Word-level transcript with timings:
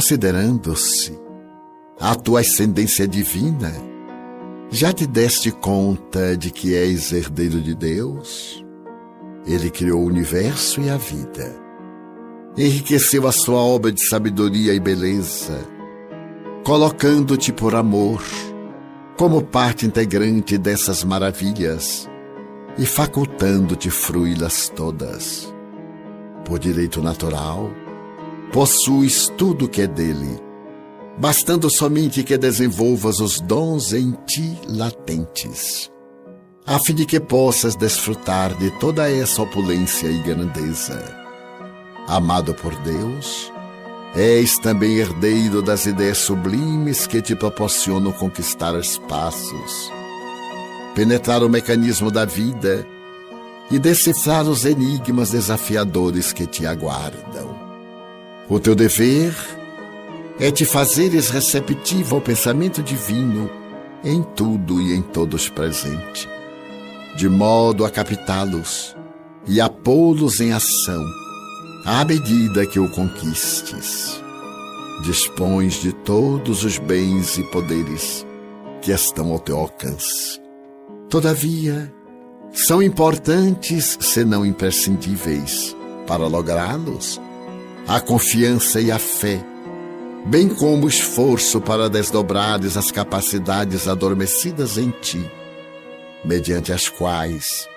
considerando-se 0.00 1.20
a 2.00 2.14
tua 2.14 2.40
ascendência 2.40 3.06
divina, 3.06 3.70
já 4.70 4.94
te 4.94 5.06
deste 5.06 5.50
conta 5.50 6.34
de 6.38 6.50
que 6.50 6.74
és 6.74 7.12
herdeiro 7.12 7.60
de 7.60 7.74
Deus? 7.74 8.64
Ele 9.44 9.68
criou 9.68 10.00
o 10.00 10.06
universo 10.06 10.80
e 10.80 10.88
a 10.88 10.96
vida. 10.96 11.54
Enriqueceu 12.56 13.28
a 13.28 13.32
sua 13.32 13.58
obra 13.58 13.92
de 13.92 14.02
sabedoria 14.08 14.72
e 14.72 14.80
beleza, 14.80 15.68
colocando-te 16.64 17.52
por 17.52 17.74
amor 17.74 18.22
como 19.18 19.42
parte 19.42 19.84
integrante 19.84 20.56
dessas 20.56 21.04
maravilhas 21.04 22.08
e 22.78 22.86
facultando-te 22.86 23.90
fruí-las 23.90 24.70
todas. 24.70 25.54
Por 26.46 26.58
direito 26.58 27.02
natural, 27.02 27.70
possuis 28.52 29.28
tudo 29.36 29.68
que 29.68 29.82
é 29.82 29.86
dele, 29.86 30.40
bastando 31.18 31.70
somente 31.70 32.22
que 32.22 32.36
desenvolvas 32.36 33.20
os 33.20 33.40
dons 33.40 33.92
em 33.92 34.12
ti 34.26 34.58
latentes 34.66 35.90
a 36.70 36.78
fim 36.78 36.94
de 36.94 37.04
que 37.04 37.18
possas 37.18 37.74
desfrutar 37.74 38.54
de 38.54 38.70
toda 38.78 39.10
essa 39.10 39.42
opulência 39.42 40.06
e 40.06 40.18
grandeza. 40.20 41.02
Amado 42.06 42.54
por 42.54 42.72
Deus, 42.82 43.52
és 44.14 44.56
também 44.58 44.98
herdeiro 44.98 45.62
das 45.62 45.86
ideias 45.86 46.18
sublimes 46.18 47.08
que 47.08 47.20
te 47.20 47.34
proporcionam 47.34 48.12
conquistar 48.12 48.78
espaços, 48.78 49.92
penetrar 50.94 51.42
o 51.42 51.48
mecanismo 51.48 52.08
da 52.08 52.24
vida 52.24 52.86
e 53.68 53.76
decifrar 53.76 54.48
os 54.48 54.64
enigmas 54.64 55.30
desafiadores 55.30 56.32
que 56.32 56.46
te 56.46 56.66
aguardam. 56.66 57.69
O 58.50 58.58
teu 58.60 58.74
dever 58.74 59.32
é 60.38 60.50
te 60.50 60.66
fazeres 60.66 61.30
receptivo 61.30 62.16
ao 62.16 62.20
pensamento 62.20 62.82
divino 62.82 63.48
em 64.04 64.22
tudo 64.22 64.82
e 64.82 64.92
em 64.92 65.00
todos 65.00 65.48
presente 65.48 66.28
de 67.16 67.28
modo 67.28 67.84
a 67.84 67.90
captá-los 67.90 68.96
e 69.46 69.60
a 69.60 69.68
pô-los 69.68 70.40
em 70.40 70.52
ação, 70.52 71.04
à 71.84 72.04
medida 72.04 72.66
que 72.66 72.78
o 72.78 72.88
conquistes. 72.90 74.20
Dispões 75.02 75.80
de 75.80 75.92
todos 75.92 76.62
os 76.62 76.78
bens 76.78 77.38
e 77.38 77.42
poderes 77.44 78.26
que 78.82 78.92
estão 78.92 79.32
ao 79.32 79.38
teu 79.38 79.58
alcance. 79.58 80.40
Todavia, 81.08 81.92
são 82.52 82.82
importantes, 82.82 83.98
senão 84.00 84.44
imprescindíveis, 84.44 85.76
para 86.06 86.26
lográ-los, 86.26 87.20
a 87.90 88.00
confiança 88.00 88.80
e 88.80 88.88
a 88.92 89.00
fé, 89.00 89.44
bem 90.24 90.48
como 90.48 90.86
o 90.86 90.88
esforço 90.88 91.60
para 91.60 91.90
desdobrares 91.90 92.76
as 92.76 92.92
capacidades 92.92 93.88
adormecidas 93.88 94.78
em 94.78 94.90
ti 94.90 95.28
mediante 96.24 96.72
as 96.72 96.88
quais 96.88 97.68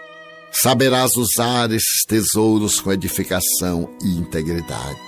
saberás 0.52 1.18
usar 1.18 1.72
esses 1.72 2.06
tesouros 2.08 2.80
com 2.80 2.94
edificação 2.94 3.90
e 4.04 4.16
integridade. 4.16 5.00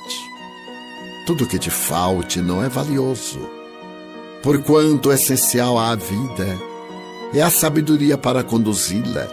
Tudo 1.28 1.46
que 1.46 1.60
te 1.60 1.70
falte 1.70 2.42
não 2.42 2.64
é 2.64 2.68
valioso, 2.68 3.48
porquanto 4.42 5.10
o 5.10 5.14
essencial 5.14 5.78
à 5.78 5.96
vida 5.96 6.60
é 7.32 7.44
a 7.44 7.52
sabedoria 7.52 8.18
para 8.18 8.44
conduzi-la, 8.44 9.28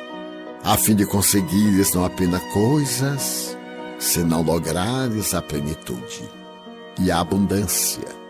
a 0.62 0.76
fim 0.76 0.94
de 0.94 1.06
conseguires 1.06 1.94
não 1.94 2.04
apenas 2.04 2.42
coisas, 2.52 3.56
senão 4.02 4.42
lograres 4.42 5.32
a 5.32 5.40
plenitude 5.40 6.28
e 7.00 7.08
a 7.08 7.20
abundância 7.20 8.20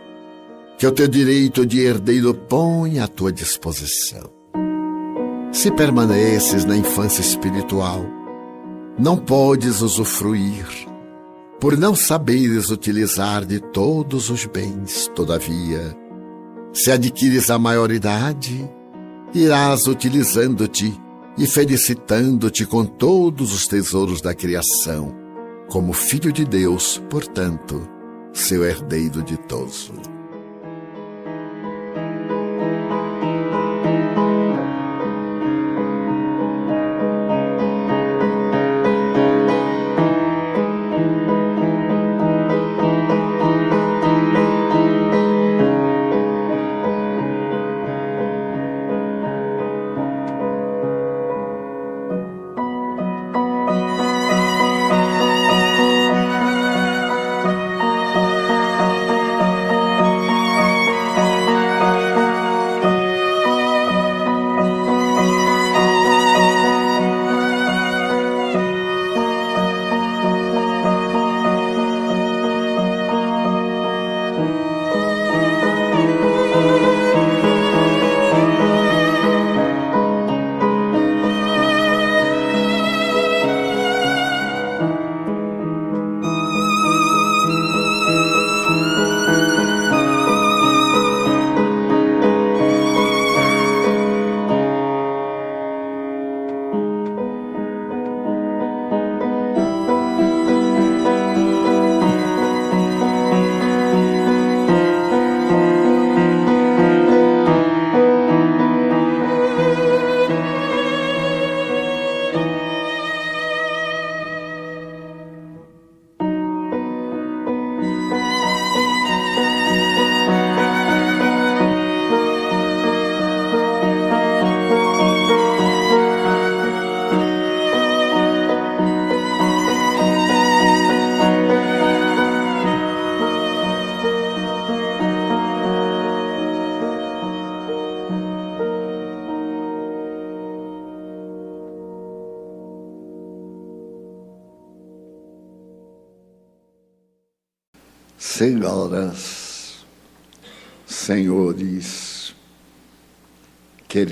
que 0.76 0.86
o 0.86 0.92
teu 0.92 1.08
direito 1.08 1.64
de 1.64 1.80
herdeiro 1.80 2.34
põe 2.34 3.00
à 3.00 3.08
tua 3.08 3.32
disposição. 3.32 4.30
Se 5.50 5.70
permaneces 5.70 6.64
na 6.64 6.76
infância 6.76 7.22
espiritual, 7.22 8.04
não 8.98 9.16
podes 9.16 9.80
usufruir, 9.80 10.66
por 11.58 11.78
não 11.78 11.94
saberes 11.94 12.70
utilizar 12.70 13.44
de 13.46 13.58
todos 13.58 14.28
os 14.28 14.44
bens. 14.44 15.10
Todavia, 15.14 15.96
se 16.72 16.90
adquires 16.90 17.48
a 17.48 17.58
maioridade, 17.58 18.68
irás 19.32 19.86
utilizando-te 19.86 20.92
e 21.38 21.46
felicitando-te 21.46 22.66
com 22.66 22.84
todos 22.84 23.54
os 23.54 23.66
tesouros 23.66 24.20
da 24.20 24.34
criação, 24.34 25.21
como 25.72 25.94
filho 25.94 26.30
de 26.30 26.44
Deus, 26.44 27.00
portanto, 27.08 27.88
seu 28.34 28.62
herdeiro 28.62 29.22
ditoso. 29.22 30.11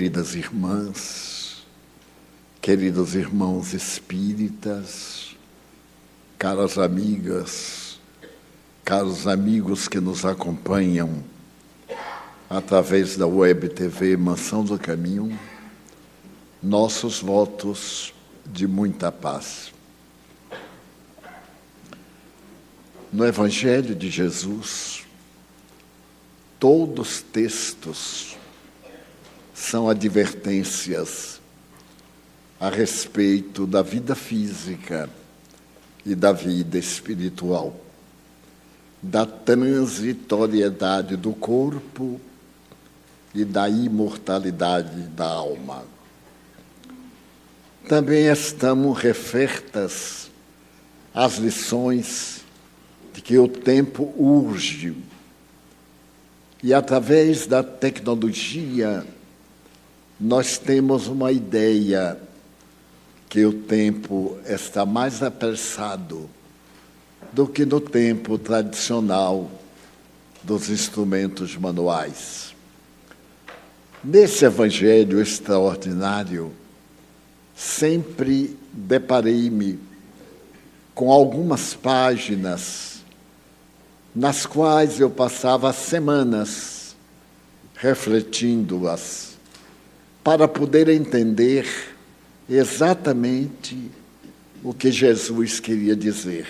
Queridas 0.01 0.33
irmãs, 0.33 1.63
queridos 2.59 3.13
irmãos 3.13 3.71
espíritas, 3.75 5.35
caras 6.39 6.79
amigas, 6.79 7.99
caros 8.83 9.27
amigos 9.27 9.87
que 9.87 9.99
nos 9.99 10.25
acompanham 10.25 11.23
através 12.49 13.15
da 13.15 13.27
web 13.27 13.69
TV 13.69 14.17
Mansão 14.17 14.65
do 14.65 14.79
Caminho, 14.79 15.39
nossos 16.63 17.19
votos 17.19 18.11
de 18.43 18.65
muita 18.65 19.11
paz. 19.11 19.71
No 23.13 23.23
Evangelho 23.23 23.93
de 23.93 24.09
Jesus, 24.09 25.05
todos 26.59 27.17
os 27.17 27.21
textos 27.21 28.40
são 29.61 29.87
advertências 29.87 31.39
a 32.59 32.67
respeito 32.67 33.67
da 33.67 33.83
vida 33.83 34.15
física 34.15 35.07
e 36.03 36.15
da 36.15 36.31
vida 36.31 36.79
espiritual, 36.79 37.79
da 39.01 39.23
transitoriedade 39.23 41.15
do 41.15 41.31
corpo 41.31 42.19
e 43.35 43.45
da 43.45 43.69
imortalidade 43.69 45.03
da 45.09 45.27
alma. 45.27 45.83
Também 47.87 48.25
estamos 48.25 48.97
refertas 48.97 50.31
às 51.13 51.35
lições 51.37 52.41
de 53.13 53.21
que 53.21 53.37
o 53.37 53.47
tempo 53.47 54.11
urge 54.17 54.97
e 56.63 56.73
através 56.73 57.45
da 57.45 57.61
tecnologia 57.63 59.05
nós 60.21 60.59
temos 60.59 61.07
uma 61.07 61.31
ideia 61.31 62.15
que 63.27 63.43
o 63.43 63.51
tempo 63.51 64.37
está 64.45 64.85
mais 64.85 65.23
apressado 65.23 66.29
do 67.33 67.47
que 67.47 67.65
no 67.65 67.81
tempo 67.81 68.37
tradicional 68.37 69.49
dos 70.43 70.69
instrumentos 70.69 71.57
manuais. 71.57 72.53
Nesse 74.03 74.45
evangelho 74.45 75.19
extraordinário, 75.19 76.51
sempre 77.55 78.55
deparei-me 78.71 79.79
com 80.93 81.11
algumas 81.11 81.73
páginas 81.73 83.01
nas 84.13 84.45
quais 84.45 84.99
eu 84.99 85.09
passava 85.09 85.73
semanas 85.73 86.95
refletindo-as 87.73 89.30
para 90.23 90.47
poder 90.47 90.87
entender 90.89 91.67
exatamente 92.49 93.89
o 94.63 94.73
que 94.73 94.91
Jesus 94.91 95.59
queria 95.59 95.95
dizer. 95.95 96.47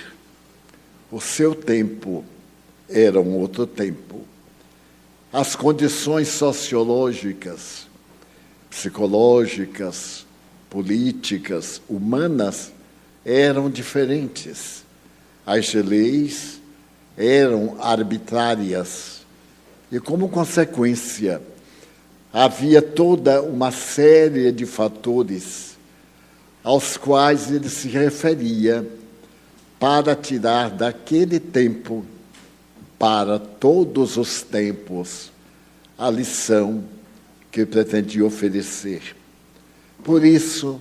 O 1.11 1.21
seu 1.21 1.55
tempo 1.55 2.25
era 2.89 3.21
um 3.21 3.35
outro 3.35 3.65
tempo. 3.65 4.25
As 5.31 5.55
condições 5.55 6.27
sociológicas, 6.27 7.87
psicológicas, 8.69 10.25
políticas, 10.69 11.81
humanas 11.87 12.73
eram 13.25 13.69
diferentes. 13.69 14.83
As 15.45 15.73
leis 15.73 16.59
eram 17.17 17.77
arbitrárias. 17.79 19.21
E, 19.91 19.99
como 19.99 20.29
consequência, 20.29 21.41
havia 22.33 22.81
toda 22.81 23.41
uma 23.41 23.71
série 23.71 24.51
de 24.51 24.65
fatores 24.65 25.77
aos 26.63 26.95
quais 26.95 27.51
ele 27.51 27.69
se 27.69 27.87
referia 27.87 28.87
para 29.79 30.15
tirar 30.15 30.69
daquele 30.69 31.39
tempo 31.39 32.05
para 32.97 33.39
todos 33.39 34.15
os 34.15 34.43
tempos 34.43 35.31
a 35.97 36.09
lição 36.09 36.83
que 37.51 37.65
pretendia 37.65 38.25
oferecer. 38.25 39.15
Por 40.03 40.23
isso, 40.23 40.79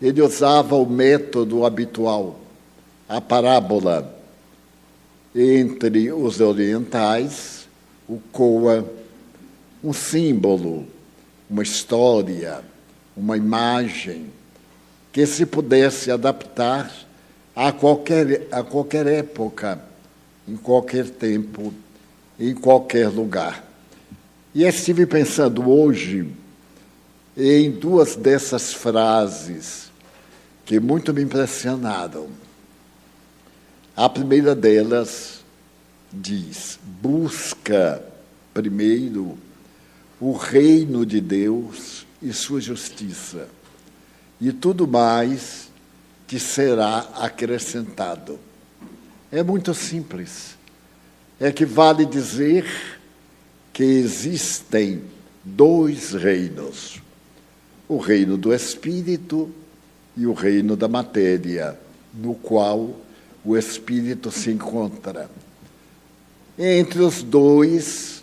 ele 0.00 0.22
usava 0.22 0.76
o 0.76 0.86
método 0.86 1.64
habitual, 1.64 2.38
a 3.08 3.20
parábola. 3.20 4.16
Entre 5.34 6.12
os 6.12 6.40
orientais, 6.40 7.66
o 8.08 8.18
Koa 8.32 8.99
um 9.82 9.92
símbolo, 9.92 10.86
uma 11.48 11.62
história, 11.62 12.62
uma 13.16 13.36
imagem 13.36 14.26
que 15.12 15.26
se 15.26 15.44
pudesse 15.44 16.10
adaptar 16.10 16.92
a 17.54 17.72
qualquer, 17.72 18.46
a 18.52 18.62
qualquer 18.62 19.06
época, 19.06 19.80
em 20.46 20.56
qualquer 20.56 21.08
tempo, 21.08 21.74
em 22.38 22.54
qualquer 22.54 23.08
lugar. 23.08 23.64
E 24.54 24.64
estive 24.64 25.06
pensando 25.06 25.68
hoje 25.70 26.28
em 27.36 27.70
duas 27.70 28.16
dessas 28.16 28.72
frases 28.72 29.90
que 30.64 30.78
muito 30.78 31.12
me 31.12 31.22
impressionaram. 31.22 32.28
A 33.96 34.08
primeira 34.08 34.54
delas 34.54 35.40
diz: 36.12 36.78
busca 37.00 38.02
primeiro 38.52 39.38
o 40.20 40.32
reino 40.32 41.06
de 41.06 41.20
Deus 41.20 42.06
e 42.22 42.32
sua 42.32 42.60
justiça, 42.60 43.48
e 44.40 44.52
tudo 44.52 44.86
mais 44.86 45.70
te 46.26 46.38
será 46.38 46.98
acrescentado. 47.16 48.38
É 49.32 49.42
muito 49.42 49.72
simples. 49.72 50.56
É 51.38 51.50
que 51.50 51.64
vale 51.64 52.04
dizer 52.04 52.66
que 53.72 53.82
existem 53.82 55.02
dois 55.42 56.12
reinos: 56.12 57.00
o 57.88 57.96
reino 57.96 58.36
do 58.36 58.52
espírito 58.52 59.50
e 60.16 60.26
o 60.26 60.34
reino 60.34 60.76
da 60.76 60.86
matéria, 60.86 61.78
no 62.12 62.34
qual 62.34 62.94
o 63.44 63.56
espírito 63.56 64.30
se 64.30 64.50
encontra. 64.50 65.30
Entre 66.58 67.00
os 67.00 67.22
dois, 67.22 68.19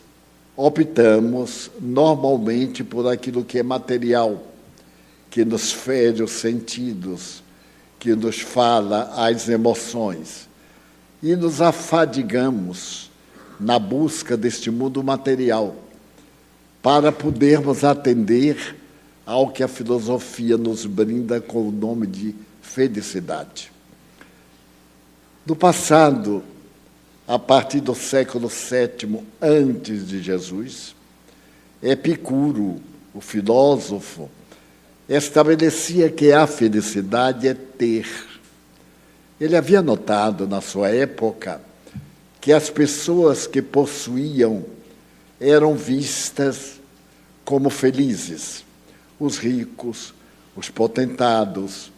optamos 0.58 1.70
normalmente 1.80 2.84
por 2.84 3.08
aquilo 3.08 3.46
que 3.46 3.60
é 3.60 3.64
material, 3.64 4.44
que 5.30 5.46
nos 5.46 5.72
fere 5.72 6.24
os 6.24 6.32
sentidos, 6.32 7.44
que 8.00 8.16
nos 8.16 8.40
fala 8.40 9.14
as 9.16 9.48
emoções. 9.48 10.50
E 11.22 11.36
nos 11.36 11.62
afadigamos 11.62 13.12
na 13.60 13.78
busca 13.78 14.36
deste 14.36 14.72
mundo 14.72 15.04
material, 15.04 15.76
para 16.82 17.12
podermos 17.12 17.84
atender 17.84 18.76
ao 19.26 19.50
que 19.50 19.62
a 19.62 19.68
filosofia 19.68 20.58
nos 20.58 20.86
brinda 20.86 21.40
com 21.40 21.68
o 21.68 21.72
nome 21.72 22.08
de 22.08 22.34
felicidade. 22.62 23.72
No 25.46 25.56
passado, 25.56 26.44
a 27.28 27.38
partir 27.38 27.82
do 27.82 27.94
século 27.94 28.48
VII 28.48 29.22
antes 29.42 30.08
de 30.08 30.22
Jesus, 30.22 30.96
Epicuro, 31.84 32.82
o 33.14 33.20
filósofo, 33.20 34.30
estabelecia 35.10 36.10
que 36.10 36.32
a 36.32 36.48
felicidade 36.48 37.48
é 37.48 37.54
ter. 37.54 38.08
Ele 39.40 39.56
havia 39.56 39.82
notado 39.82 40.48
na 40.48 40.62
sua 40.62 40.90
época 40.90 41.62
que 42.40 42.54
as 42.54 42.70
pessoas 42.70 43.46
que 43.46 43.62
possuíam 43.62 44.66
eram 45.40 45.76
vistas 45.76 46.80
como 47.44 47.70
felizes, 47.70 48.64
os 49.20 49.38
ricos, 49.38 50.14
os 50.56 50.70
potentados, 50.70 51.92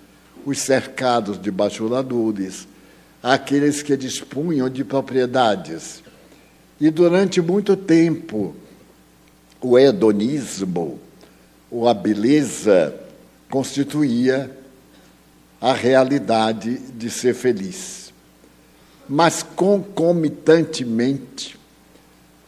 os 0.46 0.60
cercados 0.60 1.40
de 1.42 1.50
bajuladores, 1.52 2.68
àqueles 3.22 3.84
que 3.84 3.98
dispunham 3.98 4.70
de 4.70 4.84
propriedades. 4.84 6.04
E 6.80 6.90
durante 6.90 7.42
muito 7.42 7.76
tempo, 7.76 8.56
o 9.62 9.78
hedonismo, 9.78 10.98
ou 11.70 11.88
a 11.88 11.94
beleza, 11.94 12.96
constituía 13.50 14.58
a 15.60 15.74
realidade 15.74 16.78
de 16.78 17.10
ser 17.10 17.36
feliz. 17.36 18.14
Mas 19.08 19.44
concomitantemente 19.44 21.60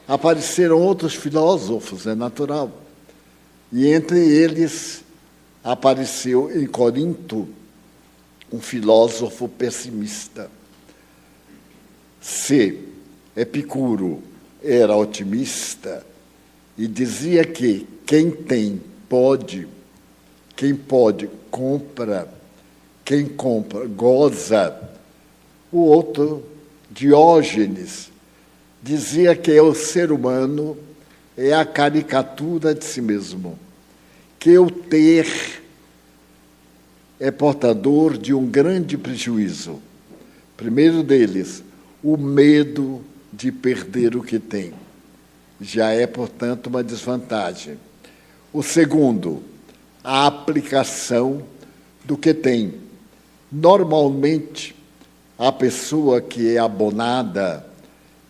apareceram 0.07 0.79
outros 0.79 1.13
filósofos, 1.13 2.07
é 2.07 2.15
natural. 2.15 2.71
E 3.71 3.87
entre 3.87 4.19
eles 4.19 5.03
apareceu 5.63 6.51
em 6.51 6.65
Corinto 6.65 7.47
um 8.51 8.59
filósofo 8.59 9.47
pessimista 9.47 10.49
se 12.21 12.77
Epicuro 13.35 14.21
era 14.63 14.95
otimista 14.95 16.05
e 16.77 16.87
dizia 16.87 17.43
que 17.43 17.87
quem 18.05 18.29
tem 18.29 18.79
pode, 19.09 19.67
quem 20.55 20.75
pode 20.75 21.27
compra, 21.49 22.31
quem 23.03 23.25
compra 23.25 23.87
goza. 23.87 24.79
O 25.71 25.79
outro, 25.79 26.45
Diógenes, 26.91 28.11
dizia 28.83 29.35
que 29.35 29.59
o 29.59 29.73
ser 29.73 30.11
humano 30.11 30.77
é 31.37 31.53
a 31.53 31.65
caricatura 31.65 32.75
de 32.75 32.83
si 32.83 33.01
mesmo, 33.01 33.57
que 34.37 34.57
o 34.57 34.69
ter 34.69 35.61
é 37.19 37.31
portador 37.31 38.17
de 38.17 38.33
um 38.33 38.45
grande 38.45 38.97
prejuízo. 38.97 39.79
Primeiro 40.57 41.01
deles, 41.01 41.63
o 42.03 42.17
medo 42.17 43.03
de 43.31 43.51
perder 43.51 44.15
o 44.15 44.23
que 44.23 44.39
tem. 44.39 44.73
já 45.59 45.91
é, 45.91 46.07
portanto, 46.07 46.67
uma 46.67 46.83
desvantagem. 46.83 47.77
O 48.51 48.63
segundo, 48.63 49.43
a 50.03 50.25
aplicação 50.25 51.43
do 52.03 52.17
que 52.17 52.33
tem. 52.33 52.73
Normalmente, 53.51 54.75
a 55.37 55.51
pessoa 55.51 56.19
que 56.19 56.55
é 56.55 56.57
abonada 56.57 57.65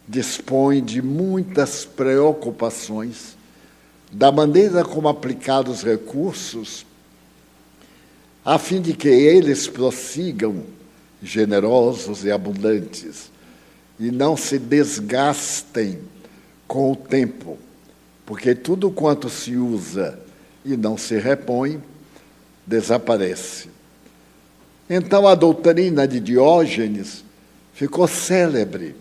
dispõe 0.06 0.84
de 0.84 1.02
muitas 1.02 1.86
preocupações 1.86 3.38
da 4.12 4.30
maneira 4.30 4.84
como 4.84 5.08
aplicar 5.08 5.70
os 5.70 5.84
recursos, 5.84 6.86
a 8.44 8.60
fim 8.60 8.82
de 8.82 8.94
que 8.94 9.08
eles 9.08 9.70
prossigam 9.70 10.64
generosos 11.24 12.26
e 12.26 12.32
abundantes 12.32 13.32
e 14.02 14.10
não 14.10 14.36
se 14.36 14.58
desgastem 14.58 16.00
com 16.68 16.92
o 16.92 16.96
tempo, 16.96 17.60
porque 18.26 18.56
tudo 18.56 18.90
quanto 18.90 19.30
se 19.30 19.56
usa 19.56 20.20
e 20.66 20.76
não 20.76 20.98
se 20.98 21.20
repõe, 21.20 21.80
desaparece. 22.66 23.70
Então 24.90 25.28
a 25.28 25.36
doutrina 25.36 26.08
de 26.08 26.20
Diógenes 26.20 27.24
ficou 27.74 28.08
célebre, 28.08 28.96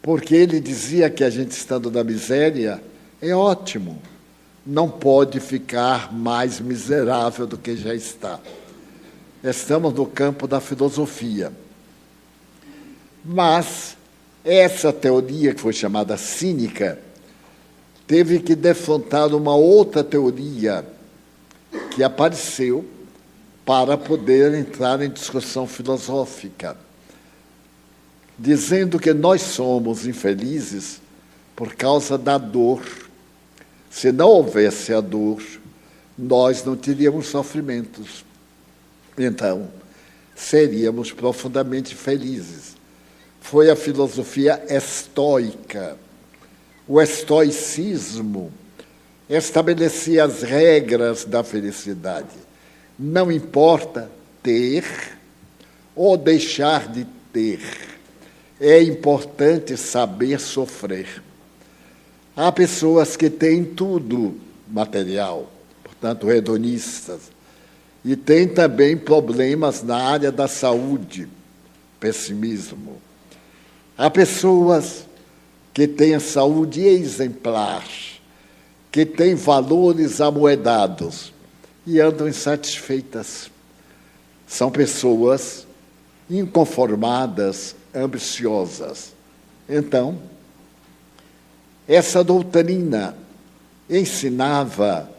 porque 0.00 0.34
ele 0.34 0.60
dizia 0.60 1.10
que 1.10 1.22
a 1.22 1.28
gente 1.28 1.50
estando 1.50 1.90
na 1.90 2.02
miséria 2.02 2.82
é 3.20 3.34
ótimo, 3.34 4.00
não 4.64 4.88
pode 4.88 5.40
ficar 5.40 6.10
mais 6.10 6.58
miserável 6.58 7.46
do 7.46 7.58
que 7.58 7.76
já 7.76 7.94
está. 7.94 8.40
Estamos 9.44 9.92
no 9.92 10.06
campo 10.06 10.48
da 10.48 10.58
filosofia. 10.58 11.52
Mas 13.24 13.96
essa 14.44 14.92
teoria, 14.92 15.54
que 15.54 15.60
foi 15.60 15.72
chamada 15.72 16.16
cínica, 16.16 16.98
teve 18.06 18.40
que 18.40 18.54
defrontar 18.54 19.34
uma 19.34 19.54
outra 19.54 20.02
teoria 20.02 20.84
que 21.94 22.02
apareceu 22.02 22.84
para 23.66 23.98
poder 23.98 24.54
entrar 24.54 25.02
em 25.02 25.10
discussão 25.10 25.66
filosófica, 25.66 26.74
dizendo 28.38 28.98
que 28.98 29.12
nós 29.12 29.42
somos 29.42 30.06
infelizes 30.06 31.02
por 31.54 31.74
causa 31.74 32.16
da 32.16 32.38
dor. 32.38 32.82
Se 33.90 34.10
não 34.10 34.28
houvesse 34.28 34.94
a 34.94 35.02
dor, 35.02 35.42
nós 36.16 36.64
não 36.64 36.76
teríamos 36.76 37.26
sofrimentos. 37.26 38.24
Então, 39.18 39.68
seríamos 40.34 41.12
profundamente 41.12 41.94
felizes. 41.94 42.77
Foi 43.50 43.70
a 43.70 43.76
filosofia 43.76 44.62
estoica 44.68 45.96
o 46.88 47.00
estoicismo 47.00 48.50
estabelecia 49.28 50.24
as 50.24 50.42
regras 50.42 51.26
da 51.26 51.44
felicidade. 51.44 52.34
Não 52.98 53.30
importa 53.30 54.10
ter 54.42 54.84
ou 55.94 56.16
deixar 56.16 56.88
de 56.88 57.06
ter, 57.32 57.60
é 58.58 58.82
importante 58.82 59.76
saber 59.76 60.40
sofrer. 60.40 61.22
Há 62.34 62.50
pessoas 62.50 63.16
que 63.16 63.28
têm 63.28 63.64
tudo 63.64 64.40
material, 64.66 65.50
portanto, 65.84 66.30
hedonistas, 66.30 67.30
e 68.04 68.16
têm 68.16 68.48
também 68.48 68.96
problemas 68.96 69.82
na 69.82 69.96
área 69.96 70.32
da 70.32 70.48
saúde, 70.48 71.28
pessimismo. 72.00 73.07
Há 73.98 74.08
pessoas 74.08 75.06
que 75.74 75.88
tem 75.88 76.16
saúde 76.20 76.86
exemplar, 76.86 77.84
que 78.92 79.04
tem 79.04 79.34
valores 79.34 80.20
amoedados 80.20 81.32
e 81.84 82.00
andam 82.00 82.28
insatisfeitas. 82.28 83.50
São 84.46 84.70
pessoas 84.70 85.66
inconformadas, 86.30 87.74
ambiciosas. 87.92 89.14
Então, 89.68 90.20
essa 91.88 92.22
doutrina 92.22 93.16
ensinava 93.90 95.10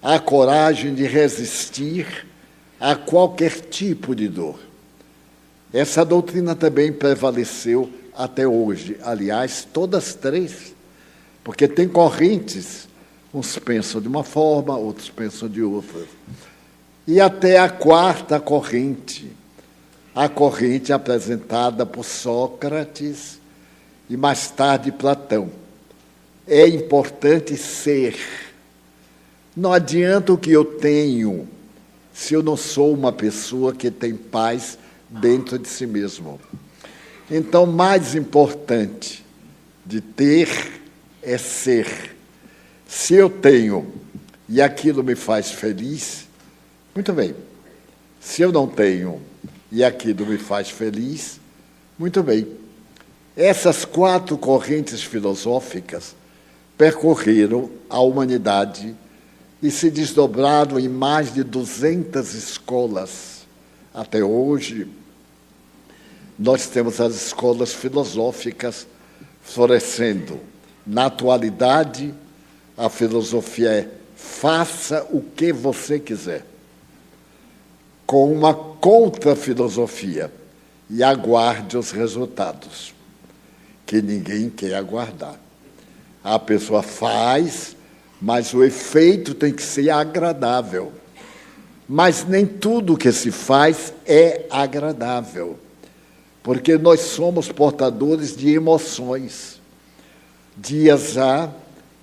a 0.00 0.20
coragem 0.20 0.94
de 0.94 1.04
resistir 1.04 2.28
a 2.78 2.94
qualquer 2.94 3.60
tipo 3.60 4.14
de 4.14 4.28
dor. 4.28 4.60
Essa 5.72 6.04
doutrina 6.04 6.54
também 6.54 6.92
prevaleceu 6.92 7.98
até 8.24 8.46
hoje. 8.46 8.96
Aliás, 9.02 9.66
todas 9.72 10.14
três, 10.14 10.74
porque 11.42 11.66
tem 11.66 11.88
correntes, 11.88 12.88
uns 13.32 13.58
pensam 13.58 14.00
de 14.00 14.08
uma 14.08 14.22
forma, 14.22 14.76
outros 14.76 15.08
pensam 15.08 15.48
de 15.48 15.62
outra. 15.62 16.04
E 17.06 17.20
até 17.20 17.58
a 17.58 17.68
quarta 17.68 18.38
corrente, 18.38 19.30
a 20.14 20.28
corrente 20.28 20.92
apresentada 20.92 21.86
por 21.86 22.04
Sócrates 22.04 23.40
e 24.08 24.16
mais 24.16 24.50
tarde 24.50 24.92
Platão. 24.92 25.50
É 26.46 26.66
importante 26.68 27.56
ser. 27.56 28.16
Não 29.56 29.72
adianta 29.72 30.32
o 30.32 30.38
que 30.38 30.50
eu 30.50 30.64
tenho 30.64 31.48
se 32.12 32.34
eu 32.34 32.42
não 32.42 32.56
sou 32.56 32.92
uma 32.92 33.12
pessoa 33.12 33.72
que 33.72 33.90
tem 33.90 34.14
paz 34.14 34.78
dentro 35.08 35.58
de 35.58 35.68
si 35.68 35.86
mesmo. 35.86 36.40
Então, 37.30 37.64
mais 37.64 38.14
importante 38.14 39.24
de 39.86 40.00
ter 40.00 40.48
é 41.22 41.38
ser. 41.38 42.16
Se 42.86 43.14
eu 43.14 43.30
tenho 43.30 43.92
e 44.48 44.60
aquilo 44.60 45.04
me 45.04 45.14
faz 45.14 45.52
feliz, 45.52 46.26
muito 46.94 47.12
bem. 47.12 47.34
Se 48.20 48.42
eu 48.42 48.50
não 48.50 48.66
tenho 48.66 49.20
e 49.70 49.84
aquilo 49.84 50.26
me 50.26 50.38
faz 50.38 50.70
feliz, 50.70 51.38
muito 51.96 52.22
bem. 52.22 52.46
Essas 53.36 53.84
quatro 53.84 54.36
correntes 54.36 55.02
filosóficas 55.02 56.16
percorreram 56.76 57.70
a 57.88 58.00
humanidade 58.00 58.94
e 59.62 59.70
se 59.70 59.90
desdobraram 59.90 60.78
em 60.80 60.88
mais 60.88 61.32
de 61.32 61.44
200 61.44 62.34
escolas. 62.34 63.46
Até 63.94 64.22
hoje, 64.24 64.88
nós 66.40 66.68
temos 66.68 66.98
as 67.02 67.14
escolas 67.14 67.74
filosóficas 67.74 68.86
florescendo. 69.42 70.40
Na 70.86 71.04
atualidade, 71.04 72.14
a 72.78 72.88
filosofia 72.88 73.68
é 73.70 73.88
faça 74.16 75.06
o 75.10 75.20
que 75.20 75.52
você 75.52 75.98
quiser, 75.98 76.46
com 78.06 78.32
uma 78.32 78.54
contra-filosofia, 78.54 80.32
e 80.88 81.02
aguarde 81.02 81.76
os 81.76 81.90
resultados, 81.90 82.94
que 83.84 84.00
ninguém 84.00 84.48
quer 84.48 84.74
aguardar. 84.74 85.38
A 86.24 86.38
pessoa 86.38 86.82
faz, 86.82 87.76
mas 88.20 88.54
o 88.54 88.64
efeito 88.64 89.34
tem 89.34 89.52
que 89.52 89.62
ser 89.62 89.90
agradável. 89.90 90.90
Mas 91.86 92.24
nem 92.24 92.46
tudo 92.46 92.96
que 92.96 93.12
se 93.12 93.30
faz 93.30 93.92
é 94.06 94.46
agradável 94.50 95.58
porque 96.42 96.78
nós 96.78 97.00
somos 97.00 97.50
portadores 97.50 98.36
de 98.36 98.54
emoções. 98.54 99.60
Dias 100.56 101.16
há 101.18 101.50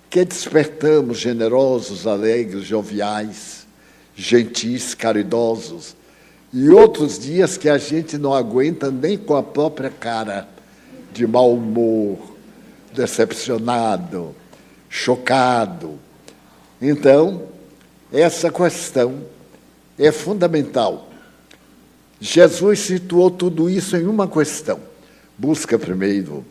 que 0.09 0.23
despertamos 0.23 1.17
generosos, 1.17 2.07
alegres, 2.07 2.65
joviais, 2.65 3.67
gentis, 4.15 4.93
caridosos, 4.93 5.95
e 6.53 6.69
outros 6.69 7.19
dias 7.19 7.57
que 7.57 7.67
a 7.67 7.77
gente 7.77 8.17
não 8.17 8.33
aguenta 8.33 8.89
nem 8.89 9.17
com 9.17 9.35
a 9.35 9.43
própria 9.43 9.89
cara, 9.89 10.47
de 11.11 11.27
mau 11.27 11.53
humor, 11.53 12.17
decepcionado, 12.93 14.33
chocado. 14.89 15.99
Então, 16.81 17.43
essa 18.11 18.49
questão 18.49 19.21
é 19.99 20.11
fundamental 20.11 21.06
Jesus 22.19 22.79
situou 22.79 23.29
tudo 23.29 23.69
isso 23.69 23.95
em 23.95 24.05
uma 24.07 24.27
questão: 24.27 24.79
busca 25.37 25.77
primeiro 25.77 26.43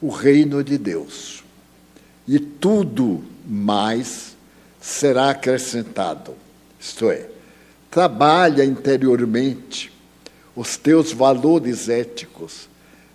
o 0.00 0.08
reino 0.10 0.62
de 0.62 0.76
Deus, 0.76 1.44
e 2.26 2.38
tudo 2.38 3.22
mais 3.46 4.36
será 4.80 5.30
acrescentado. 5.30 6.34
Isto 6.78 7.10
é, 7.10 7.28
trabalha 7.90 8.64
interiormente 8.64 9.92
os 10.54 10.76
teus 10.76 11.12
valores 11.12 11.88
éticos, 11.88 12.68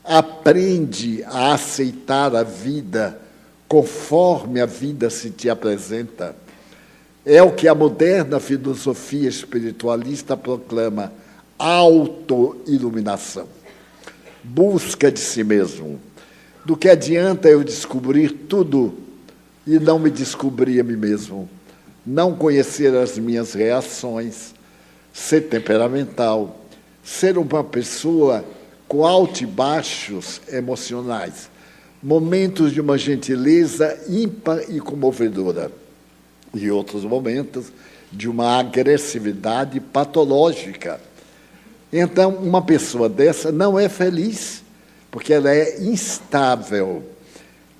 aprende 0.04 1.24
a 1.26 1.54
aceitar 1.54 2.36
a 2.36 2.44
vida 2.44 3.20
conforme 3.68 4.60
a 4.60 4.66
vida 4.66 5.10
se 5.10 5.30
te 5.30 5.50
apresenta. 5.50 6.36
É 7.26 7.42
o 7.42 7.52
que 7.52 7.68
a 7.68 7.76
moderna 7.76 8.40
filosofia 8.40 9.30
espiritualista 9.30 10.36
proclama 10.36 11.12
autoiluminação, 11.62 13.48
busca 14.44 15.12
de 15.12 15.20
si 15.20 15.44
mesmo, 15.44 16.00
Do 16.64 16.78
que 16.78 16.88
adianta 16.88 17.50
eu 17.50 17.64
descobrir 17.64 18.30
tudo 18.48 18.94
e 19.66 19.80
não 19.80 19.98
me 19.98 20.12
descobrir 20.12 20.80
a 20.80 20.84
mim 20.84 20.96
mesmo, 20.96 21.50
não 22.06 22.36
conhecer 22.36 22.96
as 22.96 23.18
minhas 23.18 23.54
reações, 23.54 24.54
ser 25.12 25.42
temperamental, 25.42 26.64
ser 27.04 27.38
uma 27.38 27.64
pessoa 27.64 28.46
com 28.88 29.06
altos 29.06 29.42
e 29.42 29.46
baixos 29.48 30.40
emocionais, 30.50 31.50
momentos 32.02 32.72
de 32.72 32.80
uma 32.80 32.98
gentileza 32.98 34.00
ímpar 34.08 34.64
e 34.70 34.80
comovedora, 34.80 35.72
e 36.54 36.70
outros 36.70 37.04
momentos 37.04 37.72
de 38.12 38.30
uma 38.30 38.60
agressividade 38.60 39.80
patológica. 39.80 41.00
Então, 41.92 42.36
uma 42.36 42.62
pessoa 42.62 43.10
dessa 43.10 43.52
não 43.52 43.78
é 43.78 43.90
feliz, 43.90 44.64
porque 45.10 45.34
ela 45.34 45.52
é 45.52 45.82
instável, 45.82 47.04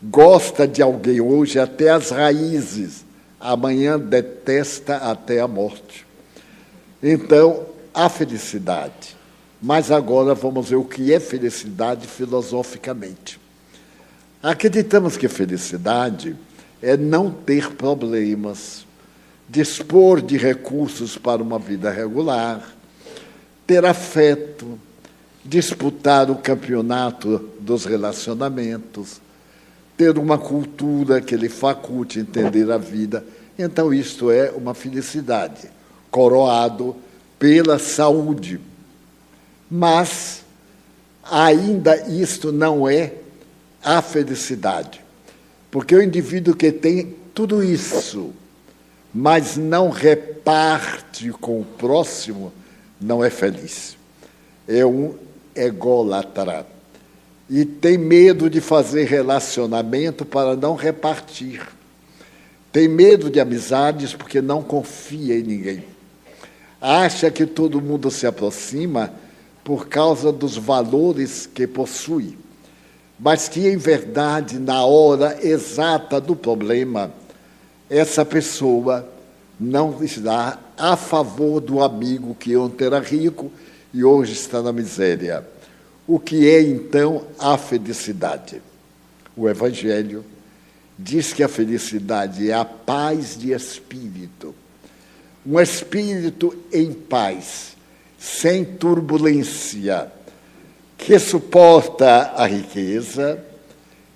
gosta 0.04 0.68
de 0.68 0.82
alguém 0.82 1.22
hoje 1.22 1.58
até 1.58 1.90
as 1.90 2.10
raízes, 2.10 3.06
amanhã 3.40 3.98
detesta 3.98 4.98
até 4.98 5.40
a 5.40 5.48
morte. 5.48 6.06
Então, 7.02 7.66
a 7.94 8.10
felicidade. 8.10 9.16
Mas 9.62 9.92
agora 9.92 10.34
vamos 10.34 10.70
ver 10.70 10.76
o 10.76 10.84
que 10.84 11.14
é 11.14 11.20
felicidade 11.20 12.08
filosoficamente. 12.08 13.40
Acreditamos 14.42 15.18
que 15.18 15.28
felicidade 15.28 16.36
é 16.82 16.98
não 16.98 17.30
ter 17.30 17.72
problemas, 17.74 18.86
dispor 19.48 20.20
de 20.20 20.36
recursos 20.36 21.16
para 21.16 21.44
uma 21.44 21.60
vida 21.60 21.92
regular, 21.92 22.74
ter 23.72 23.86
afeto, 23.86 24.78
disputar 25.46 26.30
o 26.30 26.36
campeonato 26.36 27.38
dos 27.58 27.86
relacionamentos, 27.86 29.22
ter 29.96 30.18
uma 30.18 30.38
cultura 30.38 31.22
que 31.22 31.38
lhe 31.38 31.48
faculte 31.48 32.20
entender 32.20 32.70
a 32.70 32.78
vida. 32.78 33.26
Então, 33.58 33.94
isto 33.94 34.30
é 34.30 34.52
uma 34.52 34.74
felicidade, 34.74 35.70
coroado 36.10 36.98
pela 37.40 37.80
saúde. 37.80 38.60
Mas 39.70 40.44
ainda 41.24 41.96
isto 42.12 42.52
não 42.52 42.90
é 42.90 43.14
a 43.82 44.02
felicidade. 44.02 45.00
Porque 45.72 45.96
o 45.96 46.04
indivíduo 46.04 46.58
que 46.58 46.74
tem 46.74 47.16
tudo 47.34 47.64
isso, 47.64 48.32
mas 49.14 49.56
não 49.56 49.90
reparte 49.90 51.32
com 51.32 51.62
o 51.62 51.66
próximo, 51.66 52.52
não 53.02 53.24
é 53.24 53.30
feliz. 53.30 53.98
É 54.68 54.86
um 54.86 55.16
ególatra. 55.56 56.66
E 57.50 57.66
tem 57.66 57.98
medo 57.98 58.50
de 58.50 58.62
fazer 58.62 59.06
relacionamento 59.06 60.24
para 60.24 60.56
não 60.56 60.76
repartir. 60.76 61.62
Tem 62.72 62.88
medo 62.88 63.30
de 63.30 63.40
amizades 63.40 64.14
porque 64.14 64.42
não 64.42 64.62
confia 64.62 65.38
em 65.38 65.44
ninguém. 65.44 65.84
Acha 66.80 67.30
que 67.30 67.46
todo 67.46 67.82
mundo 67.82 68.10
se 68.10 68.26
aproxima 68.26 69.14
por 69.64 69.88
causa 69.88 70.32
dos 70.32 70.56
valores 70.56 71.46
que 71.46 71.68
possui 71.68 72.38
mas 73.22 73.48
que, 73.48 73.68
em 73.68 73.78
verdade, 73.78 74.58
na 74.58 74.84
hora 74.84 75.38
exata 75.44 76.20
do 76.20 76.36
problema, 76.36 77.12
essa 77.88 78.26
pessoa 78.26 79.08
não 79.62 80.04
está 80.04 80.58
a 80.76 80.98
favor 80.98 81.62
do 81.62 81.84
amigo 81.84 82.34
que 82.34 82.58
ontem 82.58 82.86
era 82.86 83.00
rico 83.00 83.52
e 83.94 84.04
hoje 84.04 84.34
está 84.34 84.60
na 84.60 84.74
miséria. 84.74 85.46
O 86.08 86.20
que 86.20 86.50
é, 86.50 86.64
então, 86.64 87.28
a 87.38 87.56
felicidade? 87.60 88.60
O 89.38 89.48
Evangelho 89.48 90.26
diz 90.98 91.32
que 91.32 91.44
a 91.44 91.48
felicidade 91.48 92.50
é 92.50 92.56
a 92.56 92.66
paz 92.66 93.38
de 93.38 93.52
espírito. 93.52 94.56
Um 95.46 95.60
espírito 95.60 96.58
em 96.74 96.92
paz, 96.92 97.78
sem 98.18 98.66
turbulência 98.66 100.12
que 100.98 101.18
suporta 101.20 102.34
a 102.36 102.48
riqueza, 102.48 103.44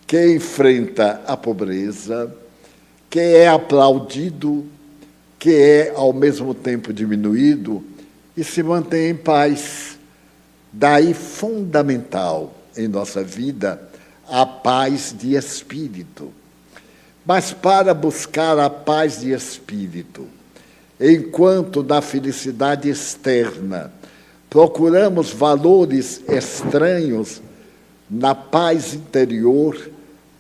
que 0.08 0.36
enfrenta 0.36 1.22
a 1.28 1.38
pobreza, 1.38 2.36
que 3.10 3.20
é 3.20 3.48
aplaudido, 3.48 4.66
que 5.40 5.54
é 5.54 5.94
ao 5.96 6.14
mesmo 6.14 6.54
tempo 6.54 6.94
diminuído 6.94 7.84
e 8.36 8.44
se 8.44 8.64
mantém 8.64 9.10
em 9.10 9.16
paz. 9.16 9.98
Daí 10.72 11.14
fundamental 11.14 12.54
em 12.76 12.88
nossa 12.88 13.24
vida 13.24 13.82
a 14.28 14.46
paz 14.46 15.16
de 15.18 15.36
espírito. 15.36 16.32
Mas 17.26 17.52
para 17.52 17.94
buscar 17.94 18.60
a 18.60 18.70
paz 18.70 19.22
de 19.22 19.32
espírito, 19.32 20.28
enquanto 21.00 21.84
na 21.84 22.02
felicidade 22.02 22.90
externa 22.90 23.92
procuramos 24.50 25.32
valores 25.32 26.22
estranhos 26.30 27.42
na 28.10 28.36
paz 28.36 28.94
interior, 28.94 29.90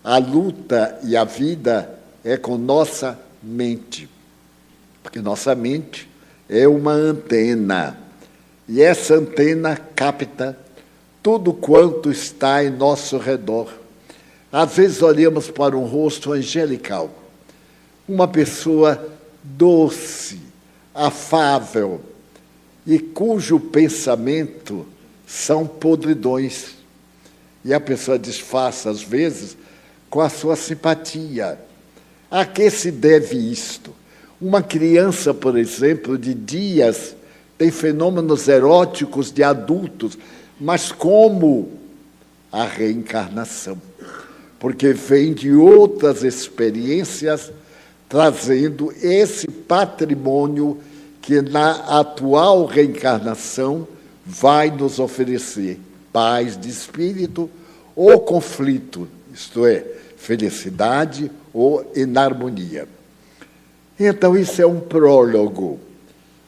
a 0.03 0.17
luta 0.17 0.99
e 1.03 1.17
a 1.17 1.23
vida 1.23 1.99
é 2.23 2.37
com 2.37 2.57
nossa 2.57 3.19
mente. 3.41 4.14
Porque 5.05 5.21
nossa 5.21 5.53
mente 5.53 6.09
é 6.49 6.67
uma 6.67 6.91
antena. 6.91 7.95
E 8.67 8.81
essa 8.81 9.13
antena 9.13 9.77
capta 9.77 10.57
tudo 11.21 11.53
quanto 11.53 12.09
está 12.09 12.63
em 12.63 12.71
nosso 12.71 13.19
redor. 13.19 13.71
Às 14.51 14.75
vezes 14.75 15.03
olhamos 15.03 15.51
para 15.51 15.77
um 15.77 15.85
rosto 15.85 16.33
angelical, 16.33 17.11
uma 18.09 18.27
pessoa 18.27 19.07
doce, 19.43 20.41
afável, 20.91 22.01
e 22.85 22.97
cujo 22.97 23.59
pensamento 23.59 24.87
são 25.27 25.67
podridões. 25.67 26.73
E 27.63 27.75
a 27.75 27.79
pessoa 27.79 28.17
disfarça, 28.17 28.89
às 28.89 29.03
vezes, 29.03 29.55
com 30.09 30.19
a 30.19 30.29
sua 30.29 30.55
simpatia. 30.55 31.59
A 32.31 32.43
que 32.43 32.71
se 32.71 32.89
deve 32.89 33.37
isto? 33.37 33.93
Uma 34.39 34.61
criança, 34.61 35.33
por 35.33 35.57
exemplo, 35.57 36.17
de 36.17 36.33
dias, 36.33 37.15
tem 37.57 37.71
fenômenos 37.71 38.47
eróticos 38.47 39.31
de 39.31 39.43
adultos, 39.43 40.17
mas 40.59 40.91
como 40.91 41.71
a 42.51 42.65
reencarnação? 42.65 43.81
Porque 44.59 44.93
vem 44.93 45.33
de 45.33 45.53
outras 45.53 46.23
experiências 46.23 47.51
trazendo 48.09 48.93
esse 49.01 49.47
patrimônio 49.47 50.79
que 51.21 51.41
na 51.41 51.99
atual 51.99 52.65
reencarnação 52.65 53.87
vai 54.25 54.69
nos 54.69 54.99
oferecer 54.99 55.79
paz 56.11 56.57
de 56.57 56.69
espírito 56.69 57.49
ou 57.95 58.19
conflito, 58.19 59.07
isto 59.33 59.65
é, 59.65 59.85
felicidade 60.17 61.31
ou 61.53 61.91
inarmonia. 61.95 62.94
Então, 63.99 64.37
isso 64.37 64.61
é 64.61 64.65
um 64.65 64.79
prólogo. 64.79 65.79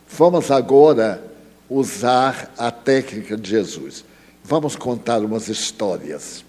Vamos 0.10 0.52
agora 0.52 1.24
usar 1.70 2.54
a 2.58 2.72
técnica 2.72 3.38
de 3.38 3.50
Jesus. 3.50 4.04
Vamos 4.44 4.76
contar 4.76 5.20
umas 5.20 5.48
histórias. 5.48 6.44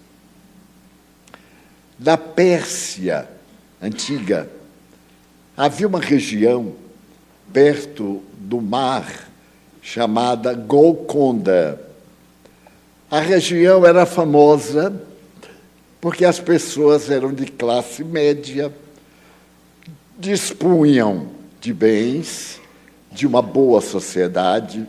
Na 1.99 2.17
Pérsia 2.17 3.27
antiga, 3.81 4.49
havia 5.55 5.87
uma 5.87 5.99
região 5.99 6.73
perto 7.51 8.21
do 8.37 8.61
mar, 8.61 9.29
chamada 9.81 10.53
Golconda. 10.53 11.81
A 13.11 13.19
região 13.19 13.85
era 13.85 14.05
famosa 14.05 15.01
porque 15.99 16.23
as 16.23 16.39
pessoas 16.39 17.09
eram 17.09 17.33
de 17.33 17.45
classe 17.47 18.03
média, 18.03 18.73
dispunham 20.19 21.29
de 21.61 21.73
bens, 21.73 22.59
de 23.09 23.25
uma 23.25 23.41
boa 23.41 23.79
sociedade, 23.79 24.85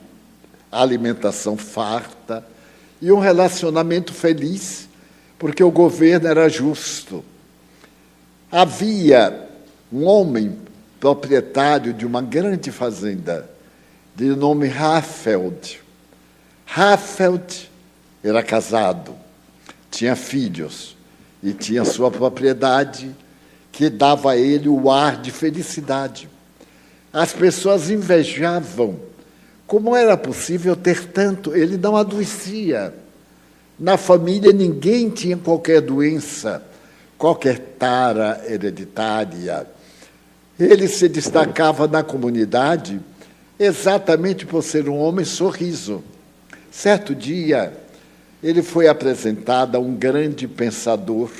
alimentação 0.70 1.56
farta 1.56 2.44
e 3.00 3.12
um 3.12 3.20
relacionamento 3.20 4.12
feliz, 4.12 4.88
porque 5.38 5.62
o 5.62 5.70
governo 5.70 6.26
era 6.26 6.48
justo. 6.48 7.24
Havia 8.50 9.48
um 9.92 10.04
homem 10.04 10.58
proprietário 10.98 11.94
de 11.94 12.04
uma 12.04 12.20
grande 12.20 12.72
fazenda, 12.72 13.48
de 14.14 14.26
nome 14.30 14.66
Raffeld. 14.66 15.80
Raffeld 16.66 17.70
era 18.22 18.42
casado, 18.42 19.14
tinha 19.90 20.16
filhos 20.16 20.96
e 21.42 21.52
tinha 21.52 21.84
sua 21.84 22.10
propriedade 22.10 23.14
que 23.72 23.88
dava 23.88 24.32
a 24.32 24.36
ele 24.36 24.68
o 24.68 24.90
ar 24.90 25.20
de 25.20 25.30
felicidade. 25.30 26.28
As 27.12 27.32
pessoas 27.32 27.90
invejavam 27.90 29.00
como 29.66 29.94
era 29.94 30.16
possível 30.16 30.74
ter 30.74 31.06
tanto. 31.06 31.54
Ele 31.54 31.76
não 31.76 31.96
adoecia, 31.96 32.92
Na 33.78 33.96
família 33.96 34.52
ninguém 34.52 35.08
tinha 35.08 35.36
qualquer 35.36 35.80
doença, 35.80 36.62
qualquer 37.16 37.58
tara 37.78 38.44
hereditária. 38.46 39.66
Ele 40.58 40.86
se 40.86 41.08
destacava 41.08 41.88
na 41.88 42.02
comunidade 42.02 43.00
exatamente 43.58 44.44
por 44.44 44.62
ser 44.62 44.88
um 44.88 44.98
homem 44.98 45.24
sorriso. 45.24 46.02
Certo 46.70 47.14
dia, 47.14 47.72
ele 48.42 48.62
foi 48.62 48.88
apresentado 48.88 49.76
a 49.76 49.78
um 49.78 49.94
grande 49.94 50.46
pensador 50.46 51.30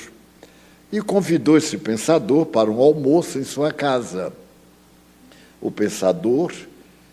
e 0.93 1.01
convidou 1.01 1.57
esse 1.57 1.79
pensador 1.79 2.47
para 2.47 2.71
um 2.71 2.81
almoço 2.81 3.39
em 3.39 3.45
sua 3.45 3.73
casa. 3.73 4.33
O 5.61 5.71
pensador 5.71 6.53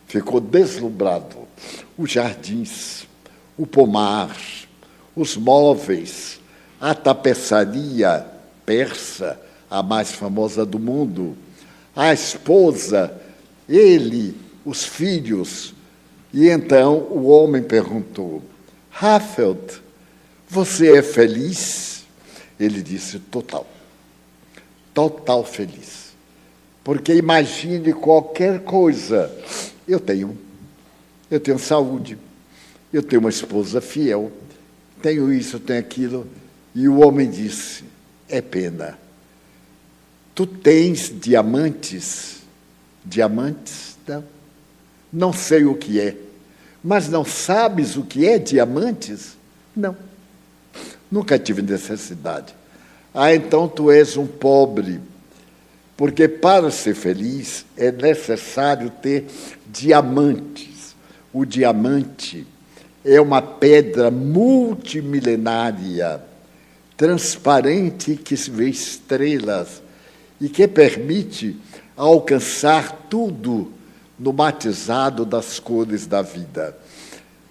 ficou 0.08 0.40
deslumbrado. 0.40 1.38
Os 1.98 2.12
jardins, 2.12 3.08
o 3.58 3.68
pomar, 3.68 4.36
os 5.16 5.36
móveis, 5.36 6.40
a 6.80 6.94
tapeçaria 6.94 8.26
persa, 8.66 9.40
a 9.70 9.84
mais 9.84 10.12
famosa 10.12 10.66
do 10.66 10.80
mundo, 10.80 11.36
a 11.96 12.14
esposa, 12.14 13.14
ele, 13.68 14.36
os 14.64 14.84
filhos. 14.84 15.74
E 16.34 16.48
então 16.48 17.00
o 17.10 17.28
homem 17.28 17.64
perguntou: 17.64 18.44
Raffeld, 18.90 19.82
você 20.48 20.98
é 20.98 21.02
feliz? 21.02 21.97
Ele 22.60 22.82
disse: 22.82 23.20
total. 23.20 23.68
Total 24.94 25.44
feliz. 25.44 26.08
Porque 26.84 27.14
imagine 27.14 27.94
qualquer 27.94 28.62
coisa. 28.62 29.32
Eu 29.88 30.00
tenho. 30.00 30.38
Eu 31.30 31.40
tenho 31.40 31.60
saúde. 31.60 32.18
Eu 32.92 33.04
tenho 33.04 33.20
uma 33.20 33.30
esposa 33.30 33.82
fiel. 33.82 34.32
Tenho 35.02 35.32
isso, 35.32 35.60
tenho 35.60 35.80
aquilo. 35.80 36.28
E 36.74 36.88
o 36.88 37.00
homem 37.00 37.30
disse: 37.30 37.84
é 38.30 38.42
pena 38.42 38.98
Tu 40.38 40.46
tens 40.46 41.12
diamantes? 41.20 42.44
Diamantes? 43.04 43.98
Não. 44.08 44.24
Não 45.12 45.34
sei 45.34 45.66
o 45.66 45.74
que 45.74 46.00
é. 46.00 46.16
Mas 46.84 47.10
não 47.10 47.26
sabes 47.26 47.98
o 47.98 48.04
que 48.04 48.28
é 48.28 48.38
diamantes? 48.38 49.36
Não. 49.76 49.98
Nunca 51.12 51.38
tive 51.40 51.62
necessidade. 51.62 52.54
Ah, 53.14 53.34
então 53.34 53.66
tu 53.68 53.92
és 53.92 54.16
um 54.18 54.28
pobre. 54.28 55.00
Porque 55.96 56.28
para 56.28 56.70
ser 56.70 56.94
feliz 56.94 57.66
é 57.76 57.90
necessário 57.92 58.90
ter 58.90 59.26
diamantes. 59.66 60.96
O 61.34 61.46
diamante 61.46 62.46
é 63.04 63.20
uma 63.20 63.42
pedra 63.42 64.12
multimilenária, 64.12 66.22
transparente 66.96 68.16
que 68.16 68.38
se 68.38 68.52
vê 68.52 68.70
estrelas 68.70 69.82
e 70.40 70.48
que 70.50 70.68
permite 70.68 71.58
alcançar 71.96 73.08
tudo 73.10 73.72
no 74.20 74.34
batizado 74.34 75.26
das 75.26 75.60
cores 75.60 76.06
da 76.06 76.22
vida. 76.22 76.78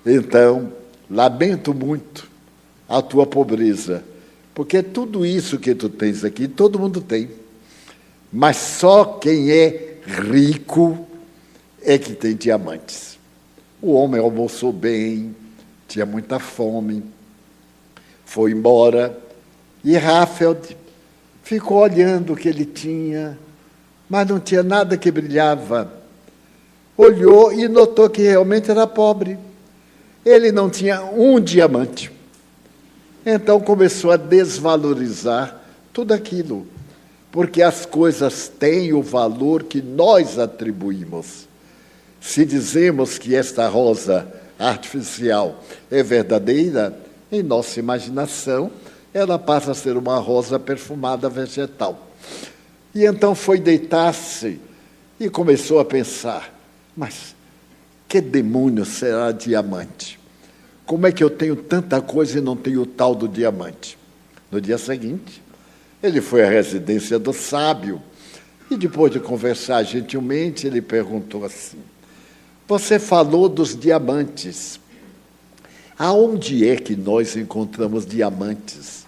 Então, 0.05 0.73
lamento 1.11 1.75
muito 1.75 2.36
a 2.89 3.03
tua 3.03 3.27
pobreza, 3.27 4.05
porque 4.55 4.83
tudo 4.83 5.27
isso 5.27 5.59
que 5.59 5.75
tu 5.75 5.89
tens 5.89 6.25
aqui, 6.25 6.49
todo 6.49 6.79
mundo 6.79 7.01
tem. 7.01 7.31
Mas 8.33 8.57
só 8.57 9.05
quem 9.05 9.51
é 9.51 9.99
rico 10.07 11.07
é 11.83 11.99
que 11.99 12.15
tem 12.15 12.35
diamantes. 12.35 13.19
O 13.81 13.93
homem 13.93 14.21
almoçou 14.21 14.73
bem, 14.73 15.35
tinha 15.87 16.07
muita 16.07 16.39
fome, 16.39 17.03
foi 18.25 18.53
embora, 18.53 19.19
e 19.85 19.97
Rafael 19.97 20.57
ficou 21.43 21.79
olhando 21.79 22.33
o 22.33 22.37
que 22.37 22.49
ele 22.49 22.65
tinha, 22.65 23.39
mas 24.09 24.27
não 24.27 24.41
tinha 24.41 24.63
nada 24.63 24.97
que 24.97 25.11
brilhava. 25.11 25.93
Olhou 26.97 27.53
e 27.53 27.69
notou 27.69 28.09
que 28.09 28.23
realmente 28.23 28.71
era 28.71 28.87
pobre. 28.87 29.39
Ele 30.25 30.51
não 30.51 30.71
tinha 30.71 31.05
um 31.05 31.39
diamante. 31.39 32.11
Então 33.29 33.61
começou 33.61 34.13
a 34.13 34.17
desvalorizar 34.17 35.61
tudo 35.93 36.15
aquilo, 36.15 36.65
porque 37.33 37.61
as 37.61 37.85
coisas 37.85 38.47
têm 38.47 38.93
o 38.93 39.03
valor 39.03 39.65
que 39.65 39.83
nós 39.83 40.39
atribuímos. 40.39 41.49
Se 42.21 42.45
dizemos 42.45 43.19
que 43.19 43.35
esta 43.35 43.67
rosa 43.67 44.33
artificial 44.57 45.61
é 45.91 46.05
verdadeira, 46.05 46.97
em 47.33 47.43
nossa 47.43 47.81
imaginação, 47.81 48.71
ela 49.13 49.41
passa 49.41 49.73
a 49.73 49.75
ser 49.75 49.97
uma 49.97 50.19
rosa 50.19 50.57
perfumada 50.61 51.29
vegetal. 51.29 52.09
E 52.95 53.05
então 53.05 53.35
foi 53.35 53.59
deitar-se 53.59 54.61
e 55.19 55.29
começou 55.29 55.81
a 55.81 55.85
pensar: 55.85 56.55
mas 56.97 57.35
que 58.09 58.21
demônio 58.21 58.85
será 58.85 59.33
diamante? 59.33 60.17
Como 60.87 61.05
é 61.05 61.13
que 61.13 61.23
eu 61.23 61.29
tenho 61.29 61.57
tanta 61.57 62.01
coisa 62.01 62.39
e 62.39 62.41
não 62.41 62.57
tenho 62.57 62.83
o 62.83 62.87
tal 62.87 63.13
do 63.13 63.27
diamante? 63.27 63.99
No 64.51 64.61
dia 64.61 64.79
seguinte, 64.79 65.43
ele 66.01 66.21
foi 66.21 66.45
à 66.45 66.49
residência 66.49 67.19
do 67.19 67.33
sábio 67.33 68.01
e, 68.71 68.77
depois 68.77 69.13
de 69.13 69.19
conversar 69.19 69.83
gentilmente, 69.83 70.65
ele 70.67 70.81
perguntou 70.81 71.45
assim: 71.45 71.79
Você 72.69 72.99
falou 73.01 73.49
dos 73.49 73.77
diamantes. 73.77 74.79
Aonde 75.99 76.69
é 76.69 76.77
que 76.77 76.95
nós 76.95 77.37
encontramos 77.37 78.07
diamantes? 78.07 79.05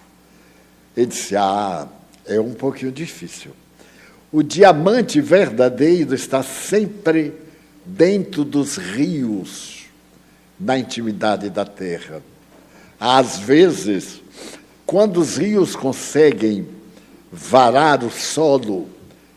Ele 0.97 1.05
disse: 1.05 1.35
Ah, 1.37 1.87
é 2.25 2.41
um 2.41 2.53
pouquinho 2.53 2.91
difícil. 2.91 3.51
O 4.31 4.43
diamante 4.43 5.21
verdadeiro 5.21 6.13
está 6.13 6.43
sempre 6.43 7.33
dentro 7.85 8.43
dos 8.43 8.77
rios, 8.77 9.78
na 10.59 10.77
intimidade 10.77 11.49
da 11.49 11.65
terra. 11.65 12.21
Às 12.99 13.37
vezes, 13.37 14.21
quando 14.85 15.21
os 15.21 15.37
rios 15.37 15.75
conseguem 15.75 16.67
varar 17.31 18.03
o 18.03 18.09
solo, 18.09 18.89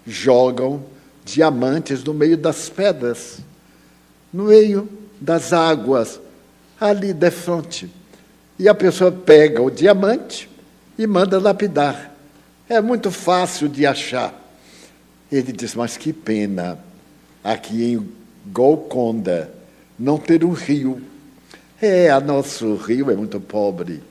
jogam 0.07 0.83
diamantes 1.25 2.03
no 2.03 2.13
meio 2.13 2.37
das 2.37 2.69
pedras, 2.69 3.39
no 4.33 4.45
meio 4.45 4.89
das 5.21 5.53
águas, 5.53 6.21
ali 6.81 7.13
de 7.13 7.31
frente. 7.31 7.89
E 8.59 8.69
a 8.69 8.75
pessoa 8.75 9.13
pega 9.13 9.63
o 9.63 9.71
diamante 9.71 10.49
e 10.99 11.07
manda 11.07 11.39
lapidar. 11.39 12.13
É 12.69 12.81
muito 12.81 13.11
fácil 13.11 13.69
de 13.69 13.87
achar. 13.87 14.35
Ele 15.31 15.53
diz: 15.53 15.75
Mas 15.75 15.97
que 15.97 16.13
pena 16.13 16.79
aqui 17.43 17.93
em 17.93 18.09
Golconda 18.47 19.53
não 19.99 20.19
ter 20.19 20.45
um 20.45 20.53
rio. 20.53 21.01
É, 21.83 22.09
a 22.11 22.21
nosso 22.21 22.77
rio 22.77 23.11
é 23.11 23.15
muito 23.15 23.39
pobre. 23.41 24.03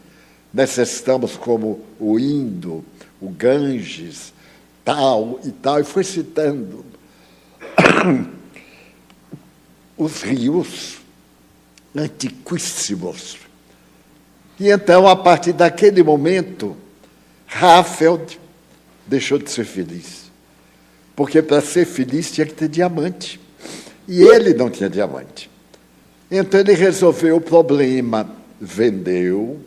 Necessitamos 0.53 1.37
como 1.37 1.79
o 1.99 2.19
Indo, 2.19 2.85
o 3.19 3.29
Ganges, 3.29 4.33
tal 4.85 5.39
e 5.43 5.51
tal, 5.51 5.79
e 5.79 5.83
foi 5.83 6.03
citando 6.03 6.85
os 9.97 10.21
rios 10.21 10.97
antiquíssimos 11.95 13.37
e 14.61 14.69
então, 14.69 15.07
a 15.07 15.15
partir 15.15 15.53
daquele 15.53 16.03
momento, 16.03 16.77
Rafael 17.47 18.23
deixou 19.07 19.39
de 19.39 19.49
ser 19.49 19.65
feliz. 19.65 20.29
Porque 21.15 21.41
para 21.41 21.61
ser 21.61 21.83
feliz 21.83 22.31
tinha 22.31 22.45
que 22.45 22.53
ter 22.53 22.67
diamante. 22.67 23.39
E 24.07 24.21
ele 24.21 24.53
não 24.53 24.69
tinha 24.69 24.87
diamante. 24.87 25.49
Então 26.31 26.61
ele 26.61 26.73
resolveu 26.73 27.35
o 27.35 27.41
problema, 27.41 28.29
vendeu 28.59 29.59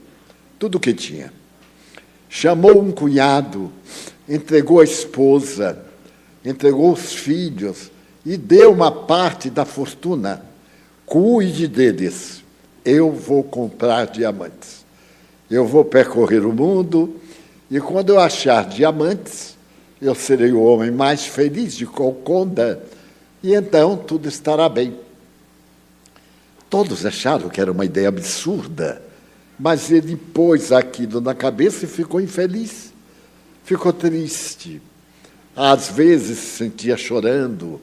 tudo 0.58 0.76
o 0.76 0.80
que 0.80 0.94
tinha. 0.94 1.30
Chamou 2.26 2.80
um 2.80 2.90
cunhado, 2.90 3.70
entregou 4.26 4.80
a 4.80 4.84
esposa, 4.84 5.84
entregou 6.42 6.90
os 6.90 7.12
filhos 7.12 7.90
e 8.24 8.38
deu 8.38 8.72
uma 8.72 8.90
parte 8.90 9.50
da 9.50 9.66
fortuna. 9.66 10.42
Cuide 11.04 11.68
deles, 11.68 12.42
eu 12.82 13.12
vou 13.12 13.42
comprar 13.42 14.06
diamantes. 14.06 14.86
Eu 15.50 15.66
vou 15.66 15.84
percorrer 15.84 16.46
o 16.46 16.52
mundo 16.52 17.20
e 17.70 17.78
quando 17.78 18.08
eu 18.08 18.18
achar 18.18 18.66
diamantes, 18.66 19.54
eu 20.00 20.14
serei 20.14 20.52
o 20.52 20.62
homem 20.62 20.90
mais 20.90 21.26
feliz 21.26 21.76
de 21.76 21.84
Colconda 21.84 22.82
e 23.42 23.54
então 23.54 23.98
tudo 23.98 24.26
estará 24.26 24.66
bem. 24.66 25.03
Todos 26.74 27.06
acharam 27.06 27.48
que 27.48 27.60
era 27.60 27.70
uma 27.70 27.84
ideia 27.84 28.08
absurda, 28.08 29.00
mas 29.56 29.92
ele 29.92 30.16
pôs 30.16 30.72
aquilo 30.72 31.20
na 31.20 31.32
cabeça 31.32 31.84
e 31.84 31.88
ficou 31.88 32.20
infeliz, 32.20 32.92
ficou 33.62 33.92
triste. 33.92 34.82
Às 35.54 35.88
vezes 35.88 36.36
se 36.36 36.56
sentia 36.56 36.96
chorando, 36.96 37.80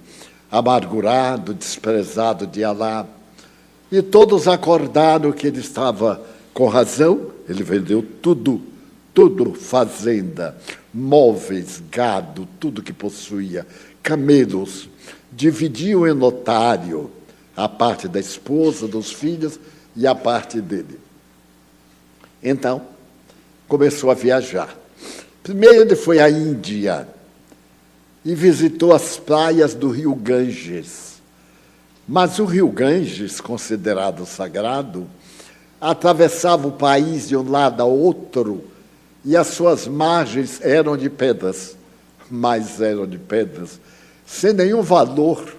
amargurado, 0.51 1.53
desprezado 1.53 2.45
de 2.45 2.65
Alá. 2.65 3.07
E 3.89 4.01
todos 4.01 4.45
acordaram 4.45 5.31
que 5.31 5.47
ele 5.47 5.61
estava 5.61 6.21
com 6.53 6.67
razão 6.67 7.31
Ele 7.47 7.63
vendeu 7.63 8.05
tudo, 8.21 8.61
tudo, 9.13 9.53
fazenda, 9.53 10.57
móveis, 10.93 11.81
gado, 11.89 12.45
tudo 12.59 12.83
que 12.83 12.91
possuía, 12.91 13.65
camelos. 14.03 14.89
Dividiu 15.31 16.05
em 16.05 16.13
notário 16.13 17.09
a 17.55 17.67
parte 17.67 18.07
da 18.07 18.19
esposa, 18.19 18.87
dos 18.87 19.11
filhos 19.11 19.59
e 19.95 20.07
a 20.07 20.15
parte 20.15 20.61
dele. 20.61 20.99
Então, 22.41 22.81
começou 23.67 24.09
a 24.09 24.13
viajar. 24.13 24.75
Primeiro 25.43 25.81
ele 25.81 25.95
foi 25.95 26.19
à 26.19 26.29
Índia 26.29 27.07
e 28.23 28.35
visitou 28.35 28.93
as 28.93 29.17
praias 29.17 29.73
do 29.73 29.89
rio 29.89 30.13
Ganges. 30.15 31.21
Mas 32.07 32.39
o 32.39 32.45
rio 32.45 32.69
Ganges, 32.69 33.39
considerado 33.39 34.25
sagrado, 34.25 35.07
atravessava 35.79 36.67
o 36.67 36.71
país 36.71 37.27
de 37.27 37.35
um 37.35 37.49
lado 37.49 37.81
a 37.81 37.85
outro 37.85 38.63
e 39.23 39.35
as 39.35 39.47
suas 39.47 39.87
margens 39.87 40.59
eram 40.61 40.97
de 40.97 41.09
pedras, 41.09 41.75
mas 42.29 42.81
eram 42.81 43.07
de 43.07 43.17
pedras 43.17 43.79
sem 44.31 44.53
nenhum 44.53 44.81
valor, 44.81 45.53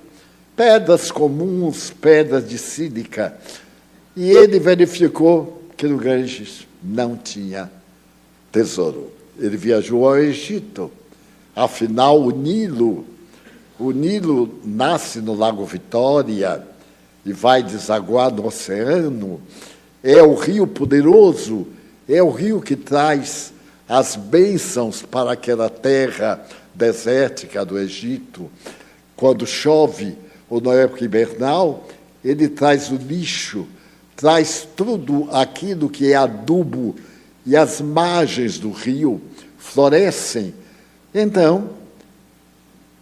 pedras 0.63 1.11
comuns, 1.11 1.91
pedras 1.91 2.49
de 2.49 2.57
sílica. 2.57 3.37
E 4.15 4.31
ele 4.31 4.61
verificou 4.61 5.61
que 5.77 5.89
no 5.89 5.99
Ganges 5.99 6.69
não 6.81 7.17
tinha 7.17 7.69
tesouro. 8.53 9.11
Ele 9.37 9.57
viajou 9.57 10.07
ao 10.07 10.17
Egito. 10.17 10.89
Afinal, 11.57 12.23
o 12.23 12.31
Nilo, 12.31 13.05
o 13.77 13.91
Nilo 13.91 14.61
nasce 14.65 15.21
no 15.21 15.35
Lago 15.35 15.65
Vitória 15.65 16.65
e 17.27 17.33
vai 17.33 17.65
desaguar 17.65 18.33
no 18.33 18.47
oceano. 18.47 19.43
É 20.01 20.23
o 20.23 20.35
rio 20.35 20.65
poderoso, 20.65 21.67
é 22.09 22.23
o 22.23 22.31
rio 22.31 22.61
que 22.61 22.77
traz 22.77 23.53
as 23.89 24.15
bênçãos 24.15 25.03
para 25.03 25.33
aquela 25.33 25.69
terra 25.69 26.41
desértica 26.73 27.65
do 27.65 27.77
Egito. 27.77 28.49
Quando 29.17 29.45
chove 29.45 30.22
ou 30.53 30.61
na 30.61 30.75
época 30.75 31.03
hibernal, 31.03 31.89
ele 32.23 32.47
traz 32.47 32.91
o 32.91 32.97
lixo, 32.97 33.67
traz 34.15 34.69
tudo 34.77 35.27
aquilo 35.33 35.89
que 35.89 36.13
é 36.13 36.15
adubo 36.15 36.95
e 37.47 37.57
as 37.57 37.81
margens 37.81 38.59
do 38.59 38.71
rio 38.71 39.19
florescem. 39.57 40.53
Então, 41.15 41.71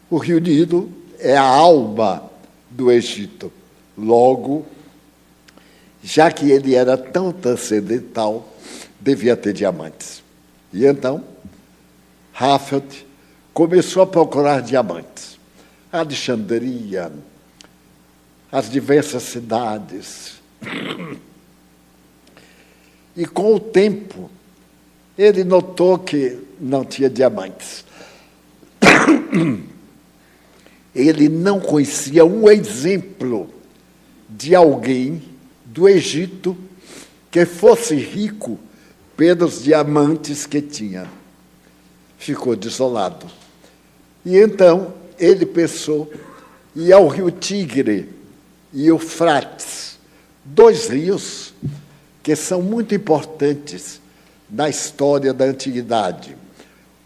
o 0.09 0.17
rio 0.17 0.39
Nilo 0.39 0.93
é 1.19 1.37
a 1.37 1.43
alma 1.43 2.23
do 2.71 2.89
Egito. 2.89 3.53
Logo, 3.99 4.65
já 6.05 6.31
que 6.31 6.53
ele 6.53 6.77
era 6.77 6.97
tão 6.97 7.33
transcendental, 7.33 8.49
devia 9.01 9.37
ter 9.37 9.53
diamantes. 9.53 10.23
E 10.73 10.87
então, 10.87 11.25
Raffelt 12.33 13.05
começou 13.53 14.05
a 14.05 14.07
procurar 14.07 14.63
diamantes. 14.63 15.37
Alexandria, 15.93 17.11
as 18.51 18.71
diversas 18.71 19.23
cidades, 19.23 20.41
e 23.17 23.27
com 23.27 23.55
o 23.55 23.61
tempo, 23.61 24.31
ele 25.17 25.45
notou 25.45 25.99
que 25.99 26.39
não 26.61 26.85
tinha 26.85 27.11
diamantes. 27.11 27.85
Ele 30.93 31.29
não 31.29 31.61
conhecia 31.61 32.25
um 32.25 32.51
exemplo 32.51 33.49
de 34.29 34.57
alguém 34.57 35.23
do 35.65 35.89
Egito 35.89 36.57
que 37.31 37.47
fosse 37.47 37.95
rico 37.95 38.59
pelos 39.17 39.63
diamantes 39.63 40.47
que 40.47 40.61
tinha. 40.61 41.09
Ficou 42.19 42.57
desolado. 42.57 43.27
E 44.25 44.37
então 44.37 44.93
ele 45.19 45.47
pensou 45.47 46.13
ir 46.75 46.93
ao 46.93 47.07
rio 47.07 47.31
Tigre 47.31 48.09
e 48.72 48.87
Eufrates, 48.87 49.98
dois 50.44 50.88
rios 50.88 51.52
que 52.22 52.37
são 52.37 52.62
muito 52.62 52.94
importantes 52.94 54.00
na 54.48 54.68
história 54.68 55.33
da 55.33 55.44
antiguidade. 55.44 56.37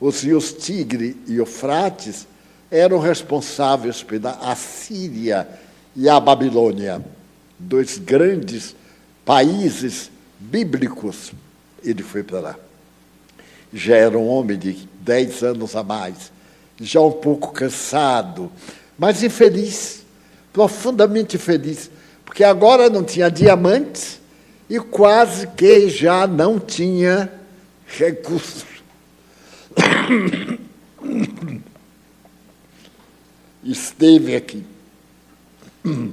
Os 0.00 0.22
rios 0.22 0.52
Tigre 0.52 1.16
e 1.26 1.36
Eufrates 1.36 2.26
eram 2.70 2.98
responsáveis 2.98 4.02
pela 4.02 4.32
Assíria 4.32 5.48
e 5.94 6.08
a 6.08 6.18
Babilônia, 6.18 7.04
dois 7.58 7.98
grandes 7.98 8.74
países 9.24 10.10
bíblicos. 10.38 11.32
Ele 11.82 12.02
foi 12.02 12.22
para 12.22 12.40
lá. 12.40 12.56
Já 13.72 13.96
era 13.96 14.18
um 14.18 14.28
homem 14.28 14.58
de 14.58 14.88
dez 15.00 15.42
anos 15.42 15.76
a 15.76 15.82
mais, 15.82 16.32
já 16.80 17.00
um 17.00 17.12
pouco 17.12 17.52
cansado, 17.52 18.50
mas 18.98 19.22
infeliz, 19.22 20.03
profundamente 20.54 21.36
feliz, 21.36 21.90
porque 22.24 22.44
agora 22.44 22.88
não 22.88 23.02
tinha 23.02 23.28
diamantes 23.28 24.20
e 24.70 24.78
quase 24.78 25.48
que 25.48 25.90
já 25.90 26.28
não 26.28 26.60
tinha 26.60 27.28
recursos. 27.86 28.64
Esteve 33.64 34.36
aqui, 34.36 34.62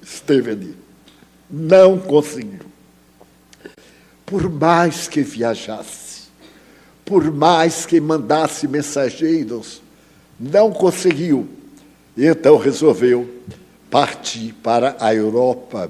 esteve 0.00 0.50
ali, 0.52 0.76
não 1.50 1.98
conseguiu. 1.98 2.60
Por 4.24 4.48
mais 4.48 5.08
que 5.08 5.20
viajasse, 5.20 6.28
por 7.04 7.32
mais 7.32 7.84
que 7.84 8.00
mandasse 8.00 8.68
mensageiros, 8.68 9.82
não 10.38 10.72
conseguiu. 10.72 11.48
E 12.16 12.26
então 12.26 12.56
resolveu 12.56 13.28
partir 13.94 14.52
para 14.54 14.96
a 14.98 15.14
Europa 15.14 15.88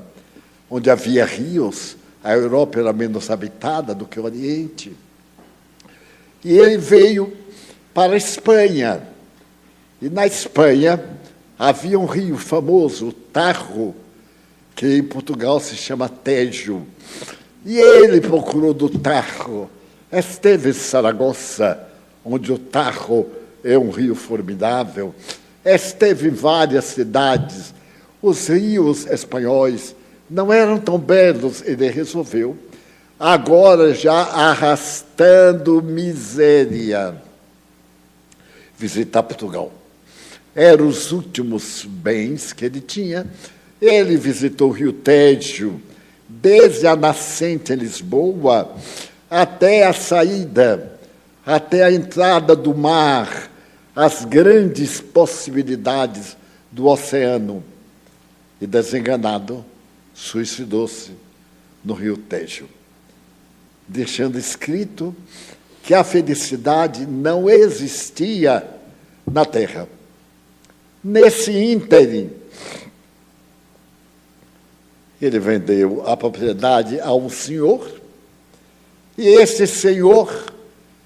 onde 0.69 0.91
havia 0.91 1.25
rios, 1.25 1.97
a 2.23 2.35
Europa 2.35 2.79
era 2.79 2.93
menos 2.93 3.31
habitada 3.31 3.95
do 3.95 4.05
que 4.05 4.21
o 4.21 4.25
Oriente. 4.25 4.95
E 6.45 6.53
ele 6.53 6.77
veio 6.77 7.35
para 7.95 8.13
a 8.13 8.17
Espanha. 8.19 9.01
E 10.03 10.11
na 10.11 10.27
Espanha 10.27 11.03
havia 11.59 11.99
um 11.99 12.05
rio 12.05 12.37
famoso, 12.37 13.09
o 13.09 13.13
Tarro, 13.15 13.95
que 14.77 14.99
em 14.99 15.03
Portugal 15.03 15.59
se 15.59 15.75
chama 15.75 16.07
Tejo. 16.07 16.83
E 17.65 17.79
ele 17.79 18.21
procurou 18.21 18.75
do 18.75 18.91
Tarro. 18.91 19.71
Esteve 20.13 20.69
em 20.69 20.75
Saragossa, 20.75 21.89
onde 22.23 22.53
o 22.53 22.59
Tarro 22.59 23.27
é 23.65 23.79
um 23.79 23.89
rio 23.89 24.15
formidável. 24.15 25.15
Esteve 25.65 26.29
em 26.29 26.33
várias 26.33 26.85
cidades. 26.85 27.73
Os 28.25 28.49
rios 28.49 29.05
espanhóis 29.05 29.95
não 30.31 30.51
eram 30.51 30.79
tão 30.79 30.99
belos, 30.99 31.61
ele 31.61 31.91
resolveu, 31.91 32.57
agora 33.21 33.93
já 33.93 34.15
arrastando 34.15 35.83
miséria, 35.83 37.17
visitar 38.79 39.23
Portugal. 39.25 39.71
Eram 40.55 40.89
os 40.89 41.13
últimos 41.13 41.85
bens 41.87 42.55
que 42.55 42.65
ele 42.65 42.81
tinha. 42.81 43.27
Ele 43.79 44.17
visitou 44.17 44.71
o 44.71 44.73
Rio 44.73 44.95
Tejo, 44.95 45.79
desde 46.27 46.87
a 46.87 46.97
nascente 46.97 47.75
em 47.75 47.77
Lisboa 47.77 48.75
até 49.31 49.85
a 49.85 49.93
saída, 49.93 50.99
até 51.45 51.85
a 51.85 51.93
entrada 51.93 52.57
do 52.57 52.75
mar, 52.75 53.51
as 53.95 54.25
grandes 54.25 54.99
possibilidades 54.99 56.39
do 56.73 56.87
oceano. 56.87 57.74
E 58.61 58.67
desenganado, 58.67 59.65
suicidou-se 60.15 61.13
no 61.85 61.93
rio 61.93 62.17
Tejo, 62.17 62.69
deixando 63.87 64.39
escrito 64.39 65.15
que 65.83 65.93
a 65.93 66.03
felicidade 66.03 67.05
não 67.05 67.51
existia 67.51 68.67
na 69.31 69.45
terra. 69.45 69.89
Nesse 71.03 71.53
ínterim, 71.53 72.31
ele 75.21 75.39
vendeu 75.39 76.07
a 76.07 76.17
propriedade 76.17 77.01
a 77.01 77.13
um 77.13 77.29
senhor, 77.29 78.01
e 79.19 79.27
esse 79.27 79.67
senhor 79.67 80.47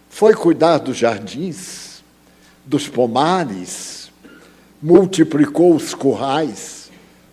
foi 0.08 0.34
cuidar 0.34 0.78
dos 0.78 0.96
jardins, 0.96 2.02
dos 2.64 2.88
pomares, 2.88 4.10
multiplicou 4.80 5.74
os 5.74 5.94
currais 5.94 6.77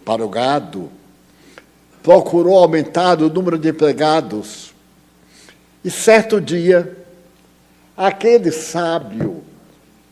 para 0.06 0.24
o 0.24 0.30
gado, 0.30 0.92
procurou 2.04 2.60
aumentar 2.60 3.20
o 3.22 3.30
número 3.30 3.58
de 3.58 3.70
empregados. 3.70 4.72
E 5.84 5.90
certo 5.90 6.40
dia, 6.40 6.96
aquele 7.98 8.52
sábio 8.52 9.44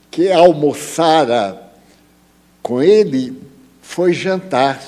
que 0.09 0.31
almoçara 0.31 1.61
com 2.63 2.81
ele 2.81 3.39
foi 3.81 4.11
jantar 4.11 4.81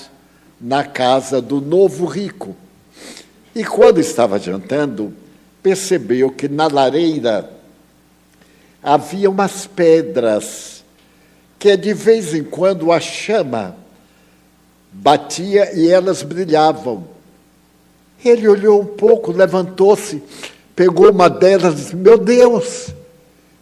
na 0.59 0.83
casa 0.83 1.39
do 1.39 1.61
novo 1.61 2.05
rico. 2.05 2.55
E 3.53 3.63
quando 3.63 3.99
estava 3.99 4.39
jantando, 4.39 5.13
percebeu 5.61 6.31
que 6.31 6.47
na 6.47 6.67
lareira 6.67 7.49
havia 8.81 9.29
umas 9.29 9.67
pedras 9.67 10.83
que 11.57 11.75
de 11.77 11.93
vez 11.93 12.33
em 12.33 12.43
quando 12.43 12.91
a 12.91 12.99
chama 12.99 13.84
batia 15.01 15.77
e 15.77 15.89
elas 15.89 16.23
brilhavam. 16.23 17.03
Ele 18.23 18.47
olhou 18.47 18.81
um 18.81 18.85
pouco, 18.85 19.31
levantou-se, 19.31 20.23
pegou 20.75 21.11
uma 21.11 21.29
delas 21.29 21.73
e 21.73 21.77
disse: 21.77 21.95
Meu 21.95 22.17
Deus, 22.17 22.89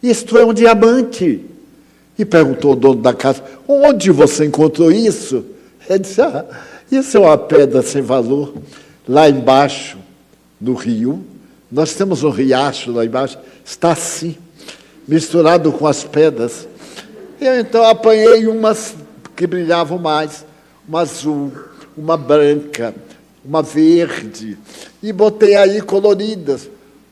isto 0.02 0.38
é 0.38 0.44
um 0.44 0.54
diamante. 0.54 1.44
E 2.16 2.24
perguntou 2.24 2.70
ao 2.70 2.76
dono 2.76 3.02
da 3.02 3.12
casa: 3.12 3.42
Onde 3.66 4.10
você 4.10 4.46
encontrou 4.46 4.90
isso? 4.90 5.44
Ele 5.88 5.98
disse: 5.98 6.20
Ah, 6.20 6.46
isso 6.90 7.16
é 7.16 7.20
uma 7.20 7.36
pedra 7.36 7.82
sem 7.82 8.00
valor. 8.00 8.54
Lá 9.06 9.28
embaixo, 9.28 9.98
no 10.60 10.74
rio, 10.74 11.22
nós 11.70 11.94
temos 11.94 12.22
um 12.22 12.30
riacho 12.30 12.92
lá 12.92 13.04
embaixo, 13.04 13.36
está 13.64 13.92
assim, 13.92 14.36
misturado 15.06 15.70
com 15.72 15.86
as 15.86 16.04
pedras. 16.04 16.66
Eu 17.40 17.60
então 17.60 17.84
apanhei 17.84 18.46
umas 18.46 18.94
que 19.36 19.46
brilhavam 19.46 19.98
mais, 19.98 20.46
uma 20.86 21.00
azul, 21.00 21.52
uma 21.96 22.16
branca, 22.16 22.94
uma 23.44 23.62
verde, 23.62 24.58
e 25.02 25.12
botei 25.12 25.54
aí 25.56 25.80
coloridas. 25.80 26.68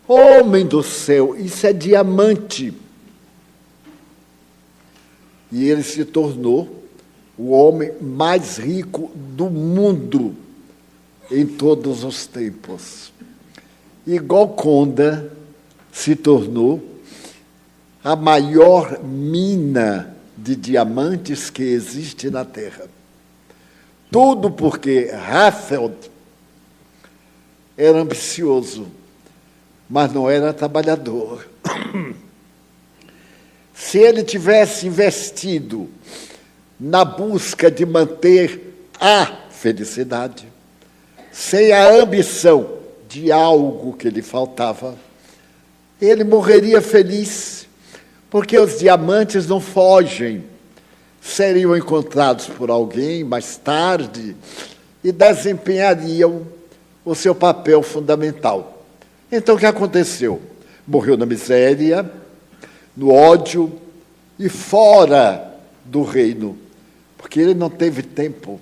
Homem 0.07 0.67
do 0.67 0.83
céu, 0.83 1.37
isso 1.37 1.67
é 1.67 1.73
diamante. 1.73 2.75
E 5.51 5.69
ele 5.69 5.83
se 5.83 6.05
tornou 6.05 6.83
o 7.37 7.51
homem 7.51 7.93
mais 8.01 8.59
rico 8.59 9.11
do 9.15 9.51
mundo 9.51 10.35
em 11.31 11.47
todos 11.47 12.05
os 12.05 12.27
tempos. 12.27 13.13
E 14.07 14.19
Golconda 14.19 15.33
se 15.93 16.17
tornou 16.17 16.83
a 18.03 18.17
maior 18.17 19.03
mina 19.03 20.17
de 20.37 20.57
diamantes 20.57 21.51
que 21.51 21.63
existe 21.63 22.31
na 22.31 22.45
Terra. 22.45 22.92
Tudo 24.13 24.51
porque 24.51 25.11
Rafael 25.11 25.91
era 27.79 27.99
ambicioso, 27.99 28.87
mas 29.89 30.13
não 30.13 30.29
era 30.29 30.53
trabalhador. 30.53 31.49
Se 33.73 33.97
ele 33.97 34.23
tivesse 34.23 34.87
investido 34.87 35.89
na 36.79 37.07
busca 37.07 37.71
de 37.71 37.87
manter 37.87 38.75
a 39.01 39.25
felicidade, 39.51 40.47
sem 41.33 41.73
a 41.73 41.89
ambição 41.95 42.81
de 43.09 43.33
algo 43.33 43.95
que 43.95 44.11
lhe 44.11 44.21
faltava, 44.21 44.95
ele 45.99 46.23
morreria 46.23 46.83
feliz, 46.83 47.67
porque 48.29 48.59
os 48.59 48.79
diamantes 48.79 49.47
não 49.47 49.59
fogem, 49.59 50.52
seriam 51.23 51.77
encontrados 51.77 52.47
por 52.47 52.69
alguém 52.69 53.23
mais 53.23 53.57
tarde 53.57 54.37
e 55.05 55.13
desempenhariam 55.13 56.43
o 57.05 57.15
seu 57.15 57.35
papel 57.35 57.83
fundamental. 57.83 58.85
Então, 59.31 59.55
o 59.55 59.59
que 59.59 59.65
aconteceu? 59.65 60.43
Morreu 60.87 61.17
na 61.17 61.25
miséria, 61.25 62.11
no 62.97 63.11
ódio 63.11 63.73
e 64.39 64.49
fora 64.49 65.55
do 65.85 66.03
reino, 66.03 66.59
porque 67.17 67.41
ele 67.41 67.55
não 67.55 67.71
teve 67.71 68.03
tempo 68.03 68.61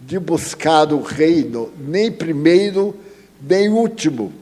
de 0.00 0.18
buscar 0.18 0.92
o 0.92 1.00
reino, 1.00 1.72
nem 1.78 2.10
primeiro, 2.10 2.94
nem 3.40 3.68
último. 3.68 4.32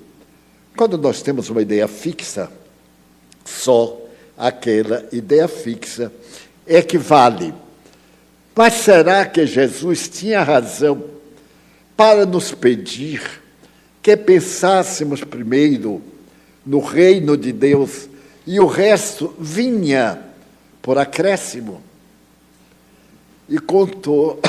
Quando 0.76 0.96
nós 0.96 1.22
temos 1.22 1.50
uma 1.50 1.62
ideia 1.62 1.86
fixa, 1.86 2.50
só 3.44 4.00
aquela 4.36 5.06
ideia 5.12 5.46
fixa 5.46 6.10
é 6.66 6.82
que 6.82 6.98
vale. 6.98 7.54
Mas 8.54 8.74
será 8.74 9.24
que 9.26 9.46
Jesus 9.46 10.08
tinha 10.08 10.42
razão 10.42 11.04
para 11.96 12.26
nos 12.26 12.52
pedir 12.52 13.42
que 14.02 14.16
pensássemos 14.16 15.22
primeiro 15.22 16.02
no 16.66 16.80
reino 16.80 17.36
de 17.36 17.52
Deus 17.52 18.08
e 18.46 18.58
o 18.58 18.66
resto 18.66 19.34
vinha 19.38 20.20
por 20.80 20.98
acréscimo. 20.98 21.80
E 23.48 23.58
contou 23.58 24.40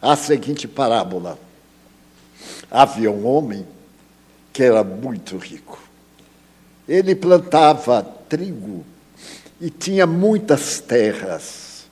a 0.00 0.14
seguinte 0.16 0.68
parábola: 0.68 1.38
havia 2.70 3.10
um 3.10 3.26
homem 3.26 3.66
que 4.52 4.62
era 4.62 4.84
muito 4.84 5.36
rico. 5.38 5.80
Ele 6.86 7.14
plantava 7.14 8.02
trigo 8.28 8.84
e 9.62 9.70
tinha 9.70 10.08
muitas 10.08 10.80
terras. 10.80 11.84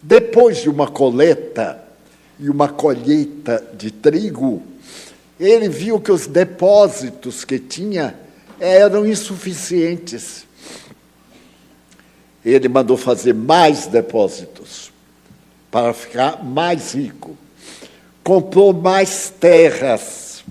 Depois 0.00 0.58
de 0.58 0.70
uma 0.70 0.86
coleta 0.86 1.82
e 2.38 2.48
uma 2.48 2.68
colheita 2.68 3.62
de 3.76 3.90
trigo, 3.90 4.62
ele 5.38 5.68
viu 5.68 5.98
que 5.98 6.12
os 6.12 6.28
depósitos 6.28 7.44
que 7.44 7.58
tinha 7.58 8.14
eram 8.60 9.04
insuficientes. 9.04 10.46
Ele 12.44 12.68
mandou 12.68 12.96
fazer 12.96 13.34
mais 13.34 13.88
depósitos 13.88 14.92
para 15.68 15.92
ficar 15.92 16.44
mais 16.44 16.94
rico. 16.94 17.36
Comprou 18.22 18.72
mais 18.72 19.32
terras, 19.40 20.44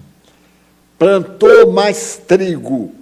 plantou 0.97 1.71
mais 1.71 2.19
trigo. 2.27 2.98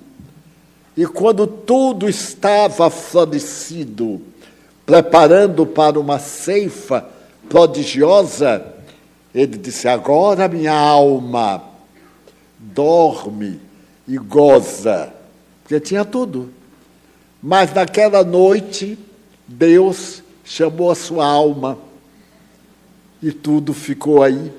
E 0.98 1.06
quando 1.06 1.46
tudo 1.46 2.10
estava 2.10 2.90
florescido, 2.90 4.20
preparando 4.84 5.64
para 5.64 6.00
uma 6.00 6.18
ceifa 6.18 7.08
prodigiosa, 7.48 8.66
ele 9.34 9.60
disse: 9.60 9.88
Agora 9.88 10.48
minha 10.48 10.74
alma 10.74 11.62
dorme 12.58 13.60
e 14.08 14.18
goza, 14.18 15.14
porque 15.62 15.80
tinha 15.80 16.04
tudo. 16.04 16.50
Mas 17.44 17.72
naquela 17.72 18.24
noite, 18.24 18.98
Deus 19.48 20.24
chamou 20.44 20.90
a 20.90 20.96
sua 20.96 21.28
alma 21.28 21.78
e 23.22 23.32
tudo 23.32 23.72
ficou 23.72 24.24
aí. 24.24 24.52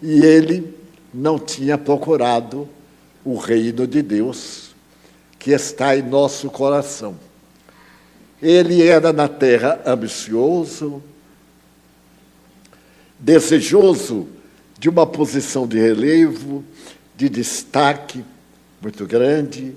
E 0.00 0.24
ele 0.24 0.72
não 1.12 1.40
tinha 1.40 1.76
procurado 1.76 2.68
o 3.24 3.36
reino 3.36 3.84
de 3.84 4.00
Deus 4.00 4.69
que 5.40 5.52
está 5.52 5.96
em 5.96 6.02
nosso 6.02 6.50
coração. 6.50 7.16
Ele 8.42 8.86
era 8.86 9.10
na 9.10 9.26
terra 9.26 9.80
ambicioso, 9.86 11.02
desejoso 13.18 14.28
de 14.78 14.88
uma 14.88 15.06
posição 15.06 15.66
de 15.66 15.78
relevo, 15.78 16.62
de 17.16 17.28
destaque, 17.30 18.22
muito 18.82 19.06
grande, 19.06 19.74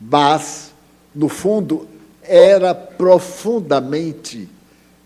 mas, 0.00 0.72
no 1.14 1.28
fundo, 1.28 1.88
era 2.22 2.74
profundamente 2.74 4.48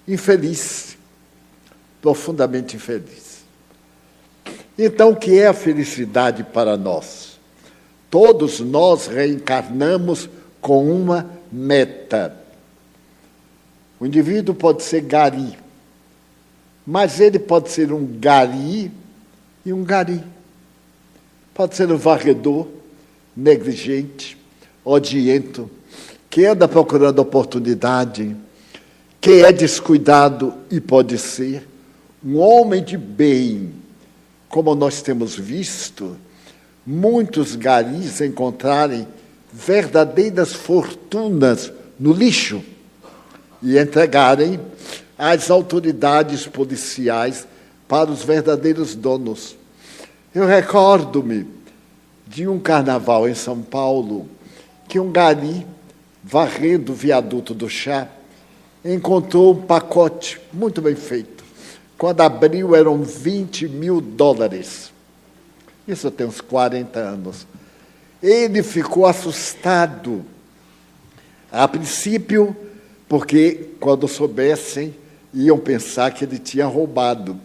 infeliz. 0.07 0.97
Profundamente 2.03 2.77
infeliz. 2.77 3.45
Então, 4.77 5.11
o 5.11 5.17
que 5.17 5.39
é 5.39 5.47
a 5.47 5.55
felicidade 5.55 6.43
para 6.43 6.77
nós? 6.77 7.30
Todos 8.11 8.59
nós 8.59 9.07
reencarnamos 9.07 10.29
com 10.61 10.91
uma 10.91 11.31
meta. 11.51 12.37
O 14.01 14.07
indivíduo 14.07 14.55
pode 14.55 14.83
ser 14.83 15.03
gari, 15.03 15.57
mas 16.85 17.21
ele 17.21 17.39
pode 17.39 17.71
ser 17.71 17.93
um 17.93 18.05
gari 18.05 18.91
e 19.65 19.73
um 19.73 19.85
gari. 19.85 20.23
Pode 21.55 21.77
ser 21.77 21.91
um 21.93 21.97
varredor, 21.97 22.67
negligente, 23.37 24.37
odiento, 24.85 25.71
que 26.29 26.47
anda 26.47 26.67
procurando 26.67 27.21
oportunidade, 27.21 28.35
que 29.21 29.45
é 29.45 29.53
descuidado 29.53 30.55
e 30.71 30.81
pode 30.81 31.19
ser 31.19 31.69
um 32.25 32.39
homem 32.39 32.83
de 32.83 32.97
bem, 32.97 33.73
como 34.49 34.75
nós 34.75 35.03
temos 35.03 35.35
visto, 35.35 36.17
muitos 36.87 37.57
garis 37.57 38.21
encontrarem 38.21 39.07
verdadeiras 39.53 40.53
fortunas 40.53 41.73
no 41.99 42.13
lixo 42.13 42.63
e 43.63 43.79
entregarem 43.79 44.61
às 45.19 45.51
autoridades 45.51 46.47
policiais 46.47 47.47
para 47.87 48.11
os 48.11 48.23
verdadeiros 48.23 48.95
donos. 48.95 49.57
Eu 50.35 50.47
recordo-me 50.47 51.47
de 52.27 52.47
um 52.47 52.59
carnaval 52.59 53.29
em 53.29 53.35
São 53.35 53.61
Paulo 53.61 54.29
que 54.89 54.99
um 54.99 55.11
gari, 55.11 55.67
varrendo 56.23 56.93
o 56.93 56.95
viaduto 56.95 57.53
do 57.53 57.69
chá, 57.69 58.09
encontrou 58.85 59.53
um 59.53 59.63
pacote 59.63 60.41
muito 60.53 60.81
bem 60.81 60.95
feito. 60.95 61.45
Quando 61.99 62.21
abriu, 62.23 62.75
eram 62.75 63.03
20 63.03 63.69
mil 63.69 64.01
dólares. 64.01 64.91
Isso 65.91 66.11
tem 66.11 66.27
uns 66.27 66.41
40 66.41 66.99
anos. 67.01 67.47
Ele 68.23 68.63
ficou 68.63 69.07
assustado. 69.07 70.25
A 71.51 71.67
princípio, 71.67 72.57
porque 73.09 73.71
quando 73.81 74.07
soubessem, 74.07 74.95
iam 75.35 75.59
pensar 75.59 76.13
que 76.13 76.25
ele 76.25 76.39
tinha 76.39 76.67
roubado. 76.67 77.39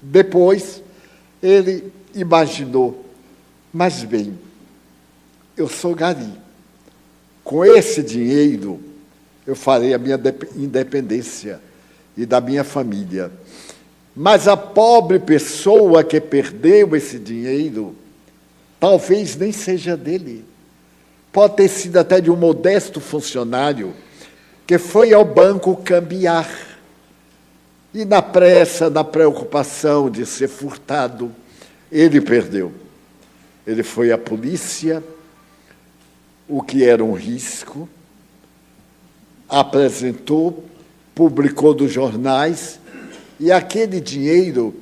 Depois, 0.00 0.80
ele 1.42 1.92
imaginou: 2.14 3.04
mas 3.72 4.04
bem, 4.04 4.38
eu 5.56 5.68
sou 5.68 5.94
gari. 5.94 6.32
Com 7.42 7.64
esse 7.64 8.02
dinheiro, 8.02 8.80
eu 9.46 9.56
farei 9.56 9.92
a 9.92 9.98
minha 9.98 10.18
independência 10.56 11.60
e 12.16 12.24
da 12.24 12.40
minha 12.40 12.64
família. 12.64 13.30
Mas 14.16 14.48
a 14.48 14.56
pobre 14.56 15.18
pessoa 15.18 16.02
que 16.02 16.18
perdeu 16.18 16.96
esse 16.96 17.18
dinheiro, 17.18 17.94
talvez 18.80 19.36
nem 19.36 19.52
seja 19.52 19.94
dele. 19.94 20.42
Pode 21.30 21.56
ter 21.56 21.68
sido 21.68 21.98
até 21.98 22.18
de 22.18 22.30
um 22.30 22.36
modesto 22.36 22.98
funcionário 22.98 23.92
que 24.66 24.78
foi 24.78 25.12
ao 25.12 25.22
banco 25.22 25.76
cambiar. 25.76 26.48
E 27.92 28.06
na 28.06 28.22
pressa, 28.22 28.88
na 28.88 29.04
preocupação 29.04 30.08
de 30.08 30.24
ser 30.24 30.48
furtado, 30.48 31.30
ele 31.92 32.18
perdeu. 32.18 32.72
Ele 33.66 33.82
foi 33.82 34.12
à 34.12 34.16
polícia, 34.16 35.04
o 36.48 36.62
que 36.62 36.84
era 36.84 37.04
um 37.04 37.12
risco, 37.12 37.86
apresentou, 39.46 40.64
publicou 41.14 41.74
nos 41.74 41.92
jornais, 41.92 42.80
e 43.38 43.52
aquele 43.52 44.00
dinheiro 44.00 44.74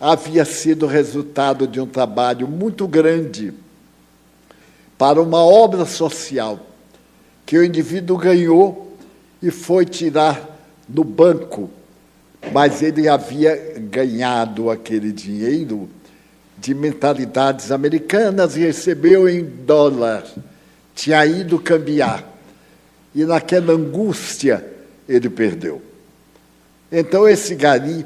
havia 0.00 0.44
sido 0.44 0.86
resultado 0.86 1.66
de 1.66 1.80
um 1.80 1.86
trabalho 1.86 2.48
muito 2.48 2.88
grande 2.88 3.52
para 4.96 5.20
uma 5.20 5.44
obra 5.44 5.84
social 5.84 6.60
que 7.46 7.56
o 7.56 7.64
indivíduo 7.64 8.16
ganhou 8.16 8.96
e 9.42 9.50
foi 9.50 9.84
tirar 9.84 10.58
do 10.86 11.02
banco, 11.02 11.70
mas 12.52 12.82
ele 12.82 13.08
havia 13.08 13.74
ganhado 13.90 14.70
aquele 14.70 15.12
dinheiro 15.12 15.88
de 16.58 16.74
mentalidades 16.74 17.70
americanas 17.70 18.56
e 18.56 18.60
recebeu 18.60 19.28
em 19.28 19.42
dólar. 19.42 20.24
Tinha 20.94 21.24
ido 21.24 21.58
cambiar. 21.58 22.24
E 23.14 23.24
naquela 23.24 23.72
angústia 23.72 24.64
ele 25.08 25.28
perdeu. 25.30 25.89
Então 26.90 27.28
esse 27.28 27.54
gari, 27.54 28.04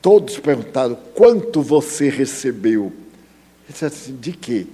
todos 0.00 0.38
perguntaram: 0.38 0.96
quanto 1.14 1.62
você 1.62 2.08
recebeu? 2.08 2.92
Ele 3.64 3.72
disse 3.72 3.84
assim: 3.84 4.16
de 4.16 4.32
quê? 4.32 4.66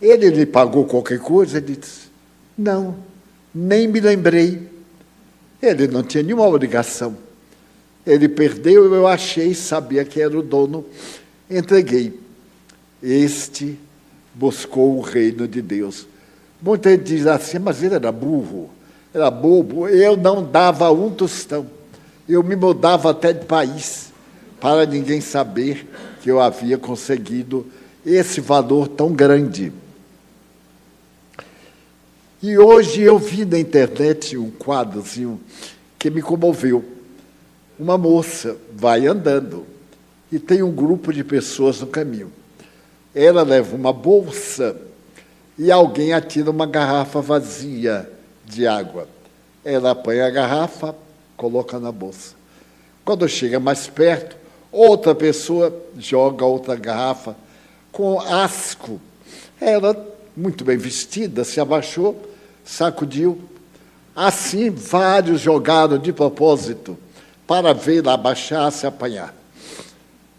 Ele 0.00 0.30
lhe 0.30 0.46
pagou 0.46 0.84
qualquer 0.84 1.20
coisa? 1.20 1.58
Ele 1.58 1.76
disse: 1.76 2.08
não, 2.56 2.96
nem 3.54 3.86
me 3.86 4.00
lembrei. 4.00 4.70
Ele 5.60 5.86
não 5.86 6.02
tinha 6.02 6.22
nenhuma 6.22 6.46
obrigação. 6.46 7.16
Ele 8.04 8.28
perdeu, 8.28 8.92
eu 8.92 9.06
achei, 9.06 9.54
sabia 9.54 10.04
que 10.04 10.20
era 10.20 10.36
o 10.36 10.42
dono, 10.42 10.84
entreguei. 11.48 12.18
Este 13.00 13.78
buscou 14.34 14.98
o 14.98 15.00
reino 15.00 15.46
de 15.46 15.62
Deus. 15.62 16.06
Muita 16.60 16.90
gente 16.90 17.04
diz 17.04 17.26
assim, 17.26 17.58
mas 17.60 17.82
ele 17.82 17.94
era 17.94 18.10
burro, 18.10 18.70
era 19.14 19.30
bobo. 19.30 19.88
Eu 19.88 20.16
não 20.16 20.44
dava 20.44 20.90
um 20.90 21.10
tostão. 21.10 21.66
Eu 22.28 22.42
me 22.42 22.56
mudava 22.56 23.10
até 23.10 23.32
de 23.32 23.44
país 23.44 24.12
para 24.60 24.86
ninguém 24.86 25.20
saber 25.20 25.88
que 26.22 26.30
eu 26.30 26.40
havia 26.40 26.78
conseguido 26.78 27.66
esse 28.06 28.40
valor 28.40 28.88
tão 28.88 29.12
grande. 29.12 29.72
E 32.42 32.58
hoje 32.58 33.02
eu 33.02 33.18
vi 33.18 33.44
na 33.44 33.58
internet 33.58 34.36
um 34.36 34.50
quadrozinho 34.50 35.40
que 35.98 36.10
me 36.10 36.20
comoveu. 36.20 36.84
Uma 37.78 37.96
moça 37.96 38.56
vai 38.72 39.06
andando 39.06 39.64
e 40.30 40.38
tem 40.38 40.62
um 40.62 40.72
grupo 40.72 41.12
de 41.12 41.22
pessoas 41.22 41.80
no 41.80 41.86
caminho. 41.86 42.32
Ela 43.14 43.42
leva 43.42 43.76
uma 43.76 43.92
bolsa 43.92 44.76
e 45.58 45.70
alguém 45.70 46.12
atira 46.12 46.50
uma 46.50 46.66
garrafa 46.66 47.20
vazia 47.20 48.10
de 48.44 48.66
água. 48.66 49.06
Ela 49.64 49.92
apanha 49.92 50.26
a 50.26 50.30
garrafa, 50.30 50.94
coloca 51.42 51.80
na 51.80 51.90
bolsa. 51.90 52.36
Quando 53.04 53.28
chega 53.28 53.58
mais 53.58 53.88
perto, 53.88 54.36
outra 54.70 55.12
pessoa 55.12 55.76
joga 55.98 56.44
outra 56.44 56.76
garrafa 56.76 57.34
com 57.90 58.20
asco. 58.20 59.00
Ela, 59.60 59.96
muito 60.36 60.64
bem 60.64 60.76
vestida, 60.76 61.42
se 61.42 61.60
abaixou, 61.60 62.30
sacudiu. 62.64 63.40
Assim, 64.14 64.70
vários 64.70 65.40
jogaram 65.40 65.98
de 65.98 66.12
propósito 66.12 66.96
para 67.44 67.72
vê-la 67.72 68.14
abaixar, 68.14 68.70
se 68.70 68.86
apanhar. 68.86 69.34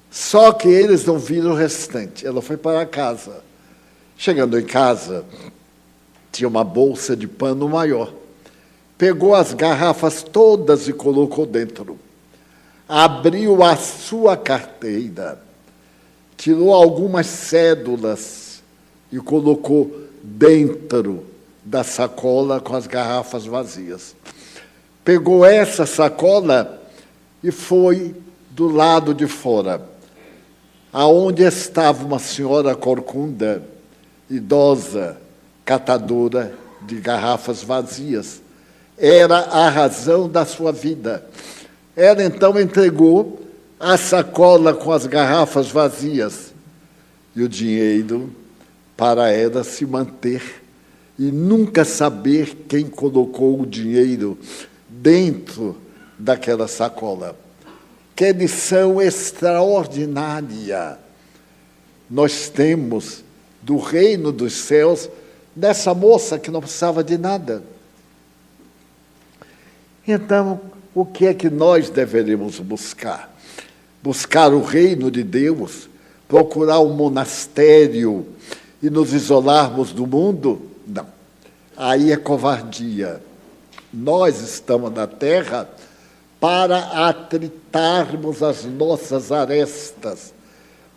Só 0.10 0.54
que 0.54 0.70
eles 0.70 1.06
não 1.06 1.20
viram 1.20 1.52
o 1.52 1.56
restante. 1.56 2.26
Ela 2.26 2.42
foi 2.42 2.56
para 2.56 2.86
casa. 2.86 3.44
Chegando 4.16 4.58
em 4.58 4.64
casa, 4.64 5.26
tinha 6.32 6.48
uma 6.48 6.64
bolsa 6.64 7.14
de 7.14 7.28
pano 7.28 7.68
maior. 7.68 8.23
Pegou 9.04 9.36
as 9.36 9.54
garrafas 9.54 10.24
todas 10.24 10.88
e 10.88 10.94
colocou 10.94 11.46
dentro. 11.46 12.00
Abriu 12.88 13.62
a 13.62 13.76
sua 13.76 14.38
carteira, 14.38 15.42
tirou 16.38 16.74
algumas 16.74 17.28
cédulas 17.28 18.64
e 19.12 19.18
colocou 19.18 19.94
dentro 20.24 21.26
da 21.66 21.84
sacola 21.84 22.62
com 22.62 22.78
as 22.78 22.88
garrafas 22.88 23.46
vazias. 23.46 24.16
Pegou 25.04 25.44
essa 25.44 25.86
sacola 25.86 26.82
e 27.44 27.52
foi 27.52 28.16
do 28.52 28.70
lado 28.70 29.14
de 29.14 29.28
fora, 29.28 29.86
aonde 30.94 31.44
estava 31.44 32.06
uma 32.06 32.20
senhora 32.20 32.74
corcunda 32.74 33.62
idosa, 34.30 35.18
catadora 35.66 36.58
de 36.84 37.02
garrafas 37.02 37.62
vazias. 37.62 38.43
Era 38.98 39.38
a 39.38 39.70
razão 39.70 40.30
da 40.30 40.46
sua 40.46 40.72
vida. 40.72 41.26
Ela 41.96 42.24
então 42.24 42.60
entregou 42.60 43.42
a 43.80 43.98
sacola 43.98 44.74
com 44.74 44.92
as 44.92 45.06
garrafas 45.06 45.70
vazias 45.70 46.54
e 47.36 47.44
o 47.44 47.50
dinheiro 47.50 48.32
para 48.96 49.32
ela 49.32 49.64
se 49.64 49.86
manter 49.86 50.64
e 51.18 51.24
nunca 51.24 51.84
saber 51.84 52.66
quem 52.68 52.86
colocou 52.86 53.62
o 53.62 53.66
dinheiro 53.66 54.38
dentro 54.88 55.78
daquela 56.18 56.68
sacola. 56.68 57.36
Que 58.16 58.32
lição 58.32 59.02
extraordinária 59.02 60.98
nós 62.10 62.50
temos 62.50 63.24
do 63.62 63.78
reino 63.78 64.32
dos 64.32 64.54
céus 64.54 65.10
dessa 65.56 65.94
moça 65.94 66.38
que 66.38 66.52
não 66.52 66.62
precisava 66.62 67.04
de 67.04 67.18
nada. 67.18 67.64
Então, 70.08 70.60
o 70.94 71.06
que 71.06 71.26
é 71.26 71.34
que 71.34 71.50
nós 71.50 71.90
deveríamos 71.90 72.60
buscar? 72.60 73.34
Buscar 74.02 74.54
o 74.54 74.62
reino 74.62 75.10
de 75.10 75.24
Deus, 75.24 75.90
procurar 76.28 76.80
um 76.80 76.94
monastério 76.94 78.28
e 78.82 78.90
nos 78.90 79.14
isolarmos 79.14 79.92
do 79.94 80.06
mundo? 80.06 80.62
Não. 80.86 81.08
Aí 81.78 82.12
é 82.12 82.18
covardia. 82.18 83.22
Nós 83.94 84.42
estamos 84.42 84.92
na 84.92 85.08
terra 85.08 85.70
para 86.40 87.08
atritarmos 87.08 88.44
as 88.44 88.66
nossas 88.66 89.32
arestas, 89.32 90.34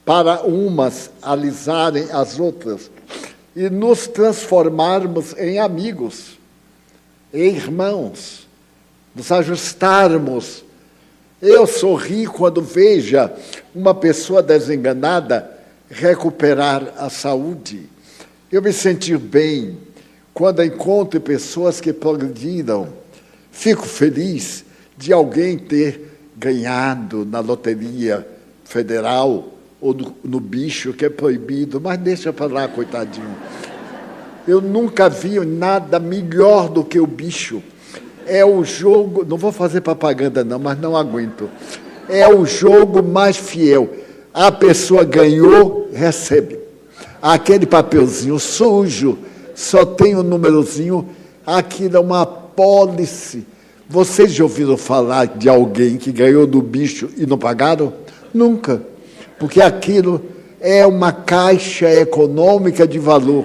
para 0.04 0.42
umas 0.42 1.10
alisarem 1.22 2.10
as 2.10 2.40
outras 2.40 2.90
e 3.54 3.70
nos 3.70 4.06
transformarmos 4.06 5.34
em 5.38 5.58
amigos, 5.58 6.38
em 7.32 7.54
irmãos, 7.54 8.45
nos 9.16 9.32
ajustarmos. 9.32 10.62
Eu 11.40 11.66
sorri 11.66 12.26
quando 12.26 12.60
veja 12.60 13.32
uma 13.74 13.94
pessoa 13.94 14.42
desenganada 14.42 15.50
recuperar 15.90 16.92
a 16.98 17.08
saúde. 17.08 17.88
Eu 18.52 18.60
me 18.60 18.72
sentir 18.72 19.16
bem 19.16 19.78
quando 20.34 20.62
encontro 20.62 21.18
pessoas 21.18 21.80
que 21.80 21.92
progrediram. 21.94 22.88
Fico 23.50 23.86
feliz 23.86 24.64
de 24.98 25.12
alguém 25.12 25.56
ter 25.56 26.18
ganhado 26.36 27.24
na 27.24 27.40
loteria 27.40 28.26
federal 28.64 29.52
ou 29.80 29.94
no, 29.94 30.14
no 30.22 30.40
bicho, 30.40 30.92
que 30.92 31.06
é 31.06 31.10
proibido, 31.10 31.80
mas 31.80 31.98
deixa 31.98 32.32
para 32.32 32.52
lá, 32.52 32.68
coitadinho. 32.68 33.34
Eu 34.46 34.60
nunca 34.60 35.08
vi 35.08 35.40
nada 35.40 35.98
melhor 35.98 36.68
do 36.68 36.84
que 36.84 37.00
o 37.00 37.06
bicho. 37.06 37.62
É 38.26 38.44
o 38.44 38.64
jogo, 38.64 39.24
não 39.24 39.36
vou 39.36 39.52
fazer 39.52 39.80
propaganda 39.80 40.44
não, 40.44 40.58
mas 40.58 40.78
não 40.78 40.96
aguento. 40.96 41.48
É 42.08 42.28
o 42.28 42.44
jogo 42.44 43.02
mais 43.02 43.36
fiel. 43.36 43.88
A 44.34 44.52
pessoa 44.52 45.04
ganhou, 45.04 45.88
recebe. 45.92 46.58
aquele 47.22 47.66
papelzinho 47.66 48.38
sujo, 48.38 49.18
só 49.54 49.84
tem 49.84 50.14
o 50.14 50.20
um 50.20 50.22
númerozinho, 50.22 51.08
aquilo 51.46 51.96
é 51.96 52.00
uma 52.00 52.22
apólice. 52.22 53.46
Vocês 53.88 54.32
já 54.32 54.44
ouviram 54.44 54.76
falar 54.76 55.26
de 55.26 55.48
alguém 55.48 55.96
que 55.96 56.12
ganhou 56.12 56.46
do 56.46 56.60
bicho 56.60 57.08
e 57.16 57.24
não 57.24 57.38
pagaram? 57.38 57.92
Nunca. 58.34 58.82
Porque 59.38 59.60
aquilo 59.60 60.20
é 60.60 60.86
uma 60.86 61.12
caixa 61.12 61.88
econômica 61.92 62.86
de 62.86 62.98
valor. 62.98 63.44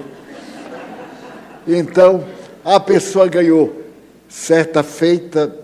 Então, 1.66 2.24
a 2.64 2.80
pessoa 2.80 3.28
ganhou. 3.28 3.81
Certa 4.32 4.82
feita, 4.82 5.54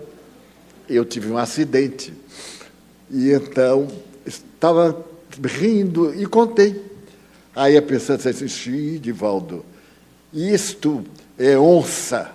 eu 0.87 1.03
tive 1.03 1.31
um 1.31 1.39
acidente. 1.39 2.13
E 3.09 3.31
então, 3.31 3.87
estava 4.23 4.95
rindo 5.43 6.13
e 6.13 6.27
contei. 6.27 6.79
Aí 7.55 7.75
a 7.75 7.81
pessoa 7.81 8.15
disse 8.15 8.29
assim, 8.29 8.47
Sim, 8.47 8.99
Divaldo, 8.99 9.65
isto 10.31 11.03
é 11.37 11.57
onça. 11.57 12.29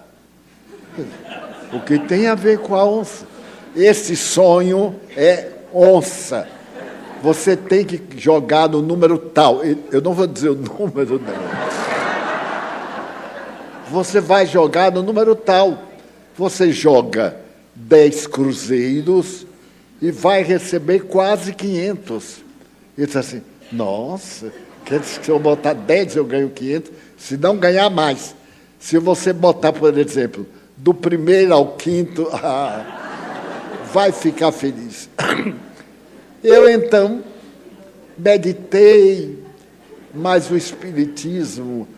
O 1.73 1.81
que 1.81 1.99
tem 1.99 2.29
a 2.29 2.37
ver 2.37 2.59
com 2.59 2.77
a 2.77 2.85
onça? 2.85 3.27
Esse 3.75 4.15
sonho 4.15 4.95
é 5.17 5.51
onça. 5.73 6.47
Você 7.21 7.57
tem 7.57 7.85
que 7.85 8.01
jogar 8.17 8.69
no 8.69 8.81
número 8.81 9.19
tal. 9.19 9.61
Eu 9.65 10.01
não 10.01 10.13
vou 10.15 10.27
dizer 10.27 10.51
o 10.51 10.55
número, 10.79 11.21
não. 11.21 11.35
Você 13.91 14.21
vai 14.21 14.47
jogar 14.47 14.93
no 14.93 15.03
número 15.03 15.35
tal. 15.35 15.94
Você 16.37 16.73
joga 16.73 17.37
10 17.75 18.27
cruzeiros 18.27 19.47
e 20.03 20.11
vai 20.11 20.43
receber 20.43 21.01
quase 21.05 21.53
500. 21.53 22.43
E 22.99 23.07
diz 23.07 23.17
assim: 23.17 23.43
Nossa, 23.71 24.53
quer 24.85 25.01
dizer 25.01 25.21
que 25.21 25.27
se 25.27 25.31
eu 25.31 25.39
botar 25.39 25.73
10 25.73 26.17
eu 26.17 26.25
ganho 26.25 26.51
500? 26.51 26.93
Se 27.17 27.37
não 27.37 27.57
ganhar 27.57 27.89
mais. 27.91 28.35
Se 28.79 28.99
você 28.99 29.33
botar, 29.33 29.73
por 29.73 29.97
exemplo, 29.97 30.47
do 30.77 30.93
primeiro 30.93 31.55
ao 31.55 31.77
quinto, 31.77 32.29
ah, 32.35 33.81
vai 33.93 34.13
ficar 34.13 34.53
feliz. 34.53 35.09
Eu 36.43 36.69
então 36.69 37.25
meditei, 38.19 39.43
mas 40.15 40.51
o 40.51 40.57
Espiritismo 40.59 41.89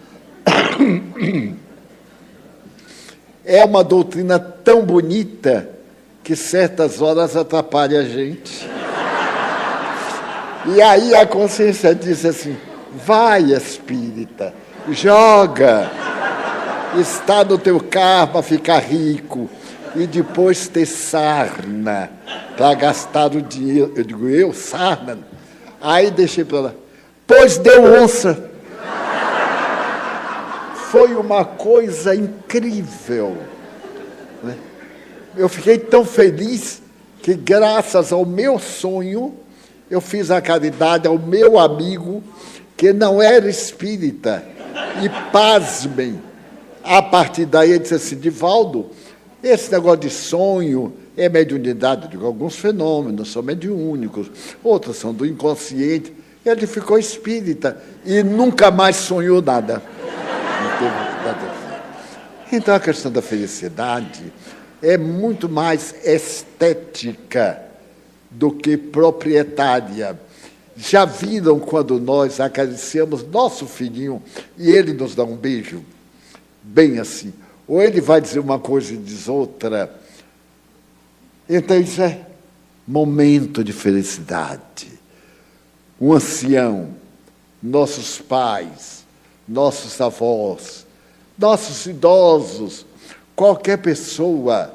é 3.47 3.65
uma 3.65 3.85
doutrina 3.85 4.39
tão 4.39 4.83
bonita 4.83 5.71
que 6.23 6.35
certas 6.35 7.01
horas 7.01 7.37
atrapalha 7.37 8.01
a 8.01 8.05
gente. 8.05 8.69
E 10.67 10.83
aí 10.83 11.15
a 11.15 11.25
consciência 11.25 11.95
diz 11.95 12.25
assim: 12.25 12.57
vai, 12.93 13.53
espírita, 13.53 14.53
joga, 14.91 15.89
está 16.99 17.45
no 17.45 17.57
teu 17.57 17.79
karma 17.79 18.43
ficar 18.43 18.81
rico 18.81 19.49
e 19.95 20.07
depois 20.07 20.67
ter 20.67 20.85
sarna 20.85 22.11
para 22.57 22.75
gastar 22.75 23.35
o 23.35 23.41
dinheiro. 23.41 23.93
Eu 23.95 24.03
digo, 24.03 24.29
eu, 24.29 24.53
sarna? 24.53 25.21
Aí 25.81 26.11
deixei 26.11 26.45
para 26.45 26.61
lá. 26.61 26.73
Pois 27.25 27.59
deu 27.59 28.03
onça. 28.03 28.56
Foi 30.91 31.15
uma 31.15 31.45
coisa 31.45 32.15
incrível. 32.15 33.37
Né? 34.43 34.57
Eu 35.37 35.49
fiquei 35.49 35.79
tão 35.79 36.05
feliz 36.05 36.81
que, 37.23 37.35
graças 37.35 38.13
ao 38.13 38.25
meu 38.25 38.59
sonho, 38.59 39.35
eu 39.91 40.01
fiz 40.01 40.31
a 40.31 40.41
caridade 40.41 41.09
ao 41.09 41.19
meu 41.19 41.59
amigo 41.59 42.23
que 42.77 42.93
não 42.93 43.21
era 43.21 43.49
espírita. 43.49 44.45
E 45.03 45.09
pasmem, 45.33 46.21
a 46.85 47.03
partir 47.03 47.47
daí 47.47 47.71
ele 47.71 47.81
disse 47.81 47.95
assim, 47.95 48.17
Divaldo, 48.17 48.87
esse 49.43 49.71
negócio 49.73 50.01
de 50.01 50.11
sonho 50.11 50.93
é 51.17 51.29
mediunidade, 51.29 52.09
de 52.09 52.17
alguns 52.17 52.57
fenômenos 52.57 53.33
são 53.33 53.43
mediúnicos, 53.43 54.31
outros 54.63 54.97
são 54.97 55.13
do 55.13 55.27
inconsciente. 55.27 56.13
Ele 56.45 56.67
ficou 56.67 56.97
espírita 56.97 57.83
e 58.05 58.23
nunca 58.23 58.71
mais 58.71 58.97
sonhou 58.97 59.43
nada. 59.43 59.83
Então 62.53 62.75
a 62.75 62.81
questão 62.81 63.11
da 63.11 63.21
felicidade 63.21 64.33
é 64.83 64.97
muito 64.97 65.49
mais 65.49 65.95
estética 66.05 67.63
do 68.31 68.51
que 68.51 68.77
proprietária. 68.77 70.19
Já 70.77 71.05
viram 71.05 71.59
quando 71.59 71.99
nós 71.99 72.39
acariciamos 72.39 73.27
nosso 73.27 73.67
filhinho 73.67 74.23
e 74.59 74.71
ele 74.71 74.93
nos 74.93 75.15
dá 75.15 75.25
um 75.25 75.37
beijo? 75.37 75.83
Bem 76.63 76.99
assim. 76.99 77.33
Ou 77.67 77.83
ele 77.83 78.01
vai 78.01 78.21
dizer 78.21 78.39
uma 78.39 78.59
coisa 78.59 78.93
e 78.93 78.97
diz 78.97 79.29
outra. 79.29 79.93
Então 81.49 81.81
isso 81.81 82.03
é 82.03 82.27
momento 82.87 83.65
de 83.65 83.73
felicidade. 83.73 84.89
Um 85.99 86.13
ancião, 86.13 86.91
nossos 87.63 88.21
pais, 88.21 89.06
nossos 89.49 90.01
avós, 90.01 90.87
nossos 91.39 91.87
idosos, 91.87 92.87
qualquer 93.35 93.79
pessoa, 93.79 94.75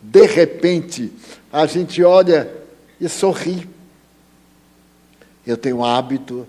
de 0.00 0.24
repente, 0.26 1.12
a 1.52 1.66
gente 1.66 2.02
olha 2.02 2.50
e 3.00 3.08
sorri. 3.08 3.68
Eu 5.46 5.56
tenho 5.56 5.78
o 5.78 5.84
hábito 5.84 6.46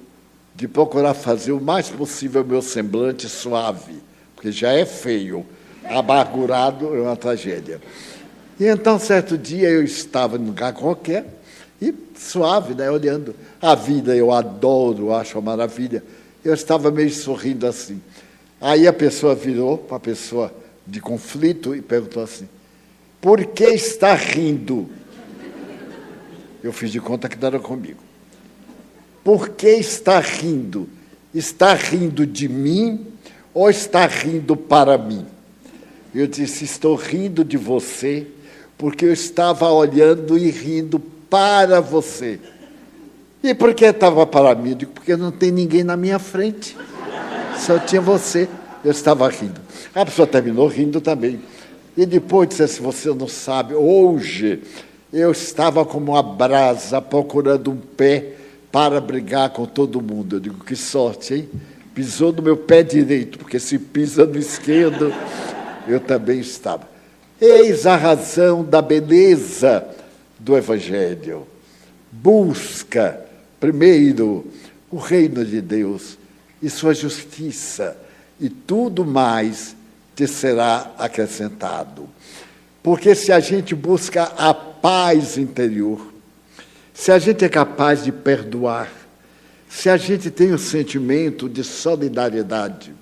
de 0.56 0.68
procurar 0.68 1.14
fazer 1.14 1.52
o 1.52 1.62
mais 1.62 1.90
possível 1.90 2.44
meu 2.44 2.62
semblante 2.62 3.28
suave, 3.30 4.02
porque 4.36 4.52
já 4.52 4.72
é 4.72 4.86
feio, 4.86 5.46
amargurado 5.86 6.96
é 6.96 7.02
uma 7.02 7.16
tragédia. 7.16 7.82
E 8.60 8.66
então, 8.66 8.98
certo 8.98 9.38
dia, 9.38 9.70
eu 9.70 9.84
estava 9.84 10.38
num 10.38 10.48
lugar 10.48 10.74
qualquer, 10.74 11.26
e 11.80 11.94
suave, 12.16 12.74
né, 12.74 12.90
olhando. 12.90 13.36
A 13.62 13.76
vida 13.76 14.16
eu 14.16 14.32
adoro, 14.32 15.14
acho 15.14 15.38
uma 15.38 15.52
maravilha. 15.52 16.04
Eu 16.48 16.54
estava 16.54 16.90
meio 16.90 17.12
sorrindo 17.12 17.68
assim. 17.68 18.02
Aí 18.62 18.88
a 18.88 18.94
pessoa 18.94 19.36
virou 19.36 19.78
para 19.78 19.98
a 19.98 20.00
pessoa 20.00 20.56
de 20.88 21.02
conflito 21.02 21.76
e 21.76 21.82
perguntou 21.82 22.24
assim: 22.24 22.48
Por 23.20 23.44
que 23.48 23.66
está 23.66 24.14
rindo? 24.14 24.88
Eu 26.64 26.72
fiz 26.72 26.90
de 26.90 27.02
conta 27.02 27.28
que 27.28 27.46
era 27.46 27.60
comigo. 27.60 28.00
Por 29.26 29.50
que 29.50 29.68
está 29.68 30.22
rindo? 30.22 30.88
Está 31.36 31.74
rindo 31.74 32.26
de 32.26 32.48
mim 32.48 33.06
ou 33.54 33.70
está 33.70 34.08
rindo 34.08 34.56
para 34.56 34.98
mim? 34.98 35.26
Eu 36.16 36.28
disse: 36.28 36.64
Estou 36.64 36.96
rindo 36.96 37.44
de 37.44 37.58
você, 37.58 38.26
porque 38.78 39.04
eu 39.04 39.12
estava 39.12 39.70
olhando 39.70 40.38
e 40.38 40.50
rindo 40.50 40.98
para 41.30 41.82
você. 41.82 42.40
E 43.44 43.54
por 43.54 43.74
que 43.74 43.86
estava 43.86 44.26
para 44.26 44.56
mim? 44.56 44.72
Eu 44.72 44.76
digo, 44.76 44.92
porque 44.92 45.16
não 45.16 45.32
tem 45.32 45.52
ninguém 45.52 45.84
na 45.84 45.96
minha 45.96 46.20
frente. 46.20 46.76
Só 47.58 47.80
tinha 47.80 48.02
você. 48.02 48.48
Eu 48.84 48.92
estava 48.92 49.28
rindo. 49.30 49.60
A 49.94 50.06
pessoa 50.06 50.28
terminou 50.28 50.68
rindo 50.68 51.02
também. 51.02 51.40
E 51.96 52.06
depois 52.06 52.50
disse 52.50 52.64
assim: 52.64 52.84
Você 52.84 53.10
não 53.14 53.28
sabe, 53.28 53.74
hoje 53.74 54.62
eu 55.12 55.32
estava 55.32 55.84
como 55.84 56.12
uma 56.12 56.22
brasa 56.22 57.02
procurando 57.02 57.72
um 57.72 57.78
pé 57.78 58.34
para 58.72 59.02
brigar 59.02 59.50
com 59.50 59.66
todo 59.66 60.02
mundo. 60.02 60.36
Eu 60.36 60.40
digo: 60.40 60.64
Que 60.64 60.76
sorte, 60.76 61.34
hein? 61.34 61.50
Pisou 61.96 62.32
no 62.32 62.44
meu 62.44 62.56
pé 62.56 62.84
direito, 62.84 63.40
porque 63.40 63.60
se 63.60 63.80
pisa 63.80 64.26
no 64.26 64.38
esquerdo, 64.38 65.12
eu 65.88 66.00
também 66.00 66.40
estava. 66.40 66.88
Eis 67.42 67.88
a 67.88 67.96
razão 67.96 68.64
da 68.64 68.82
beleza 68.82 69.84
do 70.38 70.56
Evangelho. 70.56 71.48
Busca, 72.12 73.27
primeiro, 73.60 74.46
o 74.92 74.98
reino 74.98 75.44
de 75.46 75.62
Deus 75.62 76.18
e 76.62 76.70
sua 76.70 76.94
justiça, 76.94 77.98
e 78.40 78.50
tudo 78.50 79.06
mais 79.06 79.76
te 80.16 80.28
será 80.28 80.92
acrescentado. 80.98 82.08
Porque 82.82 83.14
se 83.14 83.32
a 83.32 83.40
gente 83.40 83.76
busca 83.76 84.24
a 84.24 84.54
paz 84.54 85.38
interior, 85.38 86.14
se 86.94 87.12
a 87.12 87.20
gente 87.20 87.46
é 87.46 87.50
capaz 87.50 88.04
de 88.04 88.12
perdoar, 88.12 88.92
se 89.70 89.90
a 89.90 89.98
gente 89.98 90.32
tem 90.32 90.54
o 90.54 90.58
sentimento 90.58 91.50
de 91.50 91.64
solidariedade, 91.64 92.94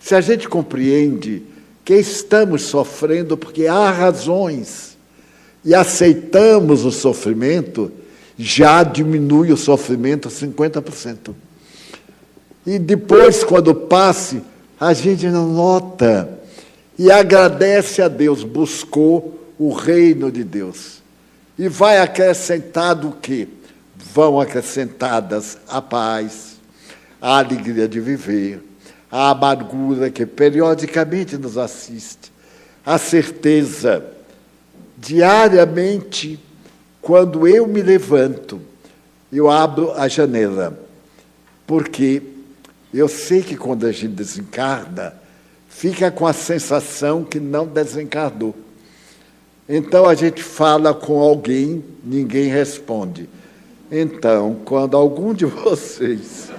se 0.00 0.14
a 0.14 0.20
gente 0.20 0.48
compreende 0.48 1.42
que 1.84 1.94
estamos 1.94 2.62
sofrendo 2.62 3.36
porque 3.36 3.66
há 3.66 3.90
razões 3.90 4.96
e 5.64 5.74
aceitamos 5.74 6.84
o 6.84 6.90
sofrimento, 6.90 7.92
já 8.38 8.82
diminui 8.82 9.52
o 9.52 9.56
sofrimento 9.56 10.28
50%. 10.28 11.34
E 12.66 12.78
depois, 12.78 13.42
quando 13.42 13.74
passe, 13.74 14.42
a 14.78 14.92
gente 14.92 15.26
não 15.26 15.48
nota 15.48 16.40
e 16.98 17.10
agradece 17.10 18.02
a 18.02 18.08
Deus, 18.08 18.44
buscou 18.44 19.38
o 19.58 19.72
reino 19.72 20.30
de 20.30 20.44
Deus. 20.44 21.02
E 21.58 21.68
vai 21.68 21.98
acrescentado 21.98 23.08
o 23.08 23.12
quê? 23.12 23.48
Vão 24.12 24.40
acrescentadas 24.40 25.58
a 25.68 25.80
paz, 25.80 26.56
a 27.20 27.38
alegria 27.38 27.88
de 27.88 28.00
viver, 28.00 28.62
a 29.10 29.30
amargura 29.30 30.10
que 30.10 30.26
periodicamente 30.26 31.36
nos 31.36 31.56
assiste, 31.56 32.32
a 32.84 32.98
certeza, 32.98 34.04
diariamente, 34.98 36.38
quando 37.02 37.48
eu 37.48 37.66
me 37.66 37.82
levanto, 37.82 38.60
eu 39.32 39.50
abro 39.50 39.92
a 39.92 40.06
janela, 40.06 40.78
porque 41.66 42.22
eu 42.94 43.08
sei 43.08 43.42
que 43.42 43.56
quando 43.56 43.86
a 43.86 43.92
gente 43.92 44.14
desencarna, 44.14 45.12
fica 45.68 46.10
com 46.12 46.26
a 46.26 46.32
sensação 46.32 47.24
que 47.24 47.40
não 47.40 47.66
desencarnou. 47.66 48.54
Então 49.68 50.08
a 50.08 50.14
gente 50.14 50.42
fala 50.42 50.94
com 50.94 51.18
alguém, 51.18 51.82
ninguém 52.04 52.48
responde. 52.48 53.28
Então, 53.90 54.56
quando 54.64 54.96
algum 54.96 55.34
de 55.34 55.44
vocês 55.46 56.50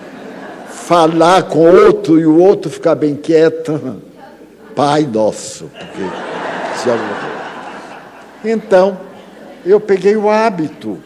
falar 0.68 1.44
com 1.44 1.60
outro 1.60 2.20
e 2.20 2.26
o 2.26 2.38
outro 2.38 2.70
ficar 2.70 2.96
bem 2.96 3.16
quieto, 3.16 4.02
Pai 4.76 5.04
nosso, 5.04 5.66
porque. 5.66 6.34
Então, 8.44 8.98
eu 9.66 9.80
peguei 9.80 10.16
o 10.16 10.30
hábito. 10.30 11.00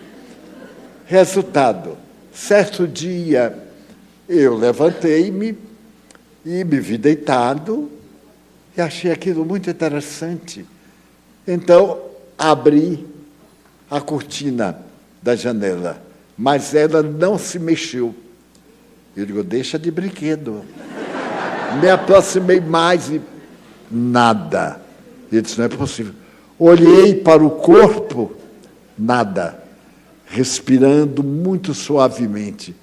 Resultado, 1.05 1.97
certo 2.33 2.87
dia 2.87 3.57
eu 4.27 4.55
levantei-me 4.55 5.57
e 6.45 6.63
me 6.63 6.79
vi 6.79 6.97
deitado 6.97 7.89
e 8.75 8.81
achei 8.81 9.11
aquilo 9.11 9.45
muito 9.45 9.69
interessante. 9.69 10.65
Então, 11.47 11.99
abri 12.37 13.07
a 13.89 14.01
cortina 14.01 14.79
da 15.21 15.35
janela, 15.35 16.01
mas 16.37 16.75
ela 16.75 17.01
não 17.01 17.37
se 17.37 17.57
mexeu. 17.57 18.13
Eu 19.15 19.25
digo, 19.25 19.43
deixa 19.43 19.79
de 19.79 19.89
brinquedo. 19.89 20.63
Me 21.81 21.89
aproximei 21.89 22.59
mais 22.59 23.09
e 23.09 23.21
nada. 23.89 24.79
Ele 25.31 25.41
disse, 25.41 25.57
não 25.57 25.65
é 25.65 25.69
possível. 25.69 26.13
Olhei 26.59 27.15
para 27.15 27.43
o 27.43 27.49
corpo, 27.49 28.36
nada. 28.97 29.63
Respirando 30.25 31.23
muito 31.23 31.73
suavemente. 31.73 32.75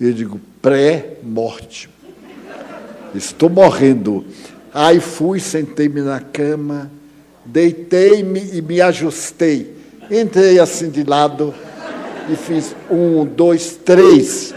Eu 0.00 0.12
digo, 0.12 0.40
pré-morte. 0.60 1.88
Estou 3.14 3.48
morrendo. 3.48 4.24
Aí 4.72 5.00
fui, 5.00 5.40
sentei-me 5.40 6.02
na 6.02 6.20
cama, 6.20 6.90
deitei-me 7.44 8.50
e 8.52 8.60
me 8.60 8.80
ajustei. 8.80 9.74
Entrei 10.10 10.58
assim 10.60 10.90
de 10.90 11.02
lado 11.02 11.54
e 12.28 12.36
fiz 12.36 12.76
um, 12.90 13.24
dois, 13.24 13.76
três. 13.76 14.54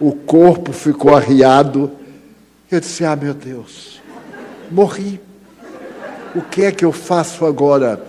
O 0.00 0.12
corpo 0.12 0.72
ficou 0.72 1.14
arriado. 1.14 1.90
Eu 2.70 2.80
disse: 2.80 3.04
Ah, 3.04 3.14
meu 3.14 3.32
Deus, 3.32 4.02
morri. 4.70 5.20
O 6.34 6.42
que 6.42 6.64
é 6.64 6.72
que 6.72 6.84
eu 6.84 6.90
faço 6.90 7.46
agora? 7.46 8.04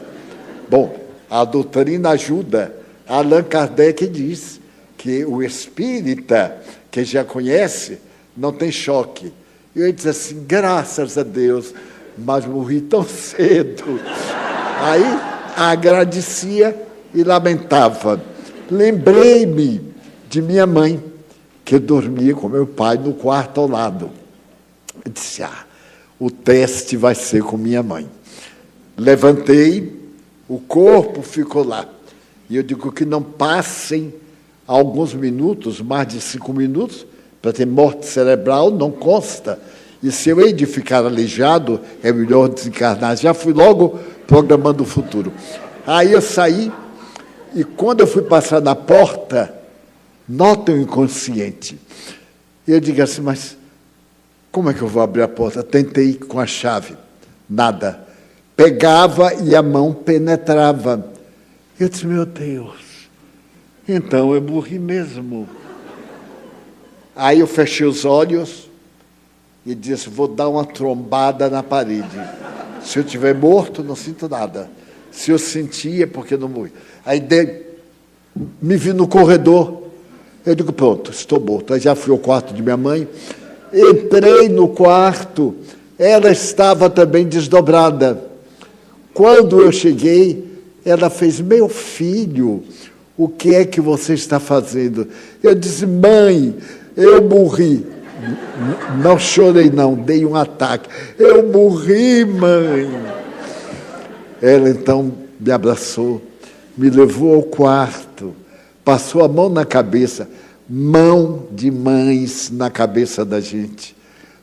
Bom, 0.68 1.05
a 1.30 1.44
doutrina 1.44 2.10
ajuda. 2.12 2.76
Allan 3.08 3.44
Kardec 3.44 4.08
diz 4.08 4.60
que 4.98 5.24
o 5.26 5.44
espírita, 5.44 6.58
que 6.90 7.04
já 7.04 7.24
conhece, 7.24 8.00
não 8.36 8.52
tem 8.52 8.72
choque. 8.72 9.32
E 9.76 9.82
eu 9.82 9.92
disse 9.92 10.10
assim: 10.10 10.46
graças 10.48 11.18
a 11.18 11.24
Deus, 11.24 11.74
mas 12.18 12.46
morri 12.46 12.82
tão 12.82 13.04
cedo. 13.08 14.00
Aí 14.82 15.04
agradecia 15.56 16.76
e 17.14 17.24
lamentava. 17.24 18.22
Lembrei-me 18.70 19.94
de 20.30 20.42
minha 20.42 20.66
mãe, 20.66 21.02
que 21.64 21.80
dormia 21.80 22.34
com 22.34 22.50
meu 22.50 22.68
pai 22.68 22.98
no 22.98 23.14
quarto 23.14 23.62
ao 23.62 23.68
lado. 23.68 24.10
Eu 25.04 25.12
disse: 25.12 25.44
Ah, 25.44 25.66
o 26.20 26.32
teste 26.32 26.98
vai 26.98 27.16
ser 27.16 27.44
com 27.44 27.58
minha 27.58 27.84
mãe. 27.84 28.10
Levantei, 28.98 29.95
o 30.48 30.60
corpo 30.60 31.22
ficou 31.22 31.64
lá. 31.64 31.88
E 32.50 32.56
eu 32.56 32.64
digo 32.64 32.92
que 32.92 33.06
não 33.06 33.22
passem 33.22 34.14
alguns 34.68 35.14
minutos, 35.14 35.82
mais 35.82 36.08
de 36.08 36.22
cinco 36.22 36.54
minutos, 36.54 37.06
para 37.42 37.54
ter 37.54 37.66
morte 37.66 38.06
cerebral, 38.06 38.72
não 38.72 38.92
consta. 38.92 39.60
E 40.02 40.12
se 40.12 40.30
eu 40.30 40.40
hei 40.40 40.54
de 40.54 40.66
ficar 40.66 41.06
aleijado, 41.06 41.80
é 42.04 42.12
melhor 42.12 42.50
desencarnar. 42.50 43.18
Já 43.18 43.34
fui 43.34 43.54
logo 43.54 44.00
programando 44.28 44.84
o 44.84 44.86
futuro. 44.86 45.32
Aí 45.86 46.12
eu 46.12 46.22
saí, 46.22 46.72
e 47.54 47.64
quando 47.64 48.02
eu 48.02 48.08
fui 48.08 48.22
passar 48.22 48.62
na 48.62 48.76
porta, 48.76 49.54
nota 50.28 50.72
o 50.72 50.78
inconsciente. 50.78 51.80
E 52.68 52.72
eu 52.72 52.80
digo 52.80 53.02
assim, 53.02 53.22
mas 53.22 53.58
como 54.52 54.70
é 54.70 54.74
que 54.74 54.82
eu 54.82 54.88
vou 54.88 55.02
abrir 55.02 55.22
a 55.22 55.28
porta? 55.28 55.64
Tentei 55.64 56.14
com 56.14 56.40
a 56.40 56.46
chave, 56.46 56.96
nada. 57.50 58.05
Pegava 58.56 59.34
e 59.34 59.56
a 59.56 59.62
mão 59.62 59.94
penetrava. 59.94 61.12
Eu 61.80 61.90
disse, 61.90 62.06
meu 62.06 62.26
Deus, 62.26 63.10
então 63.88 64.34
eu 64.34 64.42
morri 64.42 64.80
mesmo. 64.80 65.48
Aí 67.16 67.40
eu 67.40 67.48
fechei 67.48 67.86
os 67.86 68.04
olhos 68.04 68.70
e 69.66 69.74
disse: 69.74 70.10
Vou 70.10 70.28
dar 70.28 70.50
uma 70.50 70.66
trombada 70.66 71.50
na 71.50 71.64
parede. 71.64 72.20
Se 72.84 73.00
eu 73.00 73.04
estiver 73.04 73.34
morto, 73.34 73.84
não 73.84 73.96
sinto 73.96 74.28
nada. 74.28 74.70
Se 75.12 75.32
eu 75.32 75.40
sentia, 75.40 76.04
é 76.04 76.08
porque 76.08 76.36
não 76.36 76.50
morri. 76.50 76.74
Aí 77.06 77.20
de, 77.20 77.62
me 78.62 78.76
vi 78.76 78.92
no 78.92 79.08
corredor. 79.08 79.84
Eu 80.46 80.54
digo: 80.54 80.74
Pronto, 80.74 81.10
estou 81.10 81.40
morto. 81.40 81.74
Aí 81.74 81.80
já 81.80 81.96
fui 81.96 82.12
ao 82.12 82.20
quarto 82.20 82.54
de 82.54 82.62
minha 82.62 82.78
mãe. 82.78 83.08
Entrei 83.74 84.50
no 84.50 84.68
quarto. 84.68 85.56
Ela 85.98 86.32
estava 86.32 86.90
também 86.90 87.26
desdobrada. 87.26 88.25
Quando 89.16 89.62
eu 89.62 89.72
cheguei, 89.72 90.46
ela 90.84 91.10
fez: 91.10 91.40
Meu 91.40 91.70
filho, 91.70 92.62
o 93.18 93.30
que 93.30 93.56
é 93.56 93.64
que 93.64 93.80
você 93.80 94.14
está 94.14 94.42
fazendo? 94.42 95.08
Eu 95.42 95.56
disse: 95.56 95.88
Mãe, 95.88 96.54
eu 96.98 97.24
morri. 97.24 97.88
Não 99.02 99.18
chorei, 99.18 99.70
não, 99.70 99.96
dei 99.96 100.26
um 100.26 100.36
ataque. 100.36 100.90
Eu 101.18 101.48
morri, 101.48 102.26
mãe. 102.26 102.90
Ela 104.42 104.70
então 104.70 105.14
me 105.40 105.50
abraçou, 105.50 106.22
me 106.78 106.90
levou 106.90 107.36
ao 107.36 107.44
quarto, 107.44 108.36
passou 108.84 109.24
a 109.24 109.30
mão 109.30 109.48
na 109.48 109.64
cabeça, 109.64 110.30
mão 110.70 111.48
de 111.54 111.72
mães 111.72 112.52
na 112.52 112.70
cabeça 112.70 113.24
da 113.24 113.40
gente. 113.40 113.96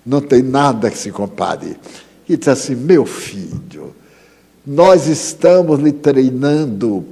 Não 0.05 0.23
tem 0.23 0.43
nada 0.43 0.91
que 0.91 0.97
se 0.97 1.11
compare. 1.11 1.77
E 2.27 2.39
disse 2.39 2.49
assim: 2.49 2.75
meu 2.75 3.05
filho, 3.05 3.95
nós 4.67 5.07
estamos 5.07 5.81
lhe 5.81 5.93
treinando 5.93 7.05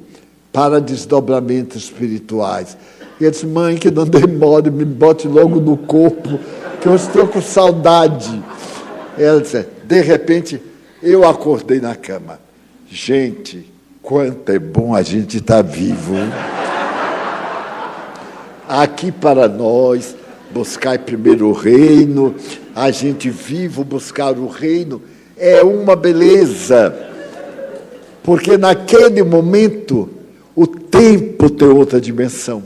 para 0.53 0.81
desdobramentos 0.81 1.85
espirituais. 1.85 2.77
E 3.21 3.25
ele 3.25 3.31
disse, 3.31 3.47
mãe, 3.47 3.77
que 3.77 3.91
não 3.91 4.05
demore, 4.07 4.71
me 4.71 4.85
bote 4.85 5.29
logo 5.29 5.61
no 5.61 5.77
corpo, 5.77 6.39
que 6.81 6.87
eu 6.87 6.95
estou 6.95 7.27
com 7.27 7.41
saudade. 7.41 8.43
Ela 9.19 9.41
disse, 9.41 9.67
de 9.85 10.01
repente, 10.01 10.63
eu 11.03 11.29
acordei 11.29 11.81
na 11.81 11.95
cama. 11.95 12.39
Gente, 12.89 13.71
quanto 14.03 14.51
é 14.51 14.59
bom 14.59 14.95
a 14.95 15.03
gente 15.03 15.39
estar 15.39 15.63
tá 15.63 15.63
vivo. 15.63 16.15
Aqui 18.69 19.11
para 19.11 19.49
nós, 19.49 20.15
buscar 20.53 20.99
primeiro 21.01 21.49
o 21.49 21.53
reino, 21.53 22.35
a 22.75 22.91
gente 22.91 23.29
vivo 23.31 23.83
buscar 23.83 24.39
o 24.39 24.47
reino, 24.47 25.03
é 25.37 25.63
uma 25.63 25.97
beleza. 25.97 27.10
Porque 28.31 28.57
naquele 28.57 29.25
momento, 29.25 30.09
o 30.55 30.65
tempo 30.65 31.51
tem 31.51 31.67
outra 31.67 32.01
dimensão 32.01 32.63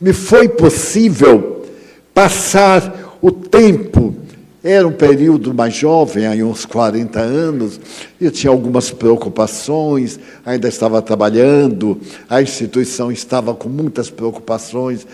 me 0.00 0.12
foi 0.12 0.48
possível 0.48 1.64
passar 2.12 3.18
o 3.20 3.30
tempo. 3.30 4.14
Era 4.62 4.86
um 4.86 4.92
período 4.92 5.54
mais 5.54 5.74
jovem, 5.74 6.26
aí 6.26 6.42
uns 6.42 6.66
40 6.66 7.20
anos, 7.20 7.80
eu 8.20 8.32
tinha 8.32 8.50
algumas 8.50 8.90
preocupações, 8.90 10.18
ainda 10.44 10.66
estava 10.66 11.00
trabalhando, 11.00 12.00
a 12.28 12.42
instituição 12.42 13.12
estava 13.12 13.54
com 13.54 13.68
muitas 13.68 14.10
preocupações. 14.10 15.06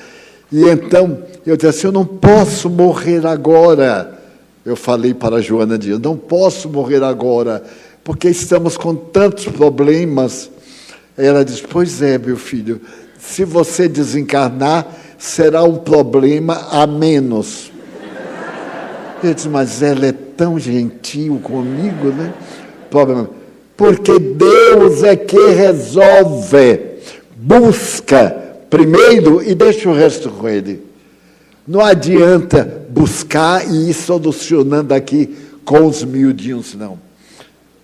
E 0.51 0.65
então 0.65 1.23
eu 1.45 1.55
disse 1.55 1.69
assim: 1.69 1.87
eu 1.89 1.93
não 1.93 2.07
posso 2.07 2.71
morrer 2.71 3.27
agora. 3.27 4.21
Eu 4.65 4.77
falei 4.77 5.13
para 5.13 5.37
a 5.37 5.41
Joana 5.41 5.77
Dias: 5.77 6.01
não 6.01 6.17
posso 6.17 6.71
morrer 6.71 7.03
agora, 7.03 7.63
porque 8.05 8.29
estamos 8.29 8.77
com 8.77 8.95
tantos 8.95 9.47
problemas. 9.47 10.51
Ela 11.17 11.45
disse: 11.45 11.63
Pois 11.69 12.03
é, 12.03 12.19
meu 12.19 12.37
filho, 12.37 12.81
se 13.19 13.45
você 13.45 13.89
desencarnar, 13.89 14.87
será 15.19 15.63
um 15.63 15.77
problema 15.77 16.67
a 16.71 16.87
menos. 16.87 17.71
Ele 19.23 19.35
disse, 19.35 19.49
mas 19.49 19.81
ela 19.83 20.07
é 20.07 20.13
tão 20.13 20.59
gentil 20.59 21.39
comigo, 21.41 22.09
né? 22.09 22.35
Problema. 22.91 23.31
Porque 23.77 24.19
Deus 24.19 25.05
é 25.05 25.15
que 25.15 25.51
resolve. 25.51 26.81
Busca 27.37 28.31
primeiro 28.69 29.43
e 29.43 29.55
deixa 29.55 29.89
o 29.89 29.95
resto 29.95 30.29
com 30.29 30.49
Ele. 30.49 30.83
Não 31.67 31.81
adianta 31.81 32.85
buscar 32.89 33.69
e 33.71 33.91
ir 33.91 33.95
solucionando 33.95 34.93
aqui 34.93 35.37
com 35.65 35.87
os 35.87 36.03
miudinhos, 36.03 36.75
não. 36.75 36.99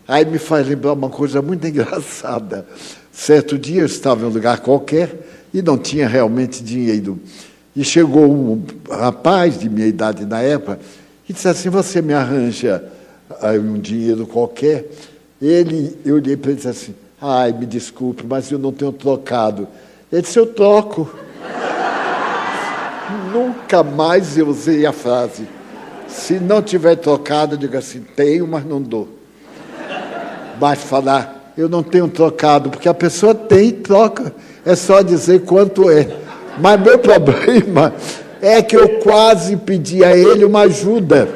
Aí 0.08 0.24
me 0.24 0.38
faz 0.38 0.66
lembrar 0.66 0.94
uma 0.94 1.10
coisa 1.10 1.42
muito 1.42 1.66
engraçada. 1.68 2.66
Certo 3.12 3.58
dia 3.58 3.82
eu 3.82 3.86
estava 3.86 4.22
em 4.22 4.24
um 4.24 4.32
lugar 4.32 4.60
qualquer 4.60 5.14
e 5.52 5.60
não 5.60 5.76
tinha 5.76 6.08
realmente 6.08 6.64
dinheiro. 6.64 7.20
E 7.76 7.84
chegou 7.84 8.24
um 8.24 8.64
rapaz 8.90 9.58
de 9.58 9.68
minha 9.68 9.86
idade 9.86 10.24
na 10.24 10.40
época 10.40 10.80
e 11.28 11.32
disse 11.34 11.46
assim: 11.46 11.68
Você 11.68 12.00
me 12.00 12.14
arranja 12.14 12.82
um 13.62 13.78
dinheiro 13.78 14.26
qualquer? 14.26 14.86
Ele, 15.40 15.94
eu 16.04 16.14
olhei 16.14 16.36
para 16.36 16.52
ele 16.52 16.54
e 16.54 16.56
disse 16.56 16.68
assim: 16.68 16.94
Ai, 17.20 17.52
me 17.52 17.66
desculpe, 17.66 18.24
mas 18.26 18.50
eu 18.50 18.58
não 18.58 18.72
tenho 18.72 18.92
trocado. 18.92 19.68
Ele 20.10 20.22
disse: 20.22 20.38
Eu 20.38 20.46
troco. 20.46 21.10
Nunca 23.30 23.82
mais 23.82 24.38
eu 24.38 24.48
usei 24.48 24.86
a 24.86 24.92
frase. 24.92 25.46
Se 26.08 26.40
não 26.40 26.62
tiver 26.62 26.96
trocado, 26.96 27.54
eu 27.54 27.58
digo 27.58 27.76
assim: 27.76 28.00
Tenho, 28.16 28.48
mas 28.48 28.64
não 28.64 28.80
dou. 28.80 29.17
Mas 30.60 30.80
falar, 30.80 31.52
eu 31.56 31.68
não 31.68 31.82
tenho 31.82 32.08
trocado, 32.08 32.70
porque 32.70 32.88
a 32.88 32.94
pessoa 32.94 33.34
tem 33.34 33.72
troca. 33.72 34.32
É 34.64 34.74
só 34.74 35.02
dizer 35.02 35.44
quanto 35.44 35.90
é. 35.90 36.08
Mas 36.60 36.80
meu 36.80 36.98
problema 37.00 37.92
é 38.40 38.62
que 38.62 38.76
eu 38.76 39.00
quase 39.00 39.56
pedi 39.56 40.04
a 40.04 40.16
ele 40.16 40.44
uma 40.44 40.62
ajuda. 40.62 41.28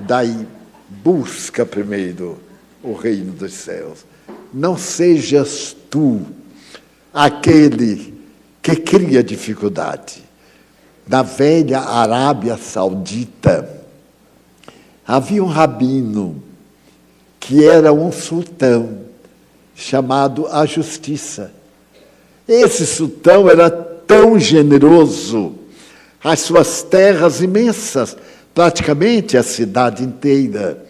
Daí, 0.00 0.46
busca 0.88 1.66
primeiro 1.66 2.38
o 2.82 2.92
reino 2.92 3.32
dos 3.32 3.52
céus. 3.52 4.04
Não 4.52 4.76
sejas 4.76 5.76
tu 5.90 6.22
aquele 7.12 8.14
que 8.62 8.76
cria 8.76 9.22
dificuldade. 9.22 10.24
Na 11.08 11.22
velha 11.22 11.80
Arábia 11.80 12.56
Saudita, 12.56 13.68
havia 15.06 15.42
um 15.42 15.46
rabino 15.46 16.42
que 17.46 17.64
era 17.64 17.92
um 17.92 18.10
sultão 18.10 19.02
chamado 19.72 20.48
a 20.48 20.66
Justiça. 20.66 21.52
Esse 22.48 22.84
sultão 22.84 23.48
era 23.48 23.70
tão 23.70 24.36
generoso, 24.36 25.54
as 26.24 26.40
suas 26.40 26.82
terras 26.82 27.40
imensas, 27.40 28.16
praticamente 28.52 29.36
a 29.36 29.44
cidade 29.44 30.02
inteira. 30.02 30.84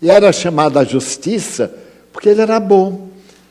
E 0.00 0.08
era 0.08 0.32
chamado 0.32 0.78
a 0.78 0.84
Justiça 0.84 1.74
porque 2.12 2.28
ele 2.28 2.40
era 2.40 2.60
bom. 2.60 3.08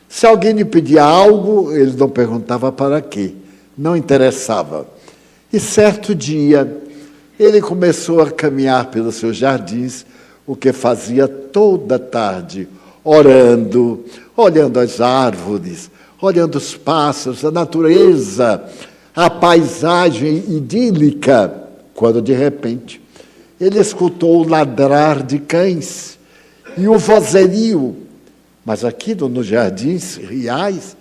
Se 0.08 0.26
alguém 0.26 0.54
lhe 0.54 0.64
pedia 0.64 1.04
algo, 1.04 1.74
ele 1.76 1.92
não 1.98 2.08
perguntava 2.08 2.72
para 2.72 3.02
quê, 3.02 3.34
não 3.78 3.98
interessava. 3.98 4.88
E 5.52 5.60
certo 5.60 6.16
dia, 6.16 6.82
ele 7.38 7.60
começou 7.60 8.22
a 8.22 8.32
caminhar 8.32 8.86
pelos 8.86 9.16
seus 9.16 9.36
jardins 9.36 10.06
o 10.46 10.56
que 10.56 10.72
fazia 10.72 11.28
toda 11.28 11.98
tarde, 11.98 12.68
orando, 13.04 14.06
olhando 14.36 14.80
as 14.80 15.02
árvores, 15.02 15.90
olhando 16.22 16.56
os 16.56 16.76
pássaros, 16.76 17.44
a 17.44 17.52
natureza, 17.52 18.64
a 19.16 19.30
paisagem 19.30 20.38
idílica, 20.50 21.54
quando 21.94 22.22
de 22.22 22.34
repente 22.34 23.02
ele 23.60 23.80
escutou 23.80 24.42
o 24.42 24.48
ladrar 24.48 25.24
de 25.24 25.40
cães 25.40 26.18
e 26.78 26.88
o 26.88 26.98
vozerio. 26.98 27.96
Mas 28.66 28.84
aqui 28.84 29.16
nos 29.16 29.46
jardins 29.46 30.18
reais, 30.18 30.98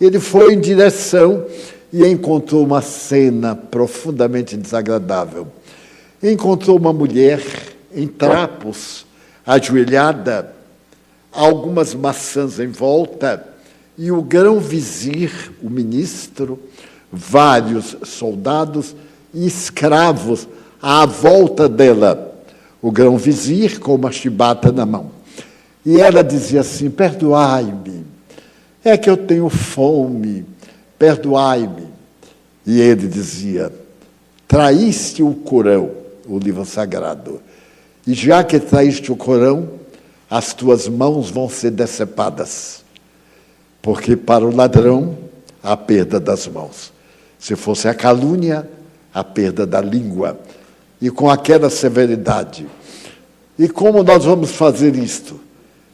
ele 0.00 0.18
foi 0.18 0.54
em 0.54 0.60
direção 0.60 1.44
e 1.92 2.04
encontrou 2.06 2.64
uma 2.64 2.80
cena 2.80 3.54
profundamente 3.54 4.56
desagradável. 4.56 5.46
Encontrou 6.22 6.78
uma 6.78 6.92
mulher 6.92 7.40
em 7.94 8.06
trapos, 8.06 9.06
ajoelhada, 9.46 10.52
algumas 11.30 11.94
maçãs 11.94 12.58
em 12.58 12.68
volta, 12.68 13.48
e 13.96 14.10
o 14.10 14.22
grão-vizir, 14.22 15.52
o 15.62 15.68
ministro, 15.68 16.58
vários 17.12 17.96
soldados 18.04 18.96
e 19.34 19.46
escravos 19.46 20.48
à 20.80 21.04
volta 21.04 21.68
dela. 21.68 22.30
O 22.80 22.90
grão-vizir 22.90 23.78
com 23.78 23.94
uma 23.94 24.10
chibata 24.10 24.72
na 24.72 24.84
mão. 24.84 25.10
E 25.84 26.00
ela 26.00 26.24
dizia 26.24 26.60
assim: 26.60 26.90
Perdoai-me, 26.90 28.04
é 28.82 28.96
que 28.96 29.08
eu 29.08 29.16
tenho 29.16 29.48
fome, 29.48 30.44
perdoai-me. 30.98 31.86
E 32.66 32.80
ele 32.80 33.06
dizia: 33.06 33.72
Traíste 34.48 35.22
o 35.22 35.34
Corão, 35.34 35.90
o 36.26 36.38
livro 36.38 36.64
sagrado 36.64 37.40
e 38.06 38.14
já 38.14 38.42
que 38.42 38.58
traíste 38.58 39.12
o 39.12 39.16
Corão, 39.16 39.68
as 40.28 40.52
tuas 40.52 40.88
mãos 40.88 41.30
vão 41.30 41.48
ser 41.48 41.70
decepadas. 41.70 42.82
Porque 43.80 44.16
para 44.16 44.44
o 44.44 44.54
ladrão, 44.54 45.16
a 45.62 45.76
perda 45.76 46.18
das 46.18 46.46
mãos. 46.48 46.92
Se 47.38 47.54
fosse 47.54 47.86
a 47.86 47.94
calúnia, 47.94 48.68
a 49.12 49.22
perda 49.22 49.66
da 49.66 49.80
língua. 49.80 50.38
E 51.00 51.10
com 51.10 51.28
aquela 51.30 51.68
severidade. 51.68 52.66
E 53.58 53.68
como 53.68 54.02
nós 54.02 54.24
vamos 54.24 54.52
fazer 54.52 54.96
isto? 54.96 55.38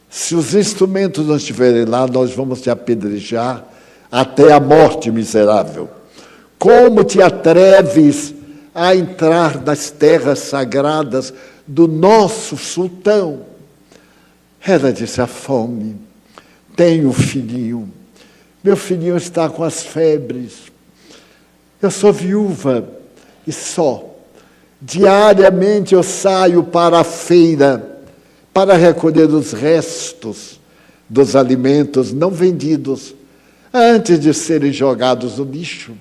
Se 0.08 0.34
os 0.34 0.54
instrumentos 0.54 1.26
não 1.26 1.36
estiverem 1.36 1.84
lá, 1.84 2.06
nós 2.06 2.32
vamos 2.32 2.60
te 2.60 2.70
apedrejar 2.70 3.64
até 4.10 4.52
a 4.52 4.60
morte 4.60 5.10
miserável. 5.10 5.88
Como 6.58 7.04
te 7.04 7.20
atreves 7.20 8.34
a 8.74 8.94
entrar 8.94 9.62
nas 9.62 9.90
terras 9.90 10.38
sagradas 10.38 11.34
do 11.68 11.86
nosso 11.86 12.56
sultão. 12.56 13.42
Ela 14.66 14.90
disse: 14.92 15.20
a 15.20 15.26
fome. 15.26 15.96
Tenho 16.74 17.12
filhinho. 17.12 17.92
Meu 18.64 18.76
filhinho 18.76 19.16
está 19.16 19.48
com 19.48 19.62
as 19.62 19.82
febres. 19.82 20.72
Eu 21.80 21.90
sou 21.90 22.12
viúva 22.12 22.88
e 23.46 23.52
só. 23.52 24.04
Diariamente 24.80 25.94
eu 25.94 26.02
saio 26.02 26.62
para 26.64 27.00
a 27.00 27.04
feira 27.04 28.00
para 28.52 28.74
recolher 28.74 29.28
os 29.28 29.52
restos 29.52 30.58
dos 31.08 31.34
alimentos 31.36 32.12
não 32.12 32.30
vendidos 32.30 33.14
antes 33.72 34.20
de 34.20 34.32
serem 34.32 34.72
jogados 34.72 35.38
no 35.38 35.44
lixo. 35.44 35.92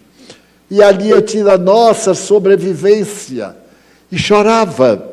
E 0.69 0.81
ali 0.81 1.09
eu 1.09 1.21
tiro 1.21 1.49
a 1.49 1.57
nossa 1.57 2.13
sobrevivência. 2.13 3.55
E 4.11 4.17
chorava 4.17 5.06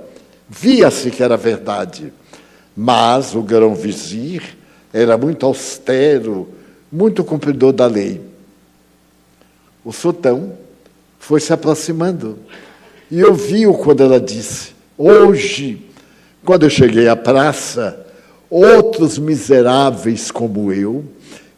Via-se 0.48 1.10
que 1.10 1.22
era 1.22 1.36
verdade, 1.36 2.12
mas 2.76 3.34
o 3.34 3.42
grão-vizir 3.42 4.56
era 4.92 5.16
muito 5.16 5.46
austero, 5.46 6.48
muito 6.90 7.24
cumpridor 7.24 7.72
da 7.72 7.86
lei. 7.86 8.20
O 9.84 9.92
sultão 9.92 10.52
foi 11.18 11.40
se 11.40 11.52
aproximando 11.52 12.38
e 13.10 13.22
ouviu 13.24 13.74
quando 13.74 14.02
ela 14.02 14.20
disse: 14.20 14.72
Hoje, 14.96 15.84
quando 16.44 16.64
eu 16.64 16.70
cheguei 16.70 17.08
à 17.08 17.16
praça, 17.16 18.06
outros 18.50 19.18
miseráveis 19.18 20.30
como 20.30 20.72
eu 20.72 21.04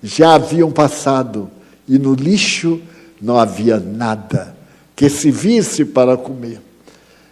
já 0.02 0.34
haviam 0.34 0.70
passado 0.70 1.50
e 1.88 1.98
no 1.98 2.14
lixo 2.14 2.80
não 3.20 3.38
havia 3.38 3.78
nada 3.78 4.56
que 4.94 5.08
se 5.10 5.30
visse 5.30 5.84
para 5.84 6.16
comer. 6.16 6.60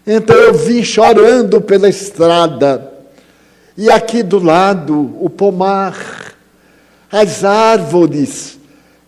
Então 0.07 0.37
eu 0.37 0.55
vim 0.55 0.83
chorando 0.83 1.61
pela 1.61 1.89
estrada. 1.89 2.93
E 3.77 3.91
aqui 3.91 4.23
do 4.23 4.39
lado, 4.39 5.17
o 5.21 5.29
pomar, 5.29 6.35
as 7.11 7.45
árvores, 7.45 8.59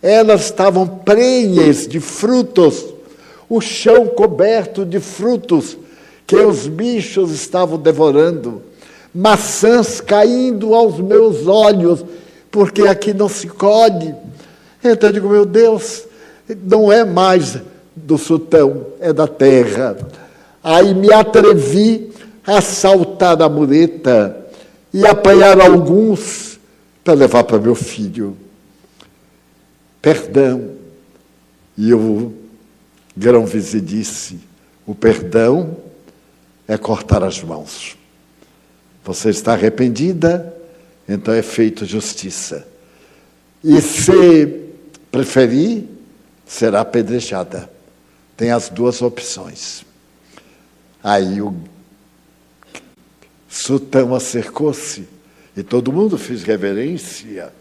elas 0.01 0.45
estavam 0.45 0.87
prenhes 0.87 1.87
de 1.87 1.99
frutos, 1.99 2.85
o 3.47 3.61
chão 3.61 4.07
coberto 4.07 4.85
de 4.85 4.99
frutos 4.99 5.77
que 6.25 6.35
os 6.35 6.67
bichos 6.67 7.31
estavam 7.31 7.77
devorando, 7.77 8.61
maçãs 9.15 10.01
caindo 10.01 10.75
aos 10.75 10.99
meus 10.99 11.47
olhos, 11.47 12.03
porque 12.51 12.81
aqui 12.81 13.13
não 13.13 13.29
se 13.29 13.47
colhe. 13.47 14.13
Então 14.83 15.09
eu 15.09 15.13
digo, 15.13 15.29
meu 15.29 15.45
Deus, 15.45 16.03
não 16.63 16.91
é 16.91 17.05
mais 17.05 17.57
do 17.95 18.17
sultão, 18.17 18.87
é 18.99 19.13
da 19.13 19.27
terra. 19.27 19.95
Aí 20.69 20.93
me 20.93 21.13
atrevi 21.13 22.11
a 22.45 22.59
saltar 22.59 23.41
a 23.41 23.47
mureta 23.47 24.49
e 24.93 25.07
apanhar 25.07 25.61
alguns 25.61 26.59
para 27.05 27.13
levar 27.13 27.45
para 27.45 27.57
meu 27.57 27.73
filho. 27.73 28.35
Perdão. 30.01 30.71
E 31.77 31.93
o 31.93 32.33
grão-vizir 33.15 33.79
disse: 33.79 34.41
o 34.85 34.93
perdão 34.93 35.77
é 36.67 36.77
cortar 36.77 37.23
as 37.23 37.41
mãos. 37.41 37.95
Você 39.05 39.29
está 39.29 39.53
arrependida, 39.53 40.53
então 41.07 41.33
é 41.33 41.41
feito 41.41 41.85
justiça. 41.85 42.67
E 43.63 43.79
se 43.79 44.65
preferir, 45.09 45.85
será 46.45 46.81
apedrejada. 46.81 47.69
tem 48.35 48.51
as 48.51 48.67
duas 48.67 49.01
opções. 49.01 49.87
Aí 51.03 51.41
o 51.41 51.55
sultão 53.49 54.13
acercou-se 54.13 55.07
e 55.55 55.63
todo 55.63 55.91
mundo 55.91 56.17
fez 56.17 56.43
reverência. 56.43 57.51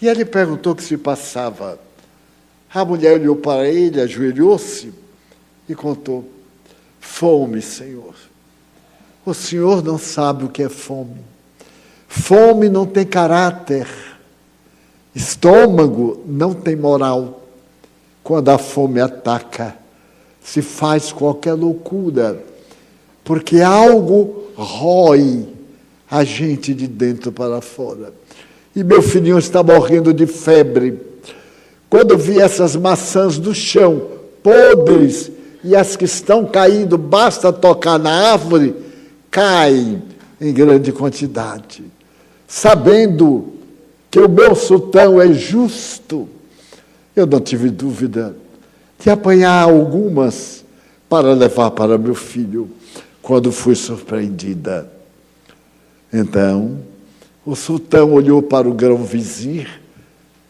E 0.00 0.08
ele 0.08 0.24
perguntou 0.24 0.72
o 0.72 0.76
que 0.76 0.82
se 0.82 0.96
passava. 0.96 1.78
A 2.72 2.84
mulher 2.84 3.20
olhou 3.20 3.36
para 3.36 3.68
ele, 3.68 4.00
ajoelhou-se 4.00 4.92
e 5.68 5.74
contou: 5.74 6.28
Fome, 7.00 7.62
Senhor. 7.62 8.14
O 9.24 9.32
Senhor 9.32 9.84
não 9.84 9.98
sabe 9.98 10.44
o 10.44 10.48
que 10.48 10.62
é 10.62 10.68
fome. 10.68 11.20
Fome 12.08 12.68
não 12.68 12.86
tem 12.86 13.06
caráter. 13.06 13.86
Estômago 15.14 16.22
não 16.26 16.52
tem 16.52 16.74
moral. 16.74 17.46
Quando 18.22 18.48
a 18.48 18.58
fome 18.58 19.00
ataca, 19.00 19.76
se 20.42 20.62
faz 20.62 21.12
qualquer 21.12 21.52
loucura, 21.52 22.42
porque 23.24 23.60
algo 23.60 24.44
rói 24.56 25.48
a 26.10 26.24
gente 26.24 26.74
de 26.74 26.86
dentro 26.86 27.32
para 27.32 27.60
fora. 27.60 28.12
E 28.74 28.82
meu 28.82 29.02
filhinho 29.02 29.38
está 29.38 29.62
morrendo 29.62 30.12
de 30.12 30.26
febre. 30.26 31.00
Quando 31.88 32.16
vi 32.16 32.40
essas 32.40 32.74
maçãs 32.74 33.38
do 33.38 33.54
chão, 33.54 34.02
podres, 34.42 35.30
e 35.64 35.76
as 35.76 35.94
que 35.94 36.04
estão 36.04 36.44
caindo, 36.44 36.98
basta 36.98 37.52
tocar 37.52 37.98
na 37.98 38.32
árvore, 38.32 38.74
caem 39.30 40.02
em 40.40 40.52
grande 40.52 40.90
quantidade. 40.90 41.84
Sabendo 42.48 43.52
que 44.10 44.18
o 44.18 44.28
meu 44.28 44.54
sultão 44.54 45.20
é 45.20 45.32
justo, 45.32 46.28
eu 47.14 47.26
não 47.26 47.40
tive 47.40 47.70
dúvida 47.70 48.34
de 48.98 49.08
apanhar 49.08 49.62
algumas 49.62 50.64
para 51.08 51.32
levar 51.32 51.70
para 51.70 51.96
meu 51.96 52.14
filho, 52.14 52.68
quando 53.22 53.52
fui 53.52 53.76
surpreendida. 53.76 54.90
Então, 56.12 56.80
o 57.46 57.54
sultão 57.54 58.12
olhou 58.12 58.42
para 58.42 58.68
o 58.68 58.74
grão-vizir 58.74 59.80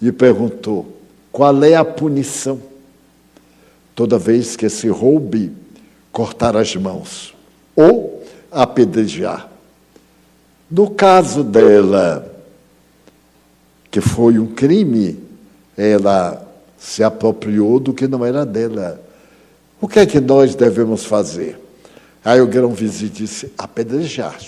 e 0.00 0.10
perguntou: 0.10 0.96
qual 1.30 1.62
é 1.62 1.74
a 1.74 1.84
punição? 1.84 2.60
Toda 3.94 4.18
vez 4.18 4.56
que 4.56 4.68
se 4.68 4.88
roube, 4.88 5.52
cortar 6.10 6.56
as 6.56 6.74
mãos 6.74 7.34
ou 7.76 8.24
apedrejar. 8.50 9.50
No 10.70 10.90
caso 10.90 11.44
dela, 11.44 12.34
que 13.90 14.00
foi 14.00 14.38
um 14.38 14.46
crime, 14.46 15.20
ela 15.76 16.48
se 16.78 17.04
apropriou 17.04 17.78
do 17.78 17.92
que 17.92 18.08
não 18.08 18.24
era 18.24 18.44
dela. 18.44 19.00
O 19.80 19.86
que 19.86 20.00
é 20.00 20.06
que 20.06 20.20
nós 20.20 20.54
devemos 20.54 21.04
fazer? 21.04 21.61
Aí 22.24 22.40
o 22.40 22.46
grão-vizir 22.46 23.08
disse: 23.08 23.52
apedrejar 23.58 24.38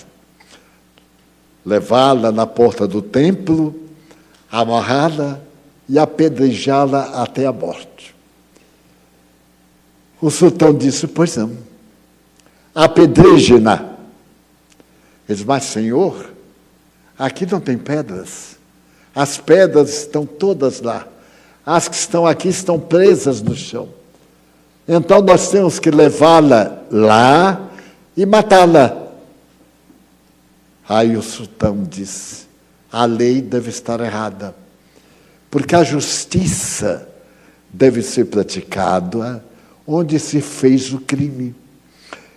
levá-la 1.65 2.31
na 2.31 2.45
porta 2.45 2.87
do 2.87 3.01
templo, 3.01 3.75
amarrá-la 4.51 5.41
e 5.89 5.97
apedrejá-la 5.97 7.23
até 7.23 7.45
a 7.45 7.51
morte. 7.51 8.15
O 10.21 10.29
sultão 10.29 10.73
disse: 10.73 11.07
Pois 11.07 11.35
não, 11.35 11.57
apedreje-na. 12.73 13.95
Ele 15.27 15.35
disse: 15.35 15.45
Mas, 15.45 15.63
senhor, 15.63 16.31
aqui 17.17 17.45
não 17.45 17.59
tem 17.59 17.77
pedras. 17.77 18.55
As 19.13 19.37
pedras 19.37 20.01
estão 20.01 20.25
todas 20.25 20.81
lá. 20.81 21.07
As 21.65 21.87
que 21.87 21.95
estão 21.95 22.27
aqui 22.27 22.49
estão 22.49 22.79
presas 22.79 23.41
no 23.41 23.55
chão. 23.55 23.89
Então 24.87 25.21
nós 25.21 25.49
temos 25.49 25.79
que 25.79 25.89
levá-la 25.89 26.83
lá 26.91 27.69
e 28.15 28.25
matá-la. 28.25 29.09
Aí 30.87 31.17
o 31.17 31.21
sultão 31.21 31.83
disse: 31.83 32.45
a 32.91 33.05
lei 33.05 33.41
deve 33.41 33.69
estar 33.69 33.99
errada, 33.99 34.55
porque 35.49 35.75
a 35.75 35.83
justiça 35.83 37.07
deve 37.73 38.01
ser 38.01 38.25
praticada 38.25 39.43
onde 39.87 40.19
se 40.19 40.39
fez 40.41 40.93
o 40.93 40.99
crime. 40.99 41.55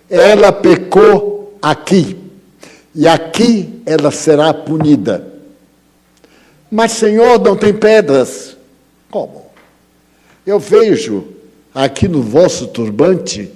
Ela 0.09 0.51
pecou 0.51 1.57
aqui, 1.61 2.17
e 2.95 3.07
aqui 3.07 3.81
ela 3.85 4.11
será 4.11 4.53
punida. 4.53 5.27
Mas, 6.71 6.91
Senhor, 6.93 7.39
não 7.39 7.55
tem 7.55 7.73
pedras. 7.73 8.55
Como? 9.09 9.45
Eu 10.45 10.59
vejo 10.59 11.38
aqui 11.73 12.07
no 12.07 12.21
vosso 12.21 12.67
turbante 12.67 13.51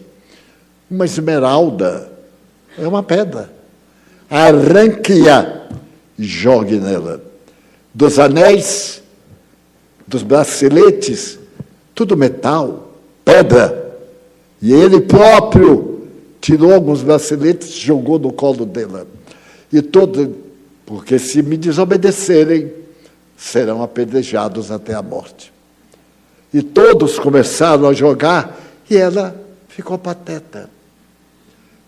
uma 0.89 1.05
esmeralda, 1.05 2.11
é 2.77 2.87
uma 2.87 3.01
pedra 3.01 3.53
arranque-a 4.33 5.67
e 6.17 6.23
jogue 6.23 6.79
nela. 6.79 7.23
Dos 7.93 8.17
anéis, 8.17 9.03
dos 10.07 10.23
braceletes, 10.23 11.37
tudo 11.93 12.17
metal, 12.17 12.95
pedra. 13.23 13.95
E 14.59 14.73
ele 14.73 15.01
próprio 15.01 16.07
tirou 16.41 16.73
alguns 16.73 17.03
braceletes 17.03 17.69
e 17.69 17.79
jogou 17.79 18.17
no 18.17 18.33
colo 18.33 18.65
dela. 18.65 19.05
E 19.71 19.83
todo, 19.83 20.35
porque 20.83 21.19
se 21.19 21.43
me 21.43 21.55
desobedecerem, 21.55 22.73
serão 23.37 23.83
apedrejados 23.83 24.71
até 24.71 24.95
a 24.95 25.03
morte. 25.03 25.52
E 26.53 26.61
todos 26.61 27.17
começaram 27.17 27.87
a 27.87 27.93
jogar 27.93 28.59
e 28.89 28.95
ela 28.95 29.35
ficou 29.67 29.97
pateta. 29.97 30.69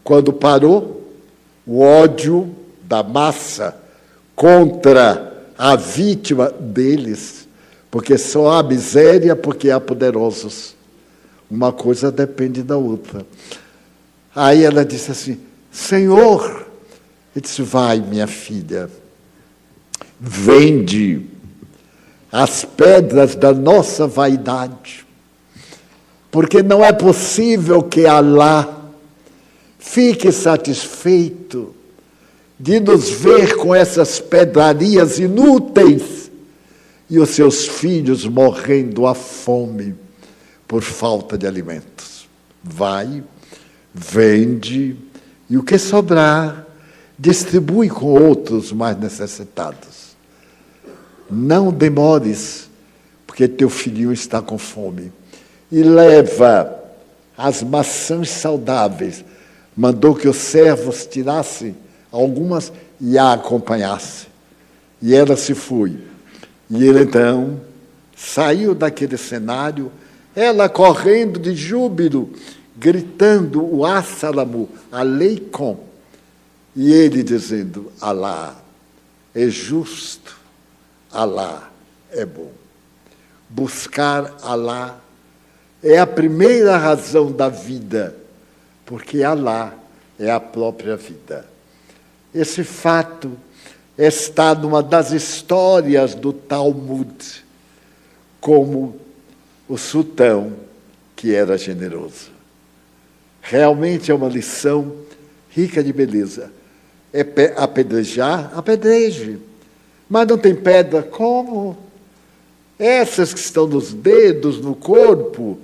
Quando 0.04 0.34
parou, 0.34 1.14
o 1.66 1.82
ódio 1.82 2.54
da 2.82 3.04
massa 3.04 3.76
contra 4.36 5.34
a 5.58 5.76
vítima 5.76 6.50
deles, 6.50 7.48
porque 7.90 8.18
só 8.18 8.52
há 8.52 8.64
miséria 8.64 9.36
porque 9.36 9.70
há 9.70 9.80
poderosos. 9.80 10.76
Uma 11.50 11.72
coisa 11.72 12.12
depende 12.12 12.64
da 12.64 12.76
outra. 12.76 13.26
Aí 14.36 14.64
ela 14.64 14.84
disse 14.84 15.12
assim: 15.12 15.40
Senhor, 15.72 16.66
ele 17.36 17.42
disse: 17.42 17.62
Vai, 17.62 18.00
minha 18.00 18.28
filha, 18.28 18.90
vende 20.20 21.26
as 22.44 22.66
pedras 22.66 23.36
da 23.36 23.54
nossa 23.54 24.08
vaidade, 24.08 25.06
porque 26.30 26.62
não 26.62 26.84
é 26.84 26.92
possível 26.92 27.82
que 27.82 28.06
Alá 28.06 28.76
Fique 29.86 30.32
satisfeito 30.32 31.74
de 32.60 32.80
nos 32.80 33.10
ver 33.10 33.56
com 33.56 33.74
essas 33.74 34.20
pedrarias 34.20 35.20
inúteis 35.20 36.32
e 37.08 37.20
os 37.20 37.30
seus 37.30 37.68
filhos 37.68 38.26
morrendo 38.26 39.06
à 39.06 39.14
fome 39.14 39.96
por 40.68 40.82
falta 40.82 41.38
de 41.38 41.46
alimentos. 41.46 42.28
Vai, 42.64 43.24
vende 43.94 44.98
e 45.48 45.56
o 45.56 45.64
que 45.64 45.78
sobrar, 45.78 46.66
distribui 47.18 47.88
com 47.88 48.08
outros 48.08 48.72
mais 48.74 48.98
necessitados. 48.98 50.05
Não 51.30 51.72
demores, 51.72 52.70
porque 53.26 53.48
teu 53.48 53.70
filhinho 53.70 54.14
está 54.14 54.42
com 54.42 54.58
fome. 54.58 55.12
E 55.72 55.82
leva 55.82 56.84
as 57.38 57.64
maçãs 57.64 58.30
saudáveis 58.30 59.24
mandou 59.76 60.16
que 60.16 60.28
os 60.28 60.38
servos 60.38 61.06
tirassem 61.06 61.76
algumas 62.12 62.72
e 63.00 63.18
a 63.18 63.34
acompanhassem. 63.34 64.28
E 65.02 65.14
ela 65.14 65.36
se 65.36 65.54
foi. 65.54 65.98
E 66.70 66.84
ele 66.88 67.04
então 67.04 67.60
saiu 68.16 68.74
daquele 68.74 69.18
cenário, 69.18 69.92
ela 70.36 70.70
correndo 70.70 71.40
de 71.40 71.54
júbilo, 71.54 72.32
gritando 72.78 73.64
o 73.64 73.86
Assalamu, 73.86 74.70
Aleikum. 74.92 75.78
E 76.76 76.92
ele 76.92 77.22
dizendo: 77.22 77.92
Alá 78.00 78.56
é 79.34 79.48
justo, 79.50 80.38
Alá 81.16 81.72
é 82.12 82.26
bom. 82.26 82.52
Buscar 83.50 84.36
Alá 84.42 85.00
é 85.82 85.98
a 85.98 86.06
primeira 86.06 86.78
razão 86.78 87.32
da 87.32 87.48
vida 87.48 88.16
porque 88.86 89.24
Alá 89.24 89.74
é 90.20 90.30
a 90.30 90.40
própria 90.40 90.96
vida. 90.96 91.46
Esse 92.34 92.64
fato 92.64 93.32
está 93.98 94.54
numa 94.54 94.84
das 94.84 95.12
histórias 95.12 96.14
do 96.14 96.32
Talmud, 96.32 97.44
como 98.40 99.00
o 99.68 99.78
sultão 99.78 100.54
que 101.16 101.34
era 101.34 101.58
generoso. 101.58 102.30
Realmente 103.42 104.12
é 104.12 104.14
uma 104.14 104.28
lição 104.28 104.94
rica 105.50 105.84
de 105.84 105.92
beleza. 105.92 106.52
É 107.14 107.22
apedrejar? 107.56 108.52
Apedreje. 108.54 109.40
Mas 110.10 110.28
não 110.28 110.38
tem 110.38 110.56
pedra? 110.56 111.02
Como? 111.04 111.78
Essas 112.78 113.34
que 113.34 113.40
estão 113.40 113.68
nos 113.68 113.94
dedos, 113.94 114.60
no 114.60 114.76
corpo, 114.76 115.58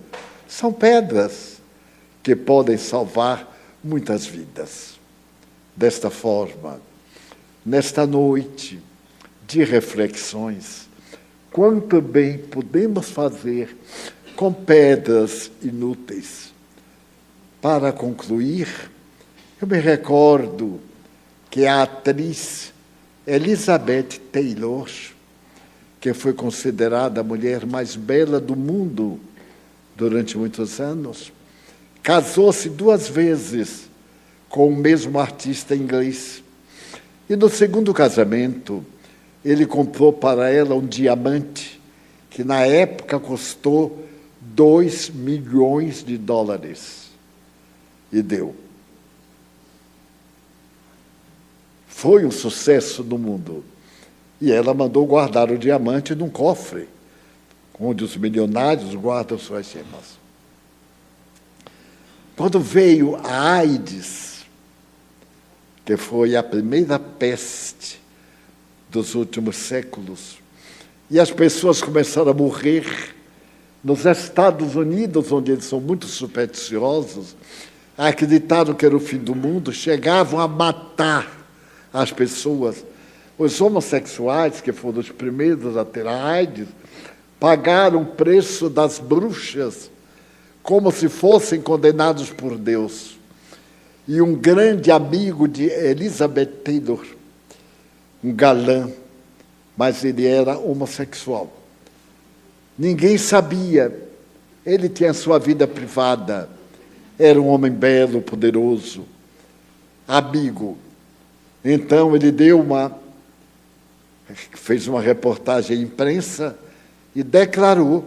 são 0.47 0.71
pedras. 0.71 1.51
que 2.23 2.35
podem 2.35 2.77
salvar 2.77 3.51
muitas 3.83 4.27
vidas. 4.27 4.99
Desta 5.75 6.11
forma, 6.11 6.79
nesta 7.65 8.05
noite 8.05 8.79
de 9.47 9.63
reflexões, 9.63 10.87
quanto 11.51 11.99
bem 11.99 12.37
podemos 12.37 13.09
fazer 13.09 13.75
com 14.35 14.53
pedras 14.53 15.51
inúteis. 15.63 16.53
Para 17.61 17.91
concluir, 17.91 18.67
eu 19.61 19.67
me 19.67 19.79
recordo 19.79 20.79
que 21.49 21.65
a 21.65 21.83
atriz 21.83 22.70
Elizabeth 23.31 24.19
Taylor, 24.29 24.89
que 26.01 26.13
foi 26.13 26.33
considerada 26.33 27.21
a 27.21 27.23
mulher 27.23 27.65
mais 27.65 27.95
bela 27.95 28.41
do 28.41 28.57
mundo 28.57 29.21
durante 29.95 30.37
muitos 30.37 30.81
anos, 30.81 31.31
casou-se 32.03 32.67
duas 32.67 33.07
vezes 33.07 33.89
com 34.49 34.67
o 34.67 34.75
mesmo 34.75 35.17
artista 35.17 35.73
inglês. 35.73 36.43
E 37.29 37.37
no 37.37 37.47
segundo 37.47 37.93
casamento, 37.93 38.85
ele 39.45 39.65
comprou 39.65 40.11
para 40.11 40.49
ela 40.49 40.75
um 40.75 40.85
diamante 40.85 41.79
que 42.29 42.43
na 42.43 42.65
época 42.65 43.17
custou 43.17 44.05
2 44.41 45.09
milhões 45.09 46.03
de 46.03 46.17
dólares. 46.17 47.11
E 48.11 48.21
deu. 48.21 48.53
Foi 52.01 52.25
um 52.25 52.31
sucesso 52.31 53.03
no 53.03 53.15
mundo. 53.15 53.63
E 54.41 54.51
ela 54.51 54.73
mandou 54.73 55.05
guardar 55.05 55.51
o 55.51 55.57
diamante 55.57 56.15
num 56.15 56.31
cofre, 56.31 56.89
onde 57.79 58.03
os 58.03 58.17
milionários 58.17 58.95
guardam 58.95 59.37
suas 59.37 59.67
gemas. 59.67 60.17
Quando 62.35 62.59
veio 62.59 63.17
a 63.17 63.53
AIDS, 63.57 64.47
que 65.85 65.95
foi 65.95 66.35
a 66.35 66.41
primeira 66.41 66.97
peste 66.97 68.01
dos 68.89 69.13
últimos 69.13 69.57
séculos, 69.57 70.39
e 71.07 71.19
as 71.19 71.29
pessoas 71.29 71.83
começaram 71.83 72.31
a 72.31 72.33
morrer 72.33 73.13
nos 73.83 74.07
Estados 74.07 74.75
Unidos, 74.75 75.31
onde 75.31 75.51
eles 75.51 75.65
são 75.65 75.79
muito 75.79 76.07
supersticiosos, 76.07 77.35
acreditaram 77.95 78.73
que 78.73 78.87
era 78.87 78.97
o 78.97 78.99
fim 78.99 79.19
do 79.19 79.35
mundo, 79.35 79.71
chegavam 79.71 80.39
a 80.39 80.47
matar 80.47 81.40
as 81.93 82.11
pessoas. 82.11 82.85
Os 83.37 83.59
homossexuais, 83.59 84.61
que 84.61 84.71
foram 84.71 84.99
os 84.99 85.09
primeiros 85.09 85.75
a 85.75 85.83
ter 85.83 86.05
a 86.07 86.25
AIDS, 86.25 86.67
pagaram 87.39 88.01
o 88.01 88.05
preço 88.05 88.69
das 88.69 88.99
bruxas 88.99 89.89
como 90.61 90.91
se 90.91 91.09
fossem 91.09 91.59
condenados 91.59 92.29
por 92.29 92.57
Deus. 92.57 93.17
E 94.07 94.21
um 94.21 94.35
grande 94.35 94.91
amigo 94.91 95.47
de 95.47 95.65
Elizabeth 95.65 96.45
Taylor, 96.63 97.05
um 98.23 98.33
galã, 98.33 98.89
mas 99.75 100.03
ele 100.03 100.25
era 100.27 100.57
homossexual. 100.57 101.51
Ninguém 102.77 103.17
sabia. 103.17 104.07
Ele 104.65 104.89
tinha 104.89 105.13
sua 105.13 105.39
vida 105.39 105.67
privada. 105.67 106.49
Era 107.17 107.41
um 107.41 107.47
homem 107.47 107.71
belo, 107.71 108.21
poderoso, 108.21 109.05
amigo. 110.07 110.77
Então 111.63 112.15
ele 112.15 112.31
deu 112.31 112.59
uma 112.59 112.99
fez 114.53 114.87
uma 114.87 115.01
reportagem 115.01 115.77
à 115.77 115.81
imprensa 115.81 116.57
e 117.15 117.21
declarou 117.21 118.05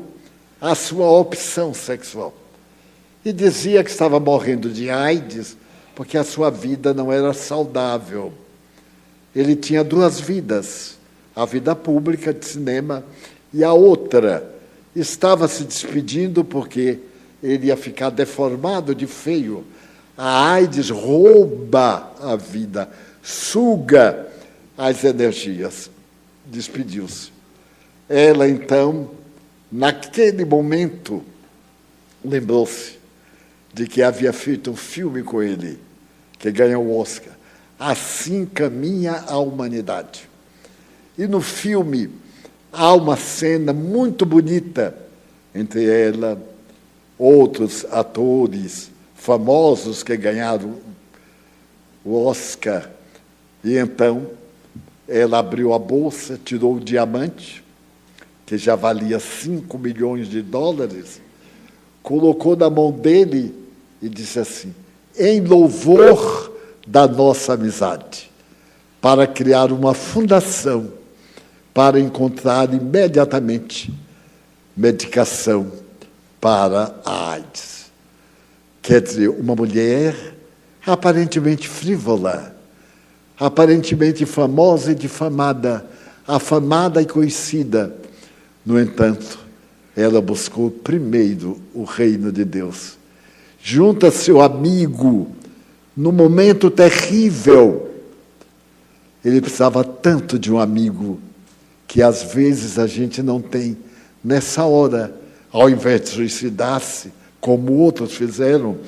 a 0.61 0.75
sua 0.75 1.07
opção 1.11 1.75
sexual. 1.75 2.35
E 3.25 3.33
dizia 3.33 3.85
que 3.85 3.91
estava 3.91 4.19
morrendo 4.19 4.71
de 4.71 4.89
AIDS 4.89 5.57
porque 5.95 6.19
a 6.19 6.25
sua 6.25 6.51
vida 6.51 6.93
não 6.93 7.13
era 7.13 7.33
saudável. 7.33 8.33
Ele 9.35 9.55
tinha 9.55 9.85
duas 9.85 10.21
vidas: 10.21 10.97
a 11.35 11.45
vida 11.45 11.75
pública 11.75 12.33
de 12.33 12.45
cinema 12.45 13.05
e 13.53 13.63
a 13.63 13.73
outra 13.73 14.53
estava 14.95 15.49
se 15.49 15.65
despedindo 15.65 16.45
porque 16.45 16.99
ele 17.43 17.67
ia 17.67 17.77
ficar 17.77 18.11
deformado 18.11 18.95
de 18.95 19.07
feio. 19.07 19.65
A 20.17 20.53
AIDS 20.53 20.91
rouba 20.91 22.13
a 22.21 22.37
vida, 22.37 22.89
suga 23.25 24.29
as 24.77 25.03
energias. 25.03 25.91
Despediu-se. 26.45 27.33
Ela, 28.07 28.47
então, 28.47 29.11
naquele 29.73 30.45
momento, 30.45 31.23
lembrou-se 32.23 32.99
de 33.73 33.87
que 33.87 34.03
havia 34.03 34.33
feito 34.33 34.71
um 34.71 34.77
filme 34.77 35.23
com 35.23 35.43
ele, 35.43 35.81
que 36.39 36.53
ganhou 36.53 36.85
o 36.85 36.99
Oscar. 37.01 37.33
Assim 37.79 38.45
caminha 38.45 39.25
a 39.27 39.39
humanidade. 39.39 40.29
E 41.17 41.27
no 41.27 41.41
filme, 41.41 42.11
há 42.71 42.93
uma 42.93 43.17
cena 43.17 43.73
muito 43.73 44.27
bonita 44.27 44.95
entre 45.55 45.85
ela, 45.87 46.41
outros 47.19 47.87
atores 47.91 48.91
famosos 49.15 50.03
que 50.03 50.17
ganharam 50.17 50.77
o 52.05 52.27
Oscar. 52.27 52.91
E 53.65 53.77
então 53.77 54.31
ela 55.09 55.39
abriu 55.39 55.73
a 55.73 55.79
bolsa, 55.79 56.39
tirou 56.43 56.77
o 56.77 56.81
diamante, 56.81 57.65
que 58.47 58.59
já 58.59 58.77
valia 58.77 59.19
5 59.19 59.79
milhões 59.79 60.29
de 60.29 60.43
dólares, 60.43 61.21
colocou 62.03 62.55
na 62.55 62.69
mão 62.69 62.93
dele 62.93 63.55
e 64.03 64.09
disse 64.09 64.39
assim: 64.39 64.75
em 65.19 65.41
louvor 65.41 66.53
da 66.87 67.09
nossa 67.09 67.55
amizade, 67.55 68.31
para 69.01 69.27
criar 69.27 69.73
uma 69.73 69.95
fundação 69.95 70.93
para 71.75 71.99
encontrar 71.99 72.73
imediatamente 72.73 73.93
medicação 74.77 75.73
para 76.41 76.95
a 77.05 77.33
AIDS. 77.33 77.87
Quer 78.81 79.01
dizer, 79.01 79.29
uma 79.29 79.57
mulher 79.57 80.15
aparentemente 80.87 81.69
frívola, 81.69 82.54
aparentemente 83.39 84.25
famosa 84.25 84.93
e 84.93 84.95
difamada, 84.95 85.85
afamada 86.27 87.03
e 87.03 87.07
conhecida. 87.07 87.95
No 88.65 88.81
entanto, 88.81 89.39
ela 89.97 90.21
buscou 90.21 90.71
primeiro 90.71 91.61
o 91.75 91.85
reino 91.85 92.33
de 92.33 92.45
Deus. 92.45 92.97
Junta 93.63 94.11
seu 94.11 94.41
amigo 94.41 95.29
no 95.97 96.13
momento 96.13 96.71
terrível. 96.71 97.91
Ele 99.25 99.41
precisava 99.41 99.83
tanto 99.85 100.39
de 100.39 100.53
um 100.53 100.59
amigo 100.59 101.19
que 101.87 102.03
às 102.03 102.35
vezes 102.35 102.79
a 102.79 102.87
gente 102.87 103.23
não 103.23 103.41
tem 103.41 103.77
nessa 104.23 104.65
hora, 104.65 105.15
ao 105.53 105.71
invés 105.71 106.03
de 106.03 106.09
suicidar-se, 106.09 107.13
como 107.41 107.75
outros 107.75 108.15
fizeram, 108.15 108.79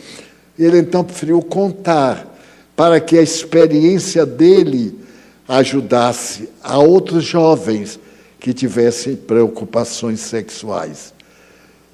ele 0.59 0.79
então 0.79 1.05
preferiu 1.05 1.43
contar 1.43 2.36
para 2.77 3.01
que 3.01 3.19
a 3.19 3.23
experiência 3.23 4.27
dele 4.27 4.95
ajudasse 5.49 6.49
a 6.63 6.79
outros 6.79 7.25
jovens 7.25 7.99
que 8.39 8.53
tivessem 8.53 9.17
preocupações 9.17 10.21
sexuais. 10.21 11.15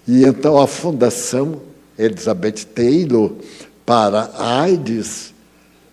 E 0.07 0.25
então 0.25 0.61
a 0.61 0.67
Fundação 0.67 1.61
Elizabeth 1.97 2.67
Taylor 2.75 3.33
para 3.87 4.31
a 4.37 4.63
AIDS 4.63 5.33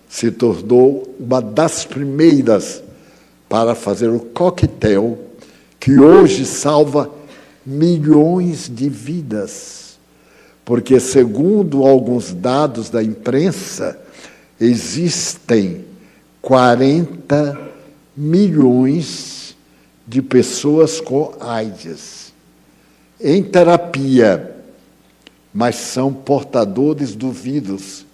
se 0.08 0.30
tornou 0.32 1.14
uma 1.20 1.40
das 1.40 1.84
primeiras 1.84 2.82
para 3.48 3.74
fazer 3.74 4.08
o 4.08 4.18
coquetel 4.18 5.18
que 5.78 5.98
hoje 5.98 6.44
salva 6.44 7.10
milhões 7.64 8.68
de 8.68 8.88
vidas. 8.88 9.98
Porque, 10.64 11.00
segundo 11.00 11.86
alguns 11.86 12.32
dados 12.32 12.90
da 12.90 13.02
imprensa, 13.02 13.98
existem 14.60 15.84
40 16.42 17.58
milhões 18.16 19.56
de 20.06 20.20
pessoas 20.20 21.00
com 21.00 21.34
AIDS 21.40 22.32
em 23.20 23.42
terapia, 23.42 24.56
mas 25.52 25.76
são 25.76 26.12
portadores 26.12 27.14
do 27.14 27.30
vírus 27.30 28.06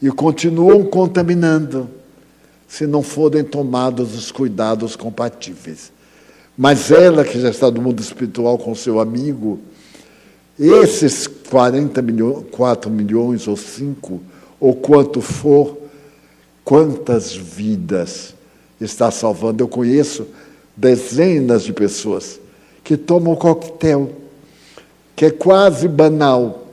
e 0.00 0.10
continuam 0.10 0.84
contaminando 0.84 1.88
se 2.68 2.86
não 2.86 3.02
forem 3.02 3.42
tomados 3.42 4.14
os 4.14 4.30
cuidados 4.30 4.94
compatíveis. 4.94 5.92
Mas 6.56 6.90
ela, 6.90 7.24
que 7.24 7.40
já 7.40 7.50
está 7.50 7.70
no 7.70 7.82
mundo 7.82 8.00
espiritual 8.00 8.58
com 8.58 8.74
seu 8.74 9.00
amigo, 9.00 9.60
esses 10.58 11.26
40 11.26 12.00
milhões, 12.02 12.46
4 12.50 12.90
milhões 12.90 13.46
ou 13.46 13.56
5, 13.56 14.20
ou 14.58 14.74
quanto 14.74 15.20
for, 15.20 15.76
quantas 16.64 17.34
vidas 17.34 18.34
está 18.80 19.10
salvando? 19.10 19.62
Eu 19.62 19.68
conheço 19.68 20.26
dezenas 20.76 21.62
de 21.62 21.72
pessoas 21.72 22.40
que 22.82 22.96
tomam 22.96 23.34
coquetel, 23.34 24.12
que 25.14 25.26
é 25.26 25.30
quase 25.30 25.88
banal, 25.88 26.66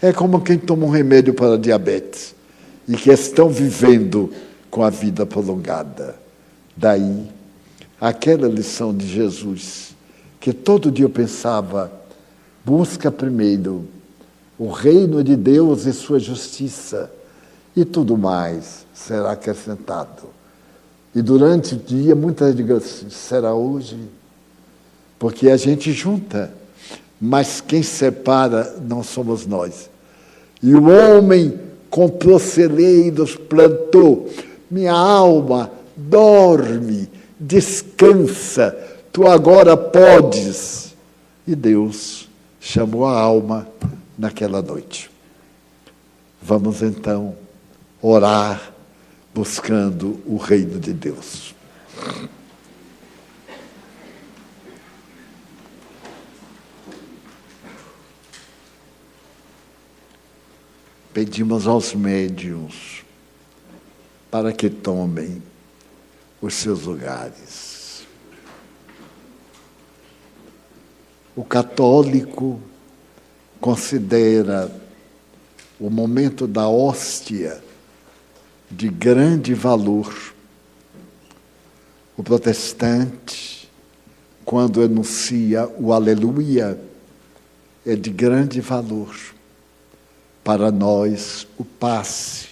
É 0.00 0.12
como 0.12 0.40
quem 0.40 0.56
toma 0.56 0.86
um 0.86 0.90
remédio 0.90 1.34
para 1.34 1.58
diabetes 1.58 2.32
e 2.86 2.94
que 2.94 3.10
estão 3.10 3.48
vivendo 3.48 4.32
com 4.70 4.84
a 4.84 4.90
vida 4.90 5.26
prolongada. 5.26 6.14
Daí, 6.76 7.26
aquela 8.00 8.46
lição 8.46 8.96
de 8.96 9.08
Jesus, 9.08 9.96
que 10.38 10.52
todo 10.52 10.92
dia 10.92 11.04
eu 11.04 11.10
pensava: 11.10 11.90
busca 12.64 13.10
primeiro 13.10 13.88
o 14.56 14.68
reino 14.70 15.24
de 15.24 15.34
Deus 15.34 15.84
e 15.84 15.92
sua 15.92 16.20
justiça, 16.20 17.10
e 17.76 17.84
tudo 17.84 18.16
mais 18.16 18.86
será 18.92 19.32
acrescentado. 19.32 20.28
E 21.14 21.22
durante 21.22 21.74
o 21.74 21.78
dia, 21.78 22.14
muitas 22.14 22.54
vezes 22.54 22.70
assim, 22.70 23.10
será 23.10 23.54
hoje, 23.54 23.98
porque 25.18 25.48
a 25.50 25.56
gente 25.56 25.92
junta, 25.92 26.52
mas 27.20 27.60
quem 27.60 27.82
separa 27.82 28.76
não 28.80 29.02
somos 29.02 29.46
nós. 29.46 29.90
E 30.62 30.74
o 30.74 30.88
homem 30.88 31.58
com 31.90 32.08
proceleiros 32.08 33.34
plantou, 33.34 34.28
minha 34.70 34.92
alma 34.92 35.70
dorme, 35.96 37.08
descansa, 37.38 38.76
tu 39.12 39.26
agora 39.26 39.76
podes. 39.76 40.94
E 41.46 41.56
Deus 41.56 42.28
chamou 42.60 43.06
a 43.06 43.18
alma 43.18 43.66
naquela 44.16 44.60
noite. 44.60 45.10
Vamos 46.42 46.82
então 46.82 47.34
orar 48.00 48.74
buscando 49.34 50.20
o 50.26 50.36
reino 50.36 50.78
de 50.78 50.92
Deus. 50.92 51.54
Pedimos 61.12 61.66
aos 61.66 61.94
médiuns 61.94 63.04
para 64.30 64.52
que 64.52 64.70
tomem 64.70 65.42
os 66.40 66.54
seus 66.54 66.82
lugares. 66.82 68.06
O 71.34 71.44
católico 71.44 72.60
considera 73.60 74.70
o 75.80 75.90
momento 75.90 76.46
da 76.46 76.68
hóstia 76.68 77.62
de 78.70 78.88
grande 78.88 79.54
valor. 79.54 80.14
O 82.16 82.22
protestante, 82.22 83.70
quando 84.44 84.82
enuncia 84.82 85.68
o 85.78 85.92
aleluia, 85.92 86.78
é 87.86 87.94
de 87.94 88.10
grande 88.10 88.60
valor. 88.60 89.14
Para 90.42 90.70
nós, 90.70 91.46
o 91.56 91.64
passe, 91.64 92.48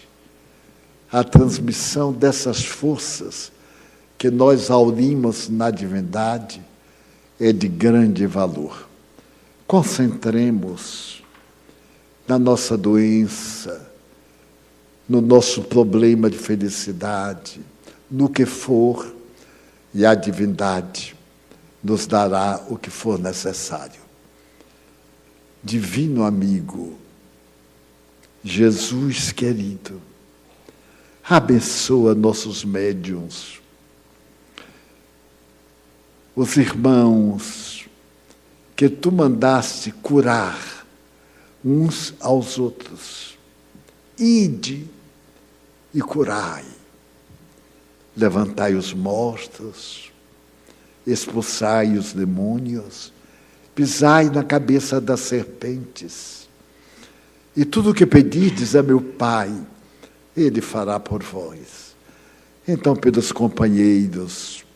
a 1.11 1.25
transmissão 1.25 2.12
dessas 2.12 2.64
forças 2.64 3.53
que 4.19 4.31
nós 4.31 4.71
aurimos 4.71 5.49
na 5.49 5.71
divindade 5.71 6.62
é 7.39 7.53
de 7.53 7.69
grande 7.69 8.27
valor. 8.27 8.89
Concentremos 9.67 11.23
na 12.27 12.39
nossa 12.39 12.77
doença, 12.77 13.86
no 15.09 15.21
nosso 15.21 15.63
problema 15.63 16.29
de 16.29 16.37
felicidade, 16.37 17.61
no 18.11 18.29
que 18.29 18.45
for, 18.45 19.15
e 19.95 20.05
a 20.05 20.15
divindade 20.15 21.17
nos 21.83 22.07
dará 22.07 22.63
o 22.69 22.77
que 22.77 22.91
for 22.91 23.19
necessário. 23.19 24.01
Divino 25.63 26.25
amigo, 26.25 26.99
Jesus 28.43 29.33
querido, 29.33 30.01
abençoa 31.25 32.15
nossos 32.15 32.65
médiums, 32.65 33.61
os 36.35 36.57
irmãos 36.57 37.89
que 38.77 38.89
tu 38.89 39.11
mandaste 39.11 39.91
curar 39.91 40.87
uns 41.65 42.15
aos 42.21 42.59
outros. 42.59 43.39
Ide 44.19 44.95
e 45.97 46.03
curai. 46.03 46.62
Levantai 48.14 48.74
os 48.74 48.92
mortos, 48.92 50.12
expulsai 51.07 51.97
os 51.97 52.12
demônios, 52.12 53.12
pisai 53.74 54.28
na 54.28 54.44
cabeça 54.44 55.01
das 55.01 55.20
serpentes. 55.20 56.49
E 57.57 57.64
tudo 57.64 57.90
o 57.90 57.94
que 57.94 58.05
pedirdes 58.05 58.76
a 58.76 58.82
meu 58.82 59.01
Pai, 59.01 59.51
Ele 60.36 60.61
fará 60.61 61.01
por 61.01 61.22
vós. 61.22 61.97
Então, 62.68 62.94
pelos 62.94 63.32
companheiros 63.32 64.66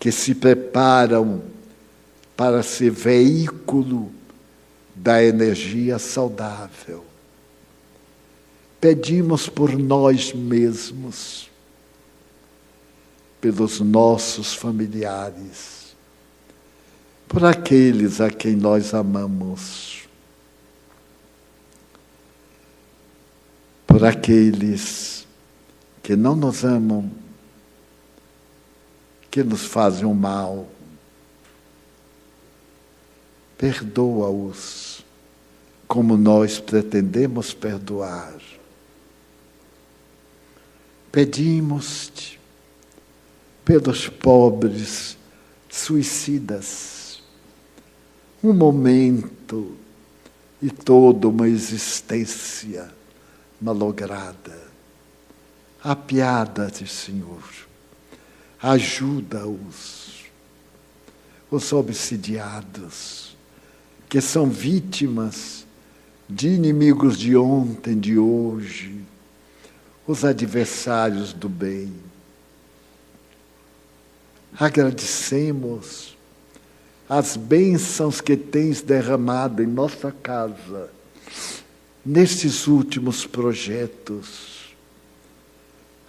que 0.00 0.10
se 0.10 0.34
preparam 0.34 1.42
para 2.34 2.62
ser 2.62 2.90
veículo 2.90 4.10
da 4.94 5.22
energia 5.22 5.98
saudável, 5.98 7.04
pedimos 8.86 9.48
por 9.48 9.76
nós 9.76 10.32
mesmos, 10.32 11.50
pelos 13.40 13.80
nossos 13.80 14.54
familiares, 14.54 15.96
por 17.26 17.44
aqueles 17.44 18.20
a 18.20 18.30
quem 18.30 18.54
nós 18.54 18.94
amamos, 18.94 20.06
por 23.88 24.04
aqueles 24.04 25.26
que 26.00 26.14
não 26.14 26.36
nos 26.36 26.64
amam, 26.64 27.10
que 29.32 29.42
nos 29.42 29.64
fazem 29.64 30.04
o 30.04 30.14
mal. 30.14 30.68
Perdoa-os 33.58 35.04
como 35.88 36.16
nós 36.16 36.60
pretendemos 36.60 37.52
perdoar. 37.52 38.55
Pedimos-te 41.16 42.38
pelos 43.64 44.06
pobres 44.06 45.16
suicidas 45.66 47.22
um 48.44 48.52
momento 48.52 49.78
e 50.60 50.70
toda 50.70 51.26
uma 51.26 51.48
existência 51.48 52.92
malograda. 53.58 54.60
Apiada-te, 55.82 56.86
Senhor. 56.86 57.42
Ajuda-os, 58.60 60.26
os 61.50 61.72
obsidiados, 61.72 63.34
que 64.06 64.20
são 64.20 64.50
vítimas 64.50 65.66
de 66.28 66.48
inimigos 66.48 67.16
de 67.16 67.34
ontem, 67.34 67.98
de 67.98 68.18
hoje 68.18 69.15
os 70.06 70.24
adversários 70.24 71.32
do 71.32 71.48
bem. 71.48 71.92
Agradecemos 74.58 76.16
as 77.08 77.36
bênçãos 77.36 78.20
que 78.20 78.36
tens 78.36 78.80
derramado 78.80 79.62
em 79.62 79.66
nossa 79.66 80.10
casa, 80.10 80.90
nestes 82.04 82.66
últimos 82.66 83.26
projetos, 83.26 84.74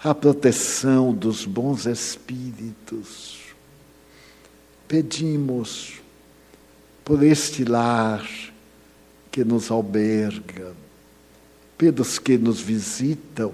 a 0.03 0.13
proteção 0.13 1.13
dos 1.13 1.45
bons 1.45 1.85
espíritos. 1.85 3.37
Pedimos 4.87 5.95
por 7.03 7.23
este 7.23 7.65
lar 7.65 8.27
que 9.31 9.43
nos 9.43 9.69
alberga, 9.69 10.73
pelos 11.77 12.17
que 12.17 12.37
nos 12.37 12.61
visitam, 12.61 13.53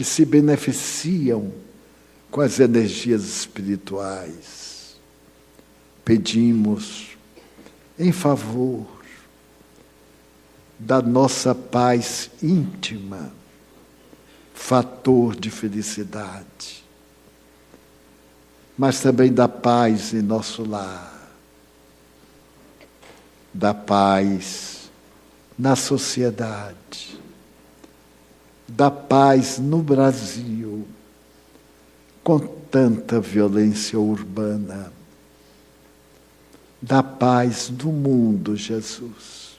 e 0.00 0.04
se 0.04 0.24
beneficiam 0.24 1.52
com 2.30 2.40
as 2.40 2.58
energias 2.58 3.22
espirituais. 3.22 4.98
Pedimos 6.02 7.18
em 7.98 8.10
favor 8.10 8.86
da 10.78 11.02
nossa 11.02 11.54
paz 11.54 12.30
íntima, 12.42 13.30
fator 14.54 15.36
de 15.36 15.50
felicidade, 15.50 16.82
mas 18.78 19.00
também 19.00 19.30
da 19.30 19.48
paz 19.48 20.14
em 20.14 20.22
nosso 20.22 20.64
lar, 20.66 21.30
da 23.52 23.74
paz 23.74 24.90
na 25.58 25.76
sociedade 25.76 26.79
da 28.76 28.90
paz 28.90 29.58
no 29.58 29.82
Brasil, 29.82 30.86
com 32.22 32.38
tanta 32.38 33.20
violência 33.20 33.98
urbana, 33.98 34.92
da 36.80 37.02
paz 37.02 37.68
no 37.68 37.90
mundo, 37.92 38.56
Jesus. 38.56 39.58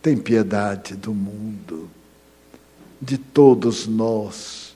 tem 0.00 0.16
piedade 0.16 0.94
do 0.94 1.12
mundo, 1.12 1.90
de 3.02 3.18
todos 3.18 3.86
nós, 3.86 4.74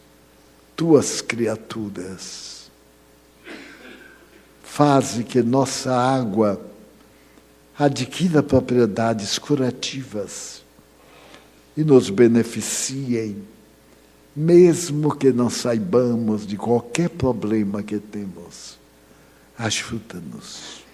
tuas 0.76 1.22
criaturas. 1.22 2.70
Faze 4.62 5.24
que 5.24 5.40
nossa 5.40 5.94
água 5.94 6.60
adquira 7.78 8.42
propriedades 8.42 9.38
curativas 9.38 10.63
e 11.76 11.82
nos 11.82 12.10
beneficiem, 12.10 13.42
mesmo 14.34 15.14
que 15.16 15.32
não 15.32 15.50
saibamos 15.50 16.46
de 16.46 16.56
qualquer 16.56 17.08
problema 17.08 17.82
que 17.82 17.98
temos. 17.98 18.78
Ajuda-nos. 19.56 20.84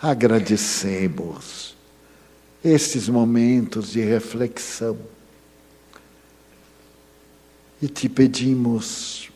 Agradecemos 0.00 1.76
estes 2.62 3.08
momentos 3.08 3.90
de 3.90 4.00
reflexão 4.00 4.98
e 7.82 7.88
te 7.88 8.08
pedimos 8.08 9.30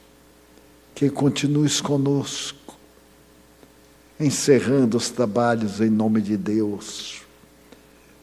que 0.95 1.11
continues 1.11 1.81
conosco, 1.81 2.77
encerrando 4.21 4.97
os 4.97 5.11
trabalhos 5.11 5.81
em 5.81 5.91
nome 5.91 6.21
de 6.21 6.37
Deus, 6.37 7.23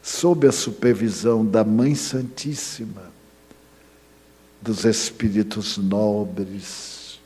sob 0.02 0.48
a 0.48 0.52
supervisão 0.52 1.46
da 1.46 1.62
Mãe 1.62 1.94
Santíssima, 1.94 3.10
dos 4.60 4.84
Espíritos 4.84 5.78
nobres, 5.78 7.20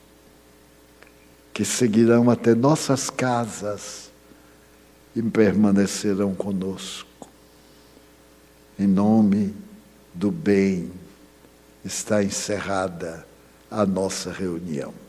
que 1.55 1.65
seguirão 1.65 2.31
até 2.31 2.55
nossas 2.55 3.09
casas 3.09 4.11
e 5.15 5.23
permanecerão 5.23 6.35
conosco. 6.35 7.29
Em 8.79 8.87
nome 8.87 9.55
do 10.13 10.31
bem, 10.31 10.93
está 11.83 12.23
encerrada 12.23 13.27
a 13.71 13.87
nossa 13.87 14.31
reunião. 14.31 15.06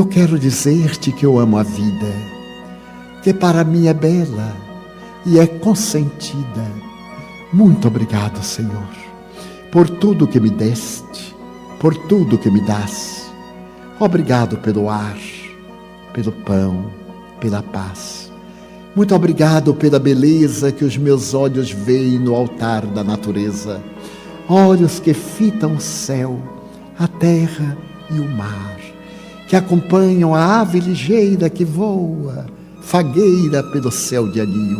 Eu 0.00 0.06
quero 0.06 0.38
dizer-te 0.38 1.12
que 1.12 1.26
eu 1.26 1.38
amo 1.38 1.58
a 1.58 1.62
vida, 1.62 2.10
que 3.22 3.34
para 3.34 3.62
mim 3.62 3.86
é 3.86 3.92
bela 3.92 4.56
e 5.26 5.38
é 5.38 5.46
consentida. 5.46 6.66
Muito 7.52 7.86
obrigado, 7.86 8.42
Senhor, 8.42 8.88
por 9.70 9.90
tudo 9.90 10.26
que 10.26 10.40
me 10.40 10.48
deste, 10.48 11.36
por 11.78 11.94
tudo 11.94 12.38
que 12.38 12.50
me 12.50 12.62
das. 12.62 13.30
Obrigado 14.00 14.56
pelo 14.56 14.88
ar, 14.88 15.18
pelo 16.14 16.32
pão, 16.32 16.90
pela 17.38 17.62
paz. 17.62 18.32
Muito 18.96 19.14
obrigado 19.14 19.74
pela 19.74 19.98
beleza 19.98 20.72
que 20.72 20.82
os 20.82 20.96
meus 20.96 21.34
olhos 21.34 21.72
veem 21.72 22.18
no 22.18 22.34
altar 22.34 22.86
da 22.86 23.04
natureza. 23.04 23.82
Olhos 24.48 24.98
que 24.98 25.12
fitam 25.12 25.74
o 25.74 25.80
céu, 25.80 26.40
a 26.98 27.06
terra 27.06 27.76
e 28.10 28.18
o 28.18 28.26
mar 28.26 28.89
que 29.50 29.56
acompanham 29.56 30.32
a 30.32 30.60
ave 30.60 30.78
ligeira 30.78 31.50
que 31.50 31.64
voa, 31.64 32.46
fagueira 32.82 33.64
pelo 33.64 33.90
céu 33.90 34.30
de 34.30 34.40
anil, 34.40 34.78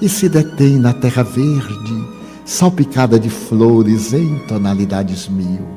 e 0.00 0.08
se 0.08 0.30
detém 0.30 0.78
na 0.78 0.94
terra 0.94 1.22
verde, 1.22 2.02
salpicada 2.42 3.20
de 3.20 3.28
flores 3.28 4.14
em 4.14 4.38
tonalidades 4.48 5.28
mil. 5.28 5.68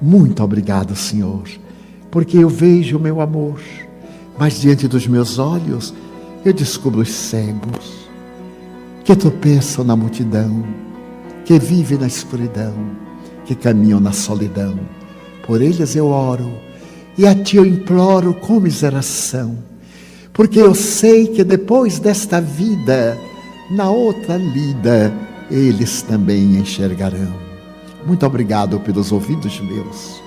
Muito 0.00 0.42
obrigado, 0.42 0.96
Senhor, 0.96 1.42
porque 2.10 2.38
eu 2.38 2.48
vejo 2.48 2.96
o 2.96 3.00
meu 3.00 3.20
amor, 3.20 3.60
mas 4.38 4.58
diante 4.58 4.88
dos 4.88 5.06
meus 5.06 5.38
olhos 5.38 5.92
eu 6.46 6.52
descubro 6.54 7.02
os 7.02 7.12
cegos, 7.12 8.08
que 9.04 9.14
tropeçam 9.14 9.84
na 9.84 9.94
multidão, 9.94 10.64
que 11.44 11.58
vivem 11.58 11.98
na 11.98 12.06
escuridão, 12.06 12.72
que 13.44 13.54
caminham 13.54 14.00
na 14.00 14.12
solidão. 14.12 14.80
Por 15.46 15.60
eles 15.60 15.94
eu 15.94 16.06
oro 16.06 16.63
e 17.16 17.26
a 17.26 17.34
ti 17.34 17.56
eu 17.56 17.64
imploro 17.64 18.34
com 18.34 18.58
miseração, 18.58 19.56
porque 20.32 20.60
eu 20.60 20.74
sei 20.74 21.28
que 21.28 21.44
depois 21.44 21.98
desta 21.98 22.40
vida, 22.40 23.16
na 23.70 23.88
outra 23.88 24.36
lida, 24.36 25.12
eles 25.50 26.02
também 26.02 26.56
enxergarão. 26.56 27.34
Muito 28.04 28.26
obrigado 28.26 28.80
pelos 28.80 29.12
ouvidos 29.12 29.60
meus, 29.60 30.20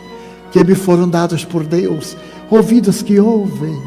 que 0.51 0.63
me 0.63 0.75
foram 0.75 1.09
dados 1.09 1.43
por 1.43 1.65
Deus, 1.65 2.15
ouvidos 2.49 3.01
que 3.01 3.19
ouvem 3.19 3.77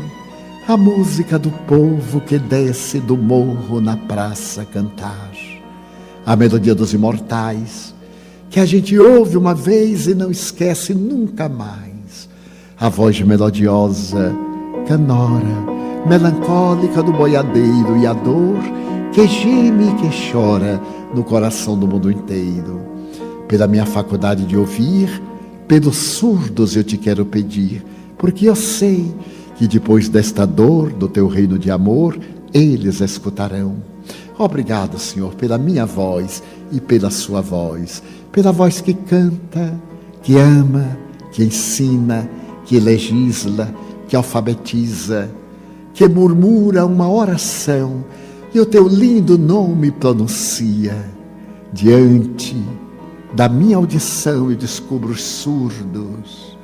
a 0.69 0.77
música 0.77 1.39
do 1.39 1.51
povo 1.51 2.21
que 2.21 2.39
desce 2.39 3.01
do 3.01 3.17
morro 3.17 3.81
na 3.81 3.97
praça 3.97 4.65
cantar, 4.65 5.33
a 6.25 6.37
melodia 6.37 6.75
dos 6.75 6.93
imortais, 6.93 7.95
que 8.51 8.61
a 8.61 8.67
gente 8.67 8.97
ouve 8.99 9.37
uma 9.37 9.55
vez 9.55 10.07
e 10.07 10.15
não 10.15 10.31
esquece 10.31 10.93
nunca 10.93 11.49
mais 11.49 11.90
a 12.81 12.89
voz 12.89 13.21
melodiosa, 13.21 14.35
canora, 14.89 16.07
melancólica 16.09 17.03
do 17.03 17.13
boiadeiro 17.13 17.99
e 17.99 18.07
a 18.07 18.15
dor 18.15 18.59
que 19.13 19.27
geme 19.27 19.91
e 19.91 19.95
que 19.97 20.33
chora 20.33 20.81
no 21.15 21.23
coração 21.23 21.79
do 21.79 21.87
mundo 21.87 22.11
inteiro. 22.11 22.81
Pela 23.47 23.67
minha 23.67 23.85
faculdade 23.85 24.47
de 24.47 24.57
ouvir, 24.57 25.23
pelos 25.69 25.97
surdos 25.97 26.75
eu 26.75 26.83
te 26.83 26.97
quero 26.97 27.27
pedir, 27.27 27.85
porque 28.17 28.49
eu 28.49 28.57
sei 28.57 29.15
que 29.57 29.69
depois 29.69 30.09
desta 30.09 30.47
dor 30.47 30.91
do 30.91 31.07
teu 31.07 31.29
reino 31.29 31.59
de 31.59 31.71
amor, 31.71 32.19
eles 32.55 33.03
escutarão. 33.03 33.77
Obrigado, 34.39 34.99
Senhor, 34.99 35.35
pela 35.35 35.59
minha 35.59 35.85
voz 35.85 36.43
e 36.73 36.81
pela 36.81 37.11
sua 37.11 37.43
voz, 37.43 38.03
pela 38.33 38.51
voz 38.51 38.81
que 38.81 38.95
canta, 38.95 39.79
que 40.23 40.39
ama, 40.39 40.97
que 41.31 41.45
ensina, 41.45 42.29
que 42.71 42.79
legisla, 42.79 43.75
que 44.07 44.15
alfabetiza, 44.15 45.29
que 45.93 46.07
murmura 46.07 46.87
uma 46.87 47.11
oração 47.11 48.05
e 48.55 48.61
o 48.61 48.65
teu 48.65 48.87
lindo 48.87 49.37
nome 49.37 49.91
pronuncia. 49.91 50.97
Diante 51.73 52.57
da 53.35 53.49
minha 53.49 53.77
audição 53.77 54.53
eu 54.53 54.57
descubro 54.57 55.11
os 55.11 55.21
surdos, 55.21 56.57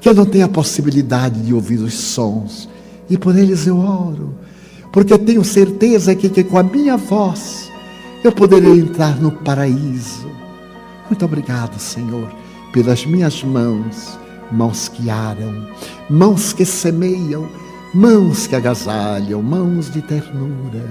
que 0.00 0.08
eu 0.08 0.14
não 0.14 0.26
tenho 0.26 0.44
a 0.44 0.48
possibilidade 0.48 1.40
de 1.40 1.54
ouvir 1.54 1.78
os 1.78 1.94
sons, 1.94 2.68
e 3.08 3.16
por 3.16 3.38
eles 3.38 3.64
eu 3.64 3.78
oro, 3.78 4.34
porque 4.92 5.16
tenho 5.16 5.44
certeza 5.44 6.16
que, 6.16 6.28
que 6.28 6.42
com 6.42 6.58
a 6.58 6.64
minha 6.64 6.96
voz 6.96 7.70
eu 8.24 8.32
poderei 8.32 8.80
entrar 8.80 9.20
no 9.20 9.30
paraíso. 9.30 10.28
Muito 11.08 11.24
obrigado, 11.24 11.78
Senhor, 11.78 12.28
pelas 12.72 13.06
minhas 13.06 13.44
mãos 13.44 14.18
mãos 14.50 14.88
que 14.88 15.10
aram, 15.10 15.66
mãos 16.08 16.52
que 16.52 16.64
semeiam, 16.64 17.48
mãos 17.94 18.46
que 18.46 18.56
agasalham, 18.56 19.42
mãos 19.42 19.90
de 19.90 20.02
ternura, 20.02 20.84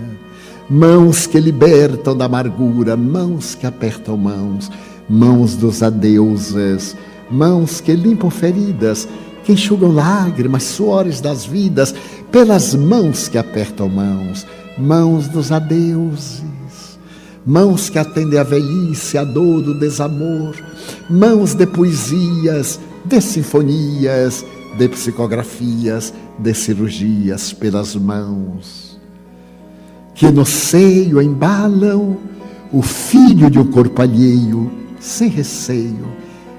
mãos 0.69 1.27
que 1.27 1.39
libertam 1.39 2.15
da 2.15 2.25
amargura, 2.25 2.95
mãos 2.95 3.55
que 3.55 3.65
apertam 3.65 4.17
mãos, 4.17 4.71
mãos 5.09 5.55
dos 5.55 5.81
adeuses, 5.81 6.95
mãos 7.29 7.81
que 7.81 7.93
limpam 7.93 8.29
feridas, 8.29 9.07
que 9.43 9.53
enxugam 9.53 9.91
lágrimas, 9.91 10.63
suores 10.63 11.21
das 11.21 11.45
vidas, 11.45 11.93
pelas 12.31 12.75
mãos 12.75 13.27
que 13.27 13.37
apertam 13.37 13.87
mãos, 13.87 14.45
mãos 14.77 15.27
dos 15.27 15.51
adeuses, 15.51 16.99
mãos 17.45 17.89
que 17.89 17.97
atendem 17.97 18.37
a 18.37 18.43
velhice, 18.43 19.17
a 19.17 19.23
dor, 19.23 19.65
o 19.69 19.79
desamor, 19.79 20.53
mãos 21.09 21.53
de 21.53 21.65
poesias, 21.65 22.79
de 23.07 23.21
sinfonias, 23.21 24.45
de 24.77 24.89
psicografias, 24.89 26.13
de 26.37 26.53
cirurgias 26.53 27.53
pelas 27.53 27.95
mãos, 27.95 28.99
que 30.13 30.29
no 30.29 30.45
seio 30.45 31.21
embalam 31.21 32.17
o 32.71 32.81
filho 32.81 33.49
de 33.49 33.57
um 33.57 33.65
corpo 33.65 34.01
alheio, 34.01 34.69
sem 34.99 35.29
receio, 35.29 36.07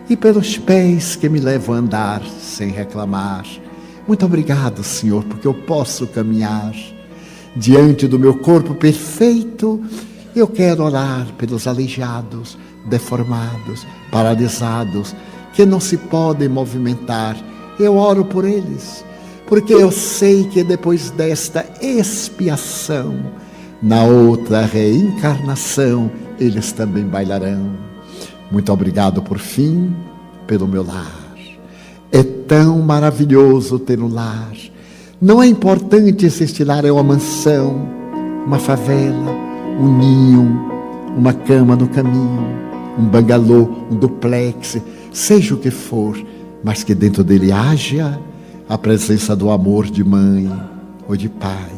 e 0.08 0.16
pelos 0.16 0.56
pés 0.56 1.16
que 1.16 1.28
me 1.28 1.38
levam 1.38 1.74
a 1.74 1.78
andar 1.78 2.22
sem 2.40 2.70
reclamar. 2.70 3.44
Muito 4.06 4.24
obrigado, 4.24 4.82
Senhor, 4.82 5.22
porque 5.24 5.46
eu 5.46 5.52
posso 5.52 6.06
caminhar 6.06 6.74
diante 7.54 8.08
do 8.08 8.18
meu 8.18 8.38
corpo 8.38 8.74
perfeito. 8.74 9.84
Eu 10.34 10.48
quero 10.48 10.82
orar 10.82 11.26
pelos 11.36 11.66
aleijados, 11.66 12.56
deformados, 12.86 13.86
paralisados, 14.10 15.14
que 15.58 15.66
não 15.66 15.80
se 15.80 15.96
podem 15.96 16.48
movimentar. 16.48 17.36
Eu 17.80 17.96
oro 17.96 18.24
por 18.24 18.44
eles, 18.44 19.04
porque 19.48 19.74
eu 19.74 19.90
sei 19.90 20.44
que 20.44 20.62
depois 20.62 21.10
desta 21.10 21.66
expiação, 21.82 23.16
na 23.82 24.04
outra 24.04 24.64
reencarnação, 24.64 26.08
eles 26.38 26.70
também 26.70 27.02
bailarão. 27.02 27.72
Muito 28.52 28.72
obrigado 28.72 29.20
por 29.20 29.40
fim 29.40 29.92
pelo 30.46 30.68
meu 30.68 30.86
lar. 30.86 31.34
É 32.12 32.22
tão 32.22 32.78
maravilhoso 32.78 33.80
ter 33.80 33.98
um 33.98 34.14
lar. 34.14 34.52
Não 35.20 35.42
é 35.42 35.48
importante 35.48 36.30
se 36.30 36.44
este 36.44 36.62
lar 36.62 36.84
é 36.84 36.92
uma 36.92 37.02
mansão, 37.02 37.84
uma 38.46 38.60
favela, 38.60 39.32
um 39.80 39.98
ninho, 39.98 40.70
uma 41.16 41.32
cama 41.32 41.74
no 41.74 41.88
caminho, 41.88 42.46
um 42.96 43.06
bangalô, 43.06 43.68
um 43.90 43.96
duplex, 43.96 44.80
seja 45.18 45.54
o 45.54 45.58
que 45.58 45.70
for, 45.70 46.16
mas 46.62 46.84
que 46.84 46.94
dentro 46.94 47.24
dele 47.24 47.50
haja 47.50 48.20
a 48.68 48.78
presença 48.78 49.34
do 49.34 49.50
amor 49.50 49.86
de 49.86 50.04
mãe 50.04 50.48
ou 51.08 51.16
de 51.16 51.28
pai, 51.28 51.72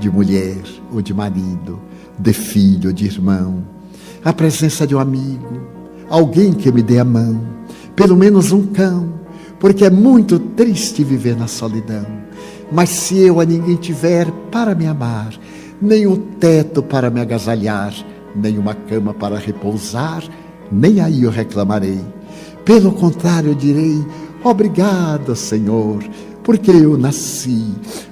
de 0.00 0.10
mulher 0.10 0.58
ou 0.92 1.00
de 1.00 1.14
marido, 1.14 1.78
de 2.18 2.32
filho 2.32 2.88
ou 2.88 2.92
de 2.92 3.06
irmão, 3.06 3.62
a 4.24 4.32
presença 4.32 4.84
de 4.86 4.96
um 4.96 4.98
amigo, 4.98 5.60
alguém 6.08 6.52
que 6.52 6.72
me 6.72 6.82
dê 6.82 6.98
a 6.98 7.04
mão, 7.04 7.40
pelo 7.94 8.16
menos 8.16 8.50
um 8.50 8.66
cão, 8.66 9.14
porque 9.60 9.84
é 9.84 9.90
muito 9.90 10.38
triste 10.38 11.04
viver 11.04 11.36
na 11.36 11.46
solidão. 11.46 12.06
Mas 12.70 12.88
se 12.88 13.16
eu 13.18 13.38
a 13.38 13.44
ninguém 13.44 13.76
tiver 13.76 14.28
para 14.50 14.74
me 14.74 14.86
amar, 14.86 15.32
nem 15.80 16.06
um 16.06 16.16
teto 16.16 16.82
para 16.82 17.10
me 17.10 17.20
agasalhar, 17.20 17.94
nem 18.34 18.58
uma 18.58 18.74
cama 18.74 19.14
para 19.14 19.38
repousar, 19.38 20.24
nem 20.70 21.00
aí 21.00 21.22
eu 21.22 21.30
reclamarei. 21.30 22.00
Pelo 22.64 22.92
contrário, 22.92 23.54
direi: 23.54 24.04
Obrigado, 24.44 25.34
Senhor, 25.36 26.02
porque 26.42 26.70
eu 26.70 26.96
nasci. 26.96 27.64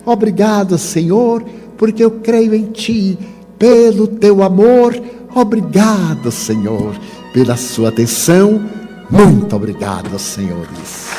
Obrigado, 0.05 0.79
Senhor, 0.79 1.45
porque 1.77 2.05
eu 2.05 2.11
creio 2.11 2.55
em 2.55 2.67
Ti. 2.67 3.19
Pelo 3.59 4.07
Teu 4.07 4.43
amor, 4.43 4.99
obrigado, 5.35 6.31
Senhor, 6.31 6.95
pela 7.33 7.57
Sua 7.57 7.91
atenção. 7.91 8.61
Muito 9.11 9.55
obrigado, 9.57 10.19
senhores. 10.19 11.11